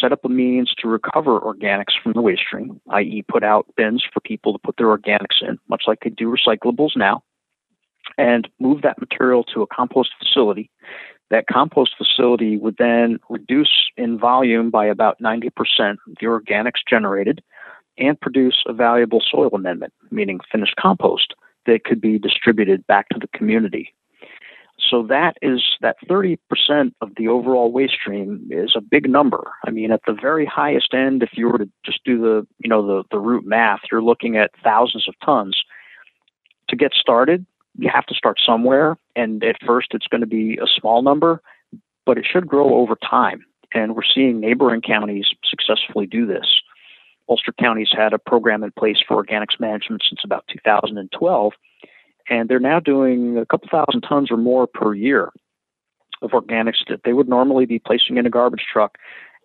set 0.00 0.12
up 0.12 0.24
a 0.24 0.28
means 0.28 0.72
to 0.78 0.88
recover 0.88 1.40
organics 1.40 2.00
from 2.00 2.12
the 2.12 2.20
waste 2.20 2.42
stream, 2.42 2.80
i.e., 2.90 3.24
put 3.26 3.42
out 3.42 3.66
bins 3.76 4.04
for 4.12 4.20
people 4.20 4.52
to 4.52 4.58
put 4.58 4.76
their 4.76 4.86
organics 4.86 5.42
in, 5.42 5.58
much 5.68 5.84
like 5.86 6.00
they 6.04 6.10
do 6.10 6.32
recyclables 6.32 6.96
now, 6.96 7.22
and 8.16 8.48
move 8.60 8.82
that 8.82 9.00
material 9.00 9.44
to 9.44 9.62
a 9.62 9.66
compost 9.66 10.10
facility. 10.18 10.70
That 11.30 11.46
compost 11.46 11.94
facility 11.98 12.56
would 12.56 12.76
then 12.78 13.18
reduce 13.28 13.90
in 13.96 14.18
volume 14.18 14.70
by 14.70 14.86
about 14.86 15.20
90% 15.20 15.50
the 16.06 16.26
organics 16.26 16.80
generated 16.88 17.42
and 17.98 18.20
produce 18.20 18.62
a 18.66 18.72
valuable 18.72 19.22
soil 19.28 19.50
amendment, 19.52 19.92
meaning 20.10 20.40
finished 20.50 20.76
compost 20.76 21.34
that 21.66 21.84
could 21.84 22.00
be 22.00 22.18
distributed 22.18 22.86
back 22.86 23.08
to 23.10 23.18
the 23.18 23.28
community 23.36 23.92
so 24.90 25.02
that 25.08 25.36
is 25.42 25.62
that 25.80 25.96
30% 26.08 26.38
of 27.00 27.10
the 27.16 27.28
overall 27.28 27.72
waste 27.72 27.94
stream 27.94 28.48
is 28.50 28.74
a 28.76 28.80
big 28.80 29.08
number. 29.08 29.50
I 29.66 29.70
mean, 29.70 29.90
at 29.90 30.02
the 30.06 30.12
very 30.12 30.46
highest 30.46 30.94
end, 30.94 31.22
if 31.22 31.30
you 31.34 31.48
were 31.48 31.58
to 31.58 31.68
just 31.84 32.04
do 32.04 32.20
the, 32.20 32.46
you 32.58 32.68
know, 32.68 32.86
the, 32.86 33.04
the 33.10 33.18
root 33.18 33.44
math, 33.44 33.80
you're 33.90 34.02
looking 34.02 34.36
at 34.36 34.52
thousands 34.62 35.08
of 35.08 35.14
tons. 35.24 35.58
To 36.68 36.76
get 36.76 36.92
started, 36.92 37.46
you 37.78 37.88
have 37.92 38.06
to 38.06 38.14
start 38.14 38.38
somewhere. 38.44 38.98
And 39.16 39.42
at 39.42 39.56
first, 39.66 39.88
it's 39.92 40.06
going 40.06 40.20
to 40.20 40.26
be 40.26 40.58
a 40.58 40.66
small 40.66 41.02
number, 41.02 41.40
but 42.04 42.18
it 42.18 42.26
should 42.30 42.46
grow 42.46 42.74
over 42.74 42.96
time. 42.96 43.44
And 43.72 43.94
we're 43.94 44.02
seeing 44.02 44.40
neighboring 44.40 44.82
counties 44.82 45.26
successfully 45.48 46.06
do 46.06 46.26
this. 46.26 46.46
Ulster 47.28 47.52
County's 47.52 47.92
had 47.92 48.12
a 48.12 48.18
program 48.18 48.64
in 48.64 48.72
place 48.72 48.98
for 49.06 49.22
organics 49.22 49.60
management 49.60 50.02
since 50.08 50.20
about 50.24 50.44
2012 50.48 51.52
and 52.28 52.48
they're 52.48 52.60
now 52.60 52.80
doing 52.80 53.38
a 53.38 53.46
couple 53.46 53.68
thousand 53.70 54.02
tons 54.02 54.30
or 54.30 54.36
more 54.36 54.66
per 54.66 54.94
year 54.94 55.32
of 56.20 56.30
organics 56.30 56.86
that 56.88 57.00
they 57.04 57.12
would 57.12 57.28
normally 57.28 57.66
be 57.66 57.78
placing 57.78 58.16
in 58.16 58.26
a 58.26 58.30
garbage 58.30 58.64
truck 58.70 58.98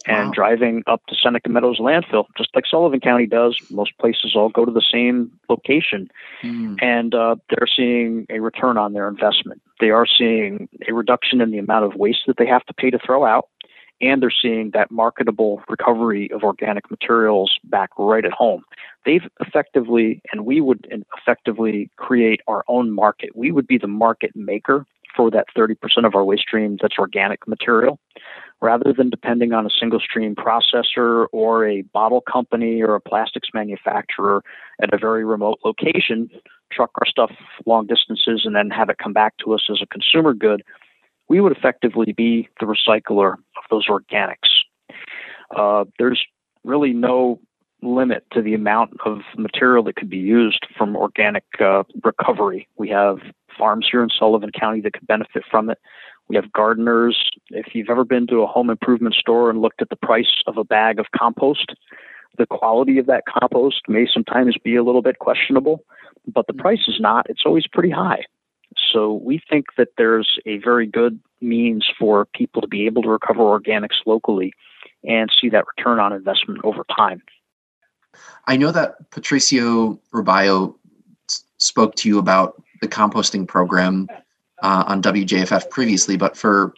and 0.05 0.27
wow. 0.27 0.33
driving 0.33 0.83
up 0.87 1.05
to 1.07 1.15
Seneca 1.15 1.49
Meadows 1.49 1.79
landfill, 1.79 2.25
just 2.37 2.49
like 2.55 2.65
Sullivan 2.65 2.99
County 2.99 3.25
does. 3.25 3.57
Most 3.69 3.97
places 3.97 4.35
all 4.35 4.49
go 4.49 4.65
to 4.65 4.71
the 4.71 4.83
same 4.91 5.31
location, 5.49 6.09
mm. 6.41 6.81
and 6.81 7.15
uh, 7.15 7.35
they're 7.49 7.67
seeing 7.67 8.25
a 8.29 8.39
return 8.39 8.77
on 8.77 8.93
their 8.93 9.07
investment. 9.07 9.61
They 9.79 9.89
are 9.89 10.05
seeing 10.05 10.69
a 10.87 10.93
reduction 10.93 11.41
in 11.41 11.51
the 11.51 11.57
amount 11.57 11.85
of 11.85 11.95
waste 11.95 12.21
that 12.27 12.37
they 12.37 12.47
have 12.47 12.65
to 12.65 12.73
pay 12.73 12.89
to 12.89 12.99
throw 12.99 13.25
out, 13.25 13.49
and 14.01 14.21
they're 14.21 14.33
seeing 14.41 14.71
that 14.71 14.91
marketable 14.91 15.61
recovery 15.69 16.29
of 16.31 16.43
organic 16.43 16.89
materials 16.91 17.53
back 17.63 17.89
right 17.97 18.25
at 18.25 18.33
home. 18.33 18.63
They've 19.05 19.27
effectively, 19.39 20.21
and 20.31 20.45
we 20.45 20.61
would 20.61 20.87
effectively 21.17 21.89
create 21.97 22.41
our 22.47 22.63
own 22.67 22.91
market. 22.91 23.35
We 23.35 23.51
would 23.51 23.67
be 23.67 23.77
the 23.77 23.87
market 23.87 24.35
maker 24.35 24.85
for 25.15 25.31
that 25.31 25.47
30% 25.55 25.75
of 26.05 26.15
our 26.15 26.23
waste 26.23 26.43
stream 26.43 26.77
that's 26.81 26.97
organic 26.97 27.47
material, 27.47 27.99
rather 28.61 28.93
than 28.93 29.09
depending 29.09 29.53
on 29.53 29.65
a 29.65 29.69
single 29.69 29.99
stream 29.99 30.35
processor 30.35 31.27
or 31.31 31.67
a 31.67 31.81
bottle 31.93 32.21
company 32.21 32.81
or 32.81 32.95
a 32.95 33.01
plastics 33.01 33.49
manufacturer 33.53 34.43
at 34.81 34.93
a 34.93 34.97
very 34.97 35.23
remote 35.25 35.59
location, 35.63 36.29
truck 36.71 36.91
our 36.99 37.07
stuff 37.07 37.31
long 37.65 37.85
distances 37.85 38.41
and 38.45 38.55
then 38.55 38.69
have 38.69 38.89
it 38.89 38.97
come 38.97 39.13
back 39.13 39.35
to 39.37 39.53
us 39.53 39.67
as 39.69 39.79
a 39.81 39.87
consumer 39.87 40.33
good 40.33 40.63
we 41.29 41.39
would 41.39 41.55
effectively 41.55 42.13
be 42.13 42.47
the 42.59 42.65
recycler 42.65 43.33
of 43.33 43.63
those 43.69 43.87
organics. 43.87 44.35
Uh, 45.55 45.85
there's 45.97 46.23
really 46.63 46.93
no 46.93 47.39
limit 47.81 48.23
to 48.31 48.41
the 48.41 48.53
amount 48.53 48.91
of 49.05 49.19
material 49.37 49.83
that 49.83 49.95
could 49.95 50.09
be 50.09 50.17
used 50.17 50.65
from 50.77 50.95
organic 50.95 51.43
uh, 51.59 51.83
recovery. 52.03 52.67
We 52.77 52.89
have 52.89 53.17
farms 53.57 53.87
here 53.89 54.03
in 54.03 54.09
Sullivan 54.09 54.51
County 54.51 54.81
that 54.81 54.93
could 54.93 55.07
benefit 55.07 55.43
from 55.49 55.69
it. 55.69 55.79
We 56.27 56.35
have 56.35 56.51
gardeners. 56.53 57.29
If 57.49 57.75
you've 57.75 57.89
ever 57.89 58.05
been 58.05 58.27
to 58.27 58.41
a 58.41 58.47
home 58.47 58.69
improvement 58.69 59.15
store 59.15 59.49
and 59.49 59.61
looked 59.61 59.81
at 59.81 59.89
the 59.89 59.95
price 59.95 60.41
of 60.47 60.57
a 60.57 60.63
bag 60.63 60.99
of 60.99 61.07
compost, 61.15 61.73
the 62.37 62.45
quality 62.45 62.97
of 62.97 63.05
that 63.07 63.23
compost 63.27 63.81
may 63.87 64.07
sometimes 64.11 64.57
be 64.63 64.75
a 64.75 64.83
little 64.83 65.01
bit 65.01 65.19
questionable, 65.19 65.83
but 66.27 66.47
the 66.47 66.53
mm-hmm. 66.53 66.61
price 66.61 66.87
is 66.87 66.99
not. 66.99 67.29
It's 67.29 67.43
always 67.45 67.67
pretty 67.67 67.91
high. 67.91 68.23
So 68.91 69.13
we 69.13 69.41
think 69.49 69.67
that 69.77 69.89
there's 69.97 70.39
a 70.45 70.57
very 70.57 70.87
good 70.87 71.19
means 71.41 71.85
for 71.99 72.25
people 72.33 72.61
to 72.61 72.67
be 72.67 72.85
able 72.85 73.03
to 73.03 73.09
recover 73.09 73.41
organics 73.41 73.97
locally 74.05 74.53
and 75.03 75.29
see 75.39 75.49
that 75.49 75.65
return 75.77 75.99
on 75.99 76.13
investment 76.13 76.61
over 76.63 76.85
time. 76.95 77.21
I 78.47 78.57
know 78.57 78.71
that 78.71 79.11
Patricio 79.11 79.99
Rubio 80.11 80.75
spoke 81.57 81.95
to 81.95 82.09
you 82.09 82.19
about 82.19 82.61
the 82.83 82.87
composting 82.89 83.47
program 83.47 84.07
uh, 84.61 84.83
on 84.87 85.01
WJFF 85.01 85.69
previously, 85.69 86.17
but 86.17 86.37
for 86.37 86.73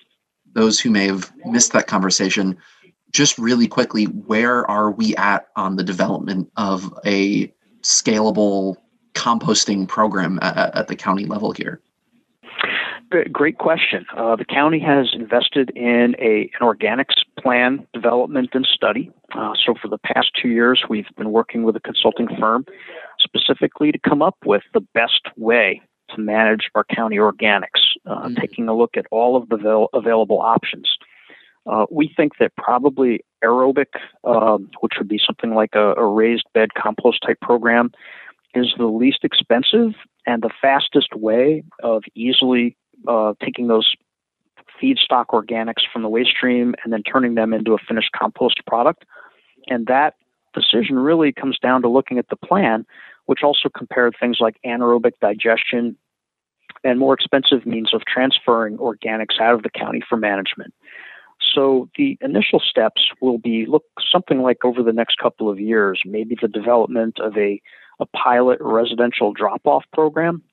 those 0.54 0.80
who 0.80 0.92
may 0.92 1.08
have 1.08 1.34
missed 1.46 1.74
that 1.74 1.88
conversation, 1.88 2.56
just 3.12 3.38
really 3.40 3.68
quickly, 3.68 4.06
where 4.06 4.70
are 4.70 4.92
we 4.92 5.16
at 5.16 5.48
on 5.56 5.76
the 5.76 5.84
development 5.84 6.50
of 6.58 6.94
a 7.06 7.52
scalable 7.82 8.76
composting 9.14 9.88
program 9.88 10.38
at, 10.42 10.76
at 10.76 10.88
the 10.88 10.96
county 10.96 11.26
level 11.26 11.52
here? 11.52 11.82
Great 13.32 13.58
question. 13.58 14.06
Uh, 14.18 14.36
the 14.36 14.46
county 14.46 14.80
has 14.80 15.08
invested 15.14 15.72
in 15.76 16.16
a, 16.20 16.50
an 16.60 16.62
organics 16.62 17.24
plan 17.40 17.88
development 17.94 18.50
and 18.54 18.66
study. 18.66 19.12
Uh, 19.34 19.54
so, 19.66 19.74
for 19.82 19.88
the 19.88 20.00
past 20.00 20.32
two 20.42 20.50
years, 20.50 20.84
we've 20.90 21.08
been 21.16 21.32
working 21.32 21.64
with 21.64 21.76
a 21.76 21.80
consulting 21.80 22.28
firm 22.40 22.66
specifically 23.20 23.92
to 23.92 24.00
come 24.00 24.22
up 24.22 24.36
with 24.44 24.64
the 24.74 24.82
best 24.94 25.22
way 25.38 25.82
to 26.16 26.22
manage 26.22 26.70
our 26.76 26.84
county 26.84 27.18
organics, 27.18 27.82
uh, 28.06 28.24
mm-hmm. 28.24 28.36
taking 28.36 28.68
a 28.68 28.76
look 28.76 28.98
at 28.98 29.06
all 29.12 29.36
of 29.36 29.50
the 29.50 29.56
avail- 29.56 29.90
available 29.94 30.40
options. 30.40 30.90
Uh, 31.68 31.86
we 31.90 32.14
think 32.16 32.34
that 32.40 32.56
probably 32.56 33.22
aerobic, 33.44 33.88
um, 34.24 34.70
which 34.82 34.94
would 34.98 35.08
be 35.08 35.20
something 35.24 35.56
like 35.56 35.74
a, 35.74 35.94
a 35.94 36.06
raised 36.06 36.46
bed 36.54 36.74
compost 36.76 37.24
type 37.26 37.40
program, 37.42 37.92
is 38.54 38.74
the 38.78 38.86
least 38.86 39.24
expensive 39.24 39.94
and 40.26 40.42
the 40.42 40.52
fastest 40.62 41.16
way 41.16 41.64
of 41.84 42.04
easily 42.16 42.78
uh, 43.08 43.34
taking 43.44 43.68
those 43.68 43.96
feedstock 44.82 45.28
organics 45.28 45.84
from 45.92 46.02
the 46.02 46.10
waste 46.10 46.32
stream 46.32 46.76
and 46.84 46.94
then 46.94 47.04
turning 47.04 47.36
them 47.36 47.54
into 47.54 47.74
a 47.74 47.78
finished 47.78 48.12
compost 48.16 48.62
product. 48.68 49.06
And 49.68 49.88
that 49.88 50.16
decision 50.54 50.98
really 50.98 51.32
comes 51.32 51.58
down 51.60 51.82
to 51.82 51.90
looking 51.90 52.18
at 52.18 52.30
the 52.30 52.36
plan, 52.36 52.86
which 53.26 53.40
also 53.44 53.70
compared 53.76 54.16
things 54.20 54.38
like 54.40 54.58
anaerobic 54.66 55.14
digestion 55.22 55.98
and 56.84 57.00
more 57.00 57.14
expensive 57.14 57.66
means 57.66 57.94
of 57.94 58.02
transferring 58.06 58.78
organics 58.78 59.40
out 59.40 59.54
of 59.54 59.64
the 59.64 59.70
county 59.70 60.02
for 60.08 60.18
management. 60.18 60.74
So 61.54 61.90
the 61.98 62.18
initial 62.22 62.60
steps 62.60 63.10
will 63.22 63.38
be 63.38 63.66
look 63.66 63.84
something 64.12 64.42
like 64.42 64.64
over 64.64 64.82
the 64.84 64.94
next 64.94 65.18
couple 65.18 65.50
of 65.50 65.60
years, 65.60 66.02
maybe 66.06 66.38
the 66.42 66.48
development 66.48 67.20
of 67.20 67.38
a, 67.38 67.62
a 68.00 68.06
pilot 68.08 68.60
residential 68.62 69.34
drop 69.34 69.62
off 69.66 69.84
program 69.94 70.44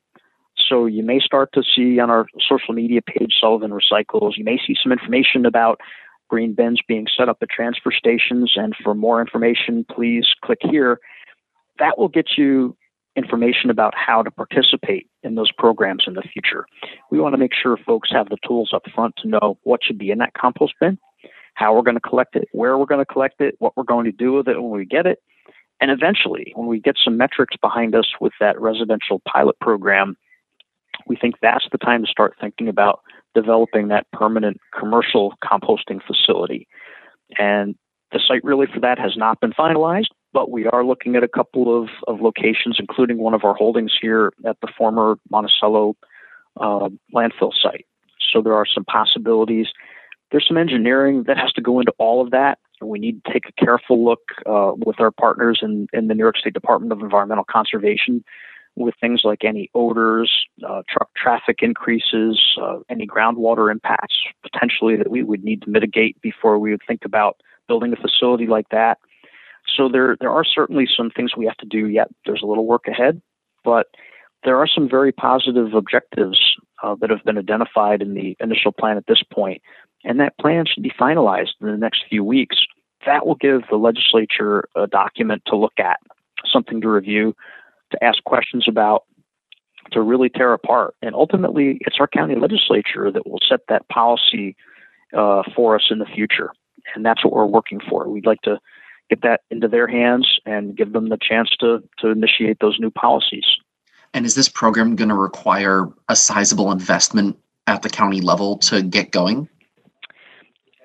so 0.68 0.86
you 0.86 1.02
may 1.02 1.20
start 1.20 1.50
to 1.54 1.62
see 1.62 1.98
on 1.98 2.10
our 2.10 2.26
social 2.48 2.74
media 2.74 3.00
page, 3.02 3.34
Sullivan 3.40 3.72
Recycles, 3.72 4.36
you 4.36 4.44
may 4.44 4.58
see 4.66 4.74
some 4.82 4.92
information 4.92 5.46
about 5.46 5.80
green 6.28 6.54
bins 6.54 6.80
being 6.86 7.06
set 7.14 7.28
up 7.28 7.38
at 7.42 7.50
transfer 7.50 7.92
stations. 7.92 8.52
And 8.56 8.74
for 8.82 8.94
more 8.94 9.20
information, 9.20 9.84
please 9.90 10.26
click 10.44 10.60
here. 10.62 10.98
That 11.78 11.98
will 11.98 12.08
get 12.08 12.30
you 12.36 12.76
information 13.16 13.70
about 13.70 13.94
how 13.94 14.22
to 14.22 14.30
participate 14.30 15.08
in 15.22 15.34
those 15.34 15.52
programs 15.52 16.04
in 16.06 16.14
the 16.14 16.22
future. 16.22 16.66
We 17.10 17.20
want 17.20 17.34
to 17.34 17.38
make 17.38 17.52
sure 17.54 17.76
folks 17.76 18.10
have 18.12 18.28
the 18.28 18.38
tools 18.46 18.70
up 18.74 18.84
front 18.94 19.14
to 19.18 19.28
know 19.28 19.58
what 19.62 19.80
should 19.82 19.98
be 19.98 20.10
in 20.10 20.18
that 20.18 20.34
compost 20.34 20.74
bin, 20.80 20.98
how 21.54 21.74
we're 21.74 21.82
going 21.82 21.96
to 21.96 22.00
collect 22.00 22.36
it, 22.36 22.48
where 22.52 22.76
we're 22.78 22.86
going 22.86 23.04
to 23.04 23.12
collect 23.12 23.40
it, 23.40 23.54
what 23.58 23.76
we're 23.76 23.84
going 23.84 24.04
to 24.04 24.12
do 24.12 24.32
with 24.32 24.48
it 24.48 24.60
when 24.60 24.70
we 24.70 24.84
get 24.84 25.06
it. 25.06 25.20
And 25.80 25.90
eventually, 25.90 26.52
when 26.54 26.68
we 26.68 26.80
get 26.80 26.96
some 27.02 27.16
metrics 27.16 27.56
behind 27.56 27.94
us 27.94 28.06
with 28.20 28.32
that 28.40 28.60
residential 28.60 29.20
pilot 29.26 29.58
program, 29.60 30.16
we 31.06 31.16
think 31.16 31.36
that's 31.42 31.66
the 31.72 31.78
time 31.78 32.04
to 32.04 32.10
start 32.10 32.34
thinking 32.40 32.68
about 32.68 33.00
developing 33.34 33.88
that 33.88 34.06
permanent 34.12 34.58
commercial 34.78 35.34
composting 35.42 36.00
facility. 36.06 36.68
And 37.38 37.74
the 38.12 38.20
site 38.26 38.44
really 38.44 38.66
for 38.72 38.80
that 38.80 38.98
has 38.98 39.16
not 39.16 39.40
been 39.40 39.52
finalized, 39.52 40.10
but 40.32 40.50
we 40.50 40.66
are 40.66 40.84
looking 40.84 41.16
at 41.16 41.22
a 41.22 41.28
couple 41.28 41.82
of, 41.82 41.88
of 42.08 42.20
locations, 42.20 42.76
including 42.78 43.18
one 43.18 43.34
of 43.34 43.44
our 43.44 43.54
holdings 43.54 43.92
here 44.00 44.32
at 44.46 44.56
the 44.60 44.68
former 44.76 45.16
Monticello 45.30 45.94
uh, 46.60 46.88
landfill 47.14 47.52
site. 47.60 47.86
So 48.32 48.40
there 48.40 48.54
are 48.54 48.66
some 48.66 48.84
possibilities. 48.84 49.66
There's 50.30 50.46
some 50.48 50.56
engineering 50.56 51.24
that 51.26 51.36
has 51.36 51.52
to 51.52 51.60
go 51.60 51.80
into 51.80 51.92
all 51.98 52.22
of 52.22 52.30
that. 52.30 52.58
We 52.80 52.98
need 52.98 53.22
to 53.24 53.32
take 53.32 53.44
a 53.48 53.64
careful 53.64 54.04
look 54.04 54.20
uh, 54.46 54.72
with 54.76 54.98
our 55.00 55.10
partners 55.10 55.60
in, 55.62 55.86
in 55.92 56.08
the 56.08 56.14
New 56.14 56.24
York 56.24 56.38
State 56.38 56.54
Department 56.54 56.92
of 56.92 57.00
Environmental 57.00 57.44
Conservation 57.48 58.24
with 58.74 58.94
things 59.00 59.20
like 59.24 59.44
any 59.44 59.70
odors, 59.74 60.32
uh, 60.66 60.82
truck 60.88 61.10
traffic 61.14 61.58
increases, 61.60 62.40
uh, 62.60 62.78
any 62.88 63.06
groundwater 63.06 63.70
impacts 63.70 64.16
potentially 64.42 64.96
that 64.96 65.10
we 65.10 65.22
would 65.22 65.44
need 65.44 65.62
to 65.62 65.70
mitigate 65.70 66.20
before 66.22 66.58
we 66.58 66.70
would 66.70 66.80
think 66.88 67.04
about 67.04 67.36
building 67.68 67.92
a 67.92 67.96
facility 67.96 68.46
like 68.46 68.68
that. 68.70 68.98
So 69.76 69.88
there 69.88 70.16
there 70.20 70.30
are 70.30 70.44
certainly 70.44 70.86
some 70.94 71.10
things 71.10 71.36
we 71.36 71.46
have 71.46 71.56
to 71.58 71.66
do 71.66 71.86
yet. 71.88 72.08
There's 72.26 72.42
a 72.42 72.46
little 72.46 72.66
work 72.66 72.86
ahead, 72.88 73.22
but 73.64 73.86
there 74.44 74.58
are 74.58 74.66
some 74.66 74.88
very 74.88 75.12
positive 75.12 75.74
objectives 75.74 76.38
uh, 76.82 76.96
that 77.00 77.10
have 77.10 77.24
been 77.24 77.38
identified 77.38 78.02
in 78.02 78.14
the 78.14 78.36
initial 78.40 78.72
plan 78.72 78.96
at 78.96 79.06
this 79.06 79.22
point, 79.22 79.62
and 80.04 80.18
that 80.20 80.36
plan 80.38 80.64
should 80.66 80.82
be 80.82 80.90
finalized 80.90 81.52
in 81.60 81.68
the 81.68 81.76
next 81.76 82.04
few 82.08 82.24
weeks. 82.24 82.56
That 83.06 83.26
will 83.26 83.36
give 83.36 83.62
the 83.70 83.76
legislature 83.76 84.68
a 84.76 84.86
document 84.86 85.42
to 85.46 85.56
look 85.56 85.78
at, 85.78 85.98
something 86.44 86.80
to 86.80 86.88
review, 86.88 87.34
to 87.92 88.04
ask 88.04 88.22
questions 88.24 88.66
about, 88.68 89.04
to 89.92 90.00
really 90.00 90.28
tear 90.28 90.52
apart. 90.52 90.94
And 91.02 91.14
ultimately, 91.14 91.78
it's 91.82 91.96
our 92.00 92.06
county 92.06 92.34
legislature 92.34 93.10
that 93.10 93.26
will 93.26 93.40
set 93.48 93.60
that 93.68 93.88
policy 93.88 94.56
uh, 95.16 95.42
for 95.54 95.74
us 95.76 95.86
in 95.90 95.98
the 95.98 96.06
future. 96.06 96.52
And 96.94 97.04
that's 97.04 97.24
what 97.24 97.32
we're 97.32 97.46
working 97.46 97.80
for. 97.88 98.08
We'd 98.08 98.26
like 98.26 98.40
to 98.42 98.58
get 99.10 99.22
that 99.22 99.42
into 99.50 99.68
their 99.68 99.86
hands 99.86 100.38
and 100.46 100.76
give 100.76 100.92
them 100.92 101.08
the 101.08 101.18
chance 101.20 101.50
to, 101.60 101.82
to 101.98 102.08
initiate 102.08 102.58
those 102.60 102.78
new 102.78 102.90
policies. 102.90 103.44
And 104.14 104.26
is 104.26 104.34
this 104.34 104.48
program 104.48 104.96
going 104.96 105.08
to 105.08 105.14
require 105.14 105.88
a 106.08 106.16
sizable 106.16 106.70
investment 106.70 107.38
at 107.66 107.82
the 107.82 107.88
county 107.88 108.20
level 108.20 108.58
to 108.58 108.82
get 108.82 109.10
going? 109.10 109.48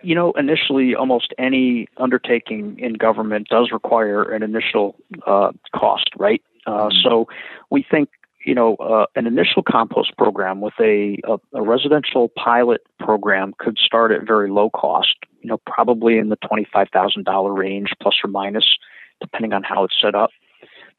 You 0.03 0.15
know, 0.15 0.31
initially, 0.33 0.95
almost 0.95 1.33
any 1.37 1.87
undertaking 1.97 2.79
in 2.79 2.93
government 2.93 3.47
does 3.49 3.71
require 3.71 4.23
an 4.23 4.43
initial 4.43 4.95
uh, 5.25 5.51
cost, 5.75 6.09
right? 6.17 6.41
Uh, 6.65 6.71
mm-hmm. 6.71 6.97
So 7.03 7.27
we 7.69 7.85
think 7.89 8.09
you 8.47 8.55
know, 8.55 8.75
uh, 8.75 9.05
an 9.17 9.27
initial 9.27 9.61
compost 9.61 10.15
program 10.17 10.61
with 10.61 10.73
a, 10.79 11.19
a, 11.25 11.37
a, 11.53 11.61
residential 11.61 12.29
pilot 12.29 12.79
program 12.97 13.53
could 13.59 13.77
start 13.77 14.09
at 14.09 14.25
very 14.25 14.49
low 14.49 14.69
cost, 14.69 15.17
you 15.41 15.49
know, 15.49 15.59
probably 15.65 16.17
in 16.17 16.29
the 16.29 16.37
$25,000 16.37 17.57
range, 17.57 17.91
plus 18.01 18.15
or 18.23 18.29
minus, 18.29 18.63
depending 19.19 19.51
on 19.51 19.63
how 19.63 19.83
it's 19.83 19.95
set 20.01 20.15
up. 20.15 20.29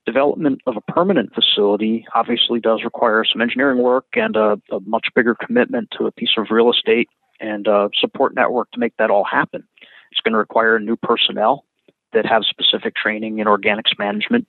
Development 0.04 0.60
of 0.66 0.76
a 0.76 0.92
permanent 0.92 1.34
facility 1.34 2.06
obviously 2.14 2.60
does 2.60 2.84
require 2.84 3.24
some 3.24 3.40
engineering 3.40 3.78
work 3.78 4.04
and 4.12 4.36
a, 4.36 4.60
a 4.70 4.80
much 4.84 5.08
bigger 5.14 5.34
commitment 5.34 5.88
to 5.96 6.06
a 6.06 6.12
piece 6.12 6.36
of 6.36 6.48
real 6.50 6.70
estate 6.70 7.08
and 7.40 7.66
a 7.66 7.88
support 7.98 8.34
network 8.34 8.70
to 8.72 8.78
make 8.78 8.94
that 8.98 9.10
all 9.10 9.24
happen. 9.24 9.64
It's 10.12 10.20
going 10.20 10.32
to 10.32 10.38
require 10.38 10.78
new 10.78 10.96
personnel 10.96 11.64
that 12.12 12.26
have 12.26 12.42
specific 12.44 12.94
training 12.94 13.38
in 13.38 13.46
organics 13.46 13.98
management 13.98 14.46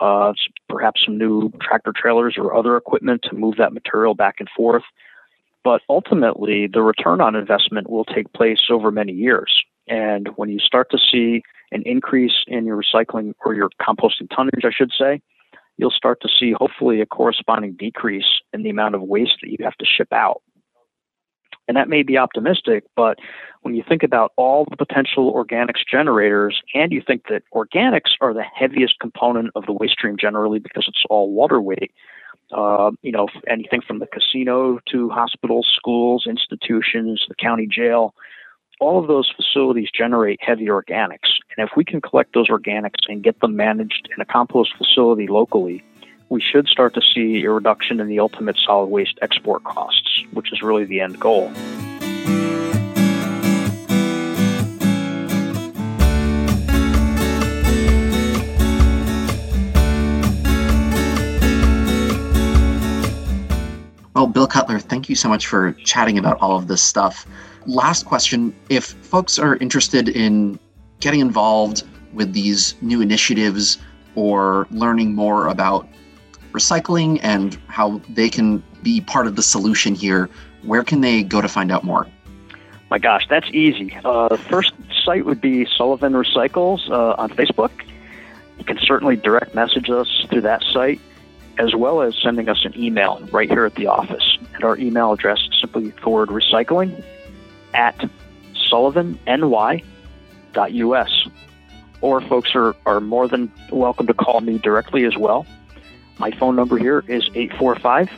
uh, 0.00 0.32
perhaps 0.68 1.02
some 1.04 1.18
new 1.18 1.50
tractor 1.60 1.92
trailers 1.94 2.36
or 2.36 2.54
other 2.54 2.76
equipment 2.76 3.22
to 3.28 3.34
move 3.34 3.56
that 3.56 3.72
material 3.72 4.14
back 4.14 4.36
and 4.38 4.48
forth. 4.56 4.82
But 5.64 5.82
ultimately, 5.88 6.68
the 6.72 6.82
return 6.82 7.20
on 7.20 7.34
investment 7.34 7.90
will 7.90 8.04
take 8.04 8.32
place 8.32 8.60
over 8.70 8.90
many 8.90 9.12
years. 9.12 9.52
And 9.88 10.28
when 10.36 10.48
you 10.48 10.58
start 10.58 10.90
to 10.90 10.98
see 10.98 11.42
an 11.72 11.82
increase 11.84 12.44
in 12.46 12.66
your 12.66 12.80
recycling 12.80 13.34
or 13.44 13.54
your 13.54 13.70
composting 13.80 14.28
tonnage, 14.34 14.64
I 14.64 14.70
should 14.70 14.92
say, 14.96 15.20
you'll 15.76 15.90
start 15.90 16.20
to 16.22 16.28
see 16.28 16.54
hopefully 16.56 17.00
a 17.00 17.06
corresponding 17.06 17.74
decrease 17.74 18.40
in 18.52 18.62
the 18.62 18.70
amount 18.70 18.94
of 18.94 19.02
waste 19.02 19.38
that 19.42 19.50
you 19.50 19.58
have 19.62 19.76
to 19.76 19.84
ship 19.84 20.12
out. 20.12 20.42
And 21.68 21.76
that 21.76 21.88
may 21.88 22.02
be 22.02 22.16
optimistic, 22.16 22.84
but 22.94 23.18
when 23.62 23.74
you 23.74 23.82
think 23.88 24.04
about 24.04 24.32
all 24.36 24.64
the 24.70 24.76
potential 24.76 25.32
organics 25.34 25.84
generators, 25.90 26.62
and 26.74 26.92
you 26.92 27.02
think 27.04 27.24
that 27.28 27.42
organics 27.52 28.12
are 28.20 28.32
the 28.32 28.44
heaviest 28.44 29.00
component 29.00 29.50
of 29.56 29.66
the 29.66 29.72
waste 29.72 29.94
stream 29.94 30.16
generally 30.16 30.60
because 30.60 30.84
it's 30.86 31.02
all 31.10 31.32
water 31.32 31.60
weight, 31.60 31.92
uh, 32.52 32.92
you 33.02 33.10
know, 33.10 33.26
anything 33.48 33.80
from 33.80 33.98
the 33.98 34.06
casino 34.06 34.78
to 34.92 35.10
hospitals, 35.10 35.68
schools, 35.74 36.26
institutions, 36.28 37.24
the 37.28 37.34
county 37.34 37.66
jail, 37.66 38.14
all 38.78 39.00
of 39.00 39.08
those 39.08 39.32
facilities 39.34 39.88
generate 39.92 40.38
heavy 40.40 40.66
organics. 40.66 41.40
And 41.56 41.66
if 41.66 41.70
we 41.76 41.84
can 41.84 42.00
collect 42.00 42.34
those 42.34 42.48
organics 42.48 43.08
and 43.08 43.22
get 43.22 43.40
them 43.40 43.56
managed 43.56 44.08
in 44.14 44.20
a 44.20 44.24
compost 44.24 44.74
facility 44.76 45.26
locally, 45.26 45.82
we 46.28 46.40
should 46.40 46.66
start 46.66 46.94
to 46.94 47.00
see 47.14 47.44
a 47.44 47.50
reduction 47.50 48.00
in 48.00 48.08
the 48.08 48.18
ultimate 48.18 48.56
solid 48.64 48.86
waste 48.86 49.18
export 49.22 49.62
costs, 49.64 50.24
which 50.32 50.52
is 50.52 50.62
really 50.62 50.84
the 50.84 51.00
end 51.00 51.18
goal. 51.20 51.52
Well, 64.14 64.26
Bill 64.26 64.46
Cutler, 64.46 64.78
thank 64.78 65.10
you 65.10 65.14
so 65.14 65.28
much 65.28 65.46
for 65.46 65.72
chatting 65.84 66.16
about 66.16 66.38
all 66.40 66.56
of 66.56 66.68
this 66.68 66.82
stuff. 66.82 67.26
Last 67.66 68.06
question 68.06 68.56
if 68.70 68.84
folks 68.84 69.38
are 69.38 69.56
interested 69.56 70.08
in 70.08 70.58
getting 71.00 71.20
involved 71.20 71.82
with 72.14 72.32
these 72.32 72.74
new 72.80 73.02
initiatives 73.02 73.78
or 74.14 74.66
learning 74.70 75.14
more 75.14 75.48
about 75.48 75.86
recycling 76.56 77.20
and 77.22 77.56
how 77.68 78.00
they 78.08 78.28
can 78.28 78.62
be 78.82 79.00
part 79.00 79.26
of 79.26 79.36
the 79.36 79.42
solution 79.42 79.94
here, 79.94 80.28
where 80.62 80.82
can 80.82 81.02
they 81.02 81.22
go 81.22 81.40
to 81.40 81.48
find 81.48 81.70
out 81.70 81.84
more? 81.84 82.06
My 82.90 82.98
gosh, 82.98 83.26
that's 83.28 83.48
easy. 83.52 83.96
Uh, 84.04 84.28
the 84.28 84.38
first 84.38 84.72
site 85.04 85.24
would 85.24 85.40
be 85.40 85.66
Sullivan 85.76 86.12
Recycles 86.12 86.88
uh, 86.88 87.14
on 87.18 87.30
Facebook. 87.30 87.72
You 88.58 88.64
can 88.64 88.78
certainly 88.78 89.16
direct 89.16 89.54
message 89.54 89.90
us 89.90 90.08
through 90.30 90.42
that 90.42 90.62
site, 90.72 91.00
as 91.58 91.74
well 91.74 92.00
as 92.00 92.14
sending 92.22 92.48
us 92.48 92.64
an 92.64 92.72
email 92.76 93.20
right 93.32 93.50
here 93.50 93.64
at 93.64 93.74
the 93.74 93.88
office. 93.88 94.38
And 94.54 94.62
our 94.64 94.78
email 94.78 95.12
address 95.12 95.40
is 95.40 95.60
simply 95.60 95.90
forward 96.02 96.28
recycling 96.28 97.02
at 97.74 98.08
sullivanny.us. 98.70 99.82
Or 102.02 102.20
folks 102.20 102.54
are, 102.54 102.76
are 102.84 103.00
more 103.00 103.26
than 103.26 103.50
welcome 103.70 104.06
to 104.06 104.14
call 104.14 104.40
me 104.40 104.58
directly 104.58 105.04
as 105.04 105.16
well. 105.16 105.46
My 106.18 106.30
phone 106.30 106.56
number 106.56 106.78
here 106.78 107.04
is 107.08 107.28
845 107.34 108.10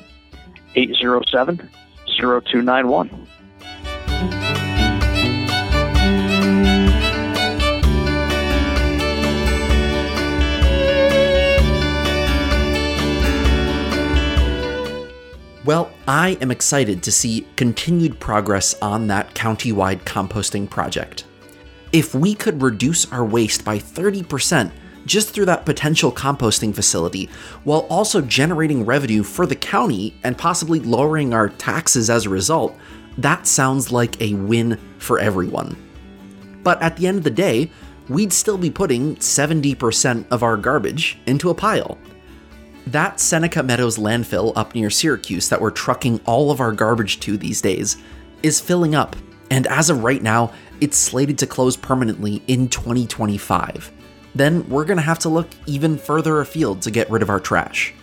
807 0.74 1.68
0291. 2.06 3.26
Well, 15.64 15.90
I 16.06 16.38
am 16.40 16.50
excited 16.50 17.02
to 17.02 17.12
see 17.12 17.46
continued 17.56 18.18
progress 18.18 18.74
on 18.80 19.08
that 19.08 19.34
county-wide 19.34 20.06
composting 20.06 20.70
project. 20.70 21.24
If 21.92 22.14
we 22.14 22.34
could 22.34 22.62
reduce 22.62 23.10
our 23.12 23.22
waste 23.22 23.66
by 23.66 23.78
30%, 23.78 24.70
just 25.08 25.30
through 25.30 25.46
that 25.46 25.66
potential 25.66 26.12
composting 26.12 26.74
facility, 26.74 27.28
while 27.64 27.86
also 27.90 28.20
generating 28.20 28.84
revenue 28.84 29.22
for 29.22 29.46
the 29.46 29.56
county 29.56 30.14
and 30.22 30.38
possibly 30.38 30.78
lowering 30.78 31.34
our 31.34 31.48
taxes 31.48 32.10
as 32.10 32.26
a 32.26 32.30
result, 32.30 32.76
that 33.16 33.46
sounds 33.46 33.90
like 33.90 34.20
a 34.20 34.34
win 34.34 34.78
for 34.98 35.18
everyone. 35.18 35.76
But 36.62 36.80
at 36.82 36.96
the 36.96 37.06
end 37.06 37.18
of 37.18 37.24
the 37.24 37.30
day, 37.30 37.70
we'd 38.08 38.32
still 38.32 38.58
be 38.58 38.70
putting 38.70 39.16
70% 39.16 40.26
of 40.30 40.42
our 40.42 40.56
garbage 40.56 41.18
into 41.26 41.50
a 41.50 41.54
pile. 41.54 41.98
That 42.86 43.20
Seneca 43.20 43.62
Meadows 43.62 43.98
landfill 43.98 44.52
up 44.56 44.74
near 44.74 44.90
Syracuse 44.90 45.48
that 45.48 45.60
we're 45.60 45.70
trucking 45.70 46.20
all 46.26 46.50
of 46.50 46.60
our 46.60 46.72
garbage 46.72 47.20
to 47.20 47.36
these 47.36 47.60
days 47.60 47.96
is 48.42 48.60
filling 48.60 48.94
up, 48.94 49.16
and 49.50 49.66
as 49.66 49.90
of 49.90 50.04
right 50.04 50.22
now, 50.22 50.52
it's 50.80 50.96
slated 50.96 51.38
to 51.38 51.46
close 51.46 51.76
permanently 51.76 52.42
in 52.46 52.68
2025 52.68 53.92
then 54.38 54.68
we're 54.68 54.84
going 54.84 54.98
to 54.98 55.02
have 55.02 55.18
to 55.20 55.28
look 55.28 55.48
even 55.66 55.98
further 55.98 56.40
afield 56.40 56.82
to 56.82 56.90
get 56.90 57.10
rid 57.10 57.22
of 57.22 57.30
our 57.30 57.40
trash. 57.40 57.94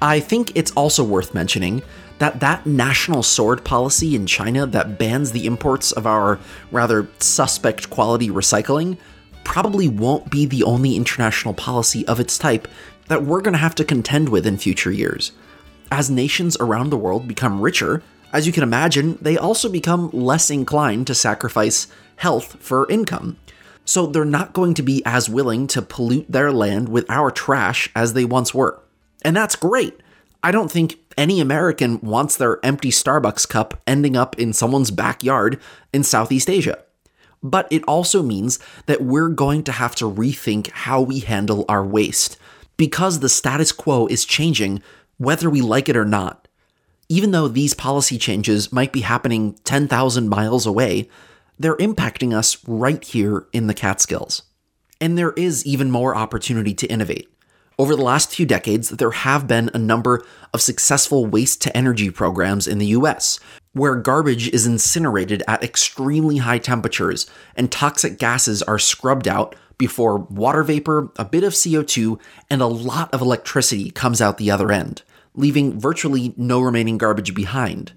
I 0.00 0.20
think 0.20 0.56
it's 0.56 0.70
also 0.72 1.02
worth 1.02 1.34
mentioning 1.34 1.82
that 2.18 2.40
that 2.40 2.66
national 2.66 3.22
sword 3.22 3.64
policy 3.64 4.14
in 4.14 4.26
China 4.26 4.66
that 4.66 4.98
bans 4.98 5.32
the 5.32 5.46
imports 5.46 5.92
of 5.92 6.06
our 6.06 6.38
rather 6.70 7.08
suspect 7.18 7.90
quality 7.90 8.28
recycling 8.28 8.98
probably 9.44 9.88
won't 9.88 10.30
be 10.30 10.46
the 10.46 10.62
only 10.64 10.96
international 10.96 11.54
policy 11.54 12.06
of 12.06 12.20
its 12.20 12.38
type 12.38 12.68
that 13.06 13.22
we're 13.22 13.40
going 13.40 13.52
to 13.52 13.58
have 13.58 13.74
to 13.76 13.84
contend 13.84 14.28
with 14.28 14.46
in 14.46 14.58
future 14.58 14.92
years. 14.92 15.32
As 15.90 16.10
nations 16.10 16.56
around 16.60 16.90
the 16.90 16.98
world 16.98 17.26
become 17.26 17.60
richer, 17.60 18.02
as 18.32 18.46
you 18.46 18.52
can 18.52 18.62
imagine, 18.62 19.16
they 19.22 19.38
also 19.38 19.68
become 19.68 20.10
less 20.12 20.50
inclined 20.50 21.06
to 21.06 21.14
sacrifice 21.14 21.86
health 22.16 22.56
for 22.60 22.90
income 22.90 23.38
so 23.88 24.06
they're 24.06 24.24
not 24.24 24.52
going 24.52 24.74
to 24.74 24.82
be 24.82 25.02
as 25.06 25.30
willing 25.30 25.66
to 25.68 25.80
pollute 25.80 26.30
their 26.30 26.52
land 26.52 26.90
with 26.90 27.08
our 27.08 27.30
trash 27.30 27.88
as 27.96 28.12
they 28.12 28.24
once 28.24 28.52
were. 28.52 28.78
And 29.22 29.34
that's 29.34 29.56
great. 29.56 29.98
I 30.42 30.50
don't 30.50 30.70
think 30.70 30.98
any 31.16 31.40
American 31.40 31.98
wants 32.00 32.36
their 32.36 32.64
empty 32.64 32.90
Starbucks 32.90 33.48
cup 33.48 33.80
ending 33.86 34.14
up 34.14 34.38
in 34.38 34.52
someone's 34.52 34.90
backyard 34.90 35.58
in 35.92 36.04
Southeast 36.04 36.50
Asia. 36.50 36.78
But 37.42 37.66
it 37.70 37.82
also 37.84 38.22
means 38.22 38.58
that 38.84 39.00
we're 39.00 39.30
going 39.30 39.62
to 39.64 39.72
have 39.72 39.94
to 39.96 40.04
rethink 40.04 40.68
how 40.70 41.00
we 41.00 41.20
handle 41.20 41.64
our 41.68 41.84
waste. 41.84 42.36
because 42.78 43.18
the 43.18 43.28
status 43.28 43.72
quo 43.72 44.06
is 44.06 44.24
changing 44.24 44.82
whether 45.18 45.50
we 45.50 45.60
like 45.60 45.90
it 45.90 45.96
or 45.96 46.06
not. 46.06 46.48
Even 47.10 47.32
though 47.32 47.48
these 47.48 47.74
policy 47.74 48.16
changes 48.16 48.72
might 48.72 48.92
be 48.92 49.00
happening 49.00 49.54
10,000 49.64 50.28
miles 50.28 50.64
away, 50.64 51.08
they're 51.58 51.76
impacting 51.76 52.34
us 52.34 52.56
right 52.66 53.02
here 53.02 53.46
in 53.52 53.66
the 53.66 53.74
Catskills. 53.74 54.42
And 55.00 55.16
there 55.16 55.32
is 55.32 55.64
even 55.64 55.90
more 55.90 56.16
opportunity 56.16 56.74
to 56.74 56.86
innovate. 56.86 57.28
Over 57.78 57.94
the 57.94 58.02
last 58.02 58.34
few 58.34 58.44
decades, 58.44 58.88
there 58.90 59.12
have 59.12 59.46
been 59.46 59.70
a 59.72 59.78
number 59.78 60.24
of 60.52 60.60
successful 60.60 61.26
waste 61.26 61.62
to 61.62 61.76
energy 61.76 62.10
programs 62.10 62.66
in 62.66 62.78
the 62.78 62.86
US, 62.86 63.38
where 63.72 63.94
garbage 63.94 64.48
is 64.48 64.66
incinerated 64.66 65.44
at 65.46 65.62
extremely 65.62 66.38
high 66.38 66.58
temperatures 66.58 67.30
and 67.54 67.70
toxic 67.70 68.18
gases 68.18 68.64
are 68.64 68.80
scrubbed 68.80 69.28
out 69.28 69.54
before 69.78 70.18
water 70.18 70.64
vapor, 70.64 71.12
a 71.16 71.24
bit 71.24 71.44
of 71.44 71.52
CO2, 71.52 72.20
and 72.50 72.60
a 72.60 72.66
lot 72.66 73.14
of 73.14 73.20
electricity 73.20 73.92
comes 73.92 74.20
out 74.20 74.38
the 74.38 74.50
other 74.50 74.72
end, 74.72 75.02
leaving 75.34 75.78
virtually 75.78 76.34
no 76.36 76.60
remaining 76.60 76.98
garbage 76.98 77.32
behind. 77.32 77.92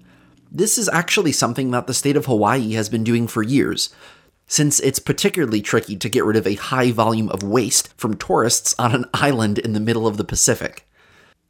This 0.54 0.76
is 0.76 0.90
actually 0.90 1.32
something 1.32 1.70
that 1.70 1.86
the 1.86 1.94
state 1.94 2.14
of 2.14 2.26
Hawaii 2.26 2.74
has 2.74 2.90
been 2.90 3.04
doing 3.04 3.26
for 3.26 3.42
years, 3.42 3.88
since 4.46 4.80
it's 4.80 4.98
particularly 4.98 5.62
tricky 5.62 5.96
to 5.96 6.10
get 6.10 6.26
rid 6.26 6.36
of 6.36 6.46
a 6.46 6.56
high 6.56 6.90
volume 6.90 7.30
of 7.30 7.42
waste 7.42 7.90
from 7.96 8.18
tourists 8.18 8.74
on 8.78 8.94
an 8.94 9.06
island 9.14 9.58
in 9.58 9.72
the 9.72 9.80
middle 9.80 10.06
of 10.06 10.18
the 10.18 10.24
Pacific. 10.24 10.86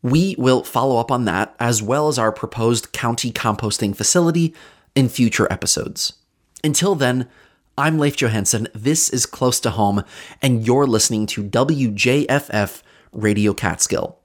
We 0.02 0.36
will 0.38 0.62
follow 0.62 0.98
up 0.98 1.10
on 1.10 1.24
that, 1.24 1.56
as 1.58 1.82
well 1.82 2.06
as 2.06 2.16
our 2.16 2.30
proposed 2.30 2.92
county 2.92 3.32
composting 3.32 3.96
facility, 3.96 4.54
in 4.94 5.08
future 5.08 5.50
episodes. 5.50 6.12
Until 6.62 6.94
then, 6.94 7.28
I'm 7.76 7.98
Leif 7.98 8.16
Johansson, 8.16 8.68
this 8.72 9.10
is 9.10 9.26
Close 9.26 9.58
to 9.60 9.70
Home, 9.70 10.04
and 10.40 10.64
you're 10.64 10.86
listening 10.86 11.26
to 11.26 11.42
WJFF 11.42 12.82
Radio 13.12 13.52
Catskill. 13.52 14.21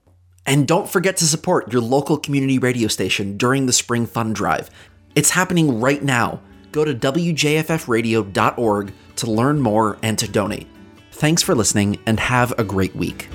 And 0.48 0.68
don't 0.68 0.90
forget 0.90 1.18
to 1.18 1.26
support 1.26 1.72
your 1.72 1.82
local 1.82 2.18
community 2.18 2.58
radio 2.58 2.88
station 2.88 3.38
during 3.38 3.66
the 3.66 3.74
Spring 3.74 4.08
Fund 4.08 4.34
Drive. 4.34 4.70
It's 5.14 5.30
happening 5.30 5.80
right 5.80 6.02
now 6.02 6.42
go 6.72 6.86
to 6.86 6.94
WJFFradio.org 6.94 8.94
to 9.16 9.32
learn 9.32 9.60
more 9.60 9.98
and 10.04 10.20
to 10.20 10.28
donate. 10.28 10.68
Thanks 11.12 11.42
for 11.42 11.56
listening 11.56 11.98
and 12.06 12.20
have 12.20 12.54
a 12.60 12.64
great 12.64 12.96
week. 12.96 13.28